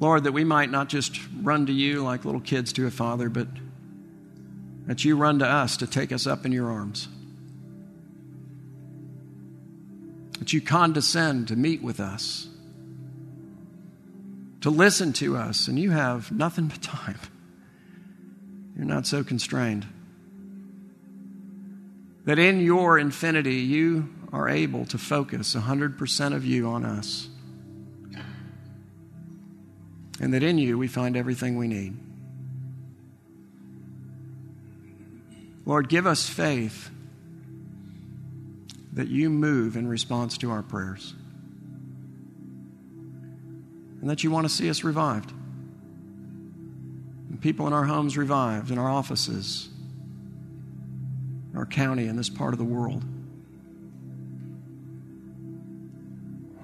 Lord, 0.00 0.24
that 0.24 0.32
we 0.32 0.42
might 0.42 0.72
not 0.72 0.88
just 0.88 1.20
run 1.40 1.66
to 1.66 1.72
you 1.72 2.02
like 2.02 2.24
little 2.24 2.40
kids 2.40 2.72
to 2.72 2.86
a 2.88 2.90
father, 2.90 3.28
but 3.28 3.46
that 4.86 5.04
you 5.04 5.14
run 5.14 5.38
to 5.38 5.46
us 5.46 5.76
to 5.76 5.86
take 5.86 6.10
us 6.10 6.26
up 6.26 6.44
in 6.44 6.50
your 6.50 6.68
arms. 6.68 7.06
That 10.40 10.52
you 10.52 10.60
condescend 10.60 11.46
to 11.46 11.54
meet 11.54 11.80
with 11.80 12.00
us, 12.00 12.48
to 14.62 14.70
listen 14.70 15.12
to 15.12 15.36
us, 15.36 15.68
and 15.68 15.78
you 15.78 15.92
have 15.92 16.32
nothing 16.32 16.66
but 16.66 16.82
time. 16.82 17.20
You're 18.76 18.86
not 18.86 19.06
so 19.06 19.22
constrained. 19.22 19.86
That 22.24 22.38
in 22.38 22.60
your 22.60 22.98
infinity, 22.98 23.56
you 23.56 24.08
are 24.32 24.48
able 24.48 24.86
to 24.86 24.98
focus 24.98 25.54
100% 25.54 26.34
of 26.34 26.44
you 26.44 26.68
on 26.68 26.84
us. 26.84 27.28
And 30.20 30.32
that 30.34 30.42
in 30.42 30.56
you, 30.58 30.78
we 30.78 30.88
find 30.88 31.16
everything 31.16 31.56
we 31.56 31.68
need. 31.68 31.96
Lord, 35.66 35.88
give 35.88 36.06
us 36.06 36.28
faith 36.28 36.90
that 38.92 39.08
you 39.08 39.30
move 39.30 39.76
in 39.76 39.88
response 39.88 40.38
to 40.38 40.50
our 40.50 40.62
prayers. 40.62 41.14
And 44.00 44.10
that 44.10 44.22
you 44.22 44.30
want 44.30 44.46
to 44.46 44.52
see 44.52 44.68
us 44.70 44.84
revived 44.84 45.32
people 47.40 47.66
in 47.66 47.72
our 47.72 47.84
homes 47.84 48.16
revived, 48.16 48.70
in 48.70 48.78
our 48.78 48.90
offices, 48.90 49.68
in 51.52 51.58
our 51.58 51.66
county, 51.66 52.06
in 52.06 52.16
this 52.16 52.28
part 52.28 52.52
of 52.52 52.58
the 52.58 52.64
world. 52.64 53.04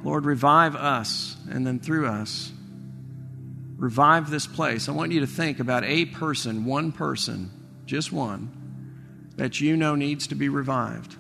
Lord, 0.05 0.25
revive 0.25 0.77
us, 0.77 1.37
and 1.51 1.67
then 1.67 1.81
through 1.81 2.07
us, 2.07 2.53
revive 3.77 4.31
this 4.31 4.47
place. 4.47 4.89
I 4.89 4.93
want 4.93 5.13
you 5.13 5.21
to 5.21 5.27
think 5.27 5.61
about 5.61 5.85
a 5.85 6.07
person, 6.07 6.65
one 6.65 6.93
person, 6.93 7.51
just 7.87 8.13
one, 8.13 8.53
that 9.37 9.61
you 9.61 9.77
know 9.77 9.95
needs 9.95 10.27
to 10.29 10.35
be 10.35 10.49
revived. 10.49 11.17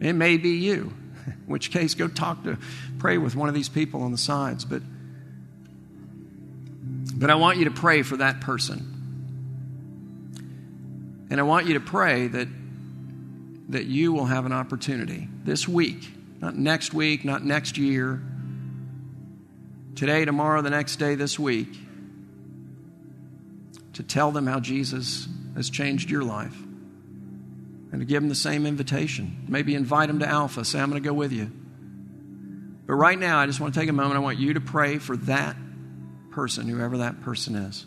It 0.00 0.14
may 0.14 0.36
be 0.36 0.50
you, 0.50 0.92
in 1.26 1.32
which 1.46 1.70
case, 1.70 1.94
go 1.94 2.08
talk 2.08 2.44
to, 2.44 2.58
pray 2.98 3.18
with 3.18 3.36
one 3.36 3.48
of 3.48 3.54
these 3.54 3.68
people 3.68 4.02
on 4.02 4.12
the 4.12 4.18
sides. 4.18 4.64
But 4.64 4.82
but 7.16 7.30
I 7.30 7.34
want 7.36 7.58
you 7.58 7.64
to 7.64 7.70
pray 7.70 8.02
for 8.02 8.18
that 8.18 8.40
person. 8.40 8.92
And 11.30 11.40
I 11.40 11.42
want 11.42 11.66
you 11.66 11.74
to 11.74 11.80
pray 11.80 12.28
that, 12.28 12.48
that 13.70 13.86
you 13.86 14.12
will 14.12 14.26
have 14.26 14.44
an 14.46 14.52
opportunity 14.52 15.28
this 15.44 15.66
week, 15.66 16.08
not 16.40 16.56
next 16.56 16.92
week, 16.94 17.24
not 17.24 17.42
next 17.42 17.78
year, 17.78 18.22
today, 19.94 20.24
tomorrow, 20.24 20.60
the 20.60 20.70
next 20.70 20.96
day, 20.96 21.14
this 21.14 21.38
week, 21.38 21.68
to 23.94 24.02
tell 24.02 24.30
them 24.30 24.46
how 24.46 24.60
Jesus 24.60 25.26
has 25.54 25.70
changed 25.70 26.10
your 26.10 26.22
life 26.22 26.56
and 27.92 28.00
to 28.00 28.04
give 28.04 28.22
them 28.22 28.28
the 28.28 28.34
same 28.34 28.66
invitation. 28.66 29.46
Maybe 29.48 29.74
invite 29.74 30.08
them 30.08 30.18
to 30.18 30.28
Alpha, 30.28 30.66
say, 30.66 30.78
I'm 30.80 30.90
going 30.90 31.02
to 31.02 31.08
go 31.08 31.14
with 31.14 31.32
you. 31.32 31.50
But 32.86 32.94
right 32.94 33.18
now, 33.18 33.38
I 33.38 33.46
just 33.46 33.58
want 33.58 33.72
to 33.72 33.80
take 33.80 33.88
a 33.88 33.92
moment. 33.92 34.16
I 34.16 34.20
want 34.20 34.38
you 34.38 34.54
to 34.54 34.60
pray 34.60 34.98
for 34.98 35.16
that 35.16 35.56
person, 36.36 36.68
whoever 36.68 36.98
that 36.98 37.22
person 37.22 37.54
is. 37.54 37.86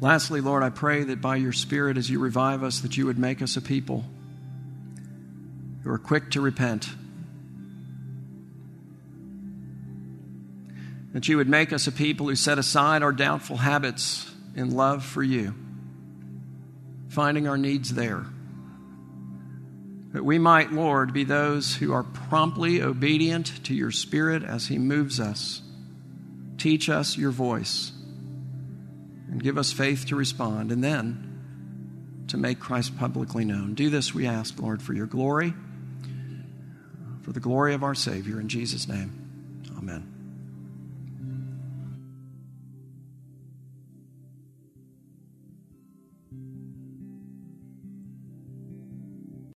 Lastly, 0.00 0.40
Lord, 0.40 0.62
I 0.62 0.70
pray 0.70 1.04
that 1.04 1.20
by 1.20 1.36
your 1.36 1.52
Spirit, 1.52 1.98
as 1.98 2.08
you 2.08 2.18
revive 2.18 2.62
us, 2.62 2.80
that 2.80 2.96
you 2.96 3.04
would 3.06 3.18
make 3.18 3.42
us 3.42 3.56
a 3.58 3.60
people 3.60 4.04
who 5.84 5.90
are 5.90 5.98
quick 5.98 6.30
to 6.30 6.40
repent. 6.40 6.88
That 11.12 11.28
you 11.28 11.36
would 11.36 11.50
make 11.50 11.74
us 11.74 11.86
a 11.86 11.92
people 11.92 12.28
who 12.28 12.34
set 12.34 12.58
aside 12.58 13.02
our 13.02 13.12
doubtful 13.12 13.58
habits 13.58 14.30
in 14.56 14.74
love 14.74 15.04
for 15.04 15.22
you, 15.22 15.54
finding 17.08 17.46
our 17.46 17.58
needs 17.58 17.92
there. 17.92 18.24
That 20.12 20.24
we 20.24 20.38
might, 20.38 20.72
Lord, 20.72 21.12
be 21.12 21.24
those 21.24 21.76
who 21.76 21.92
are 21.92 22.04
promptly 22.04 22.80
obedient 22.80 23.64
to 23.64 23.74
your 23.74 23.90
Spirit 23.90 24.44
as 24.44 24.68
He 24.68 24.78
moves 24.78 25.20
us. 25.20 25.60
Teach 26.56 26.88
us 26.88 27.18
your 27.18 27.30
voice 27.32 27.92
give 29.42 29.58
us 29.58 29.72
faith 29.72 30.06
to 30.06 30.16
respond, 30.16 30.72
and 30.72 30.82
then 30.82 32.24
to 32.28 32.36
make 32.36 32.60
Christ 32.60 32.96
publicly 32.96 33.44
known. 33.44 33.74
Do 33.74 33.90
this, 33.90 34.14
we 34.14 34.26
ask, 34.26 34.60
Lord, 34.60 34.80
for 34.82 34.92
your 34.92 35.06
glory, 35.06 35.52
for 37.22 37.32
the 37.32 37.40
glory 37.40 37.74
of 37.74 37.82
our 37.82 37.94
Savior, 37.94 38.40
in 38.40 38.48
Jesus' 38.48 38.86
name. 38.88 39.19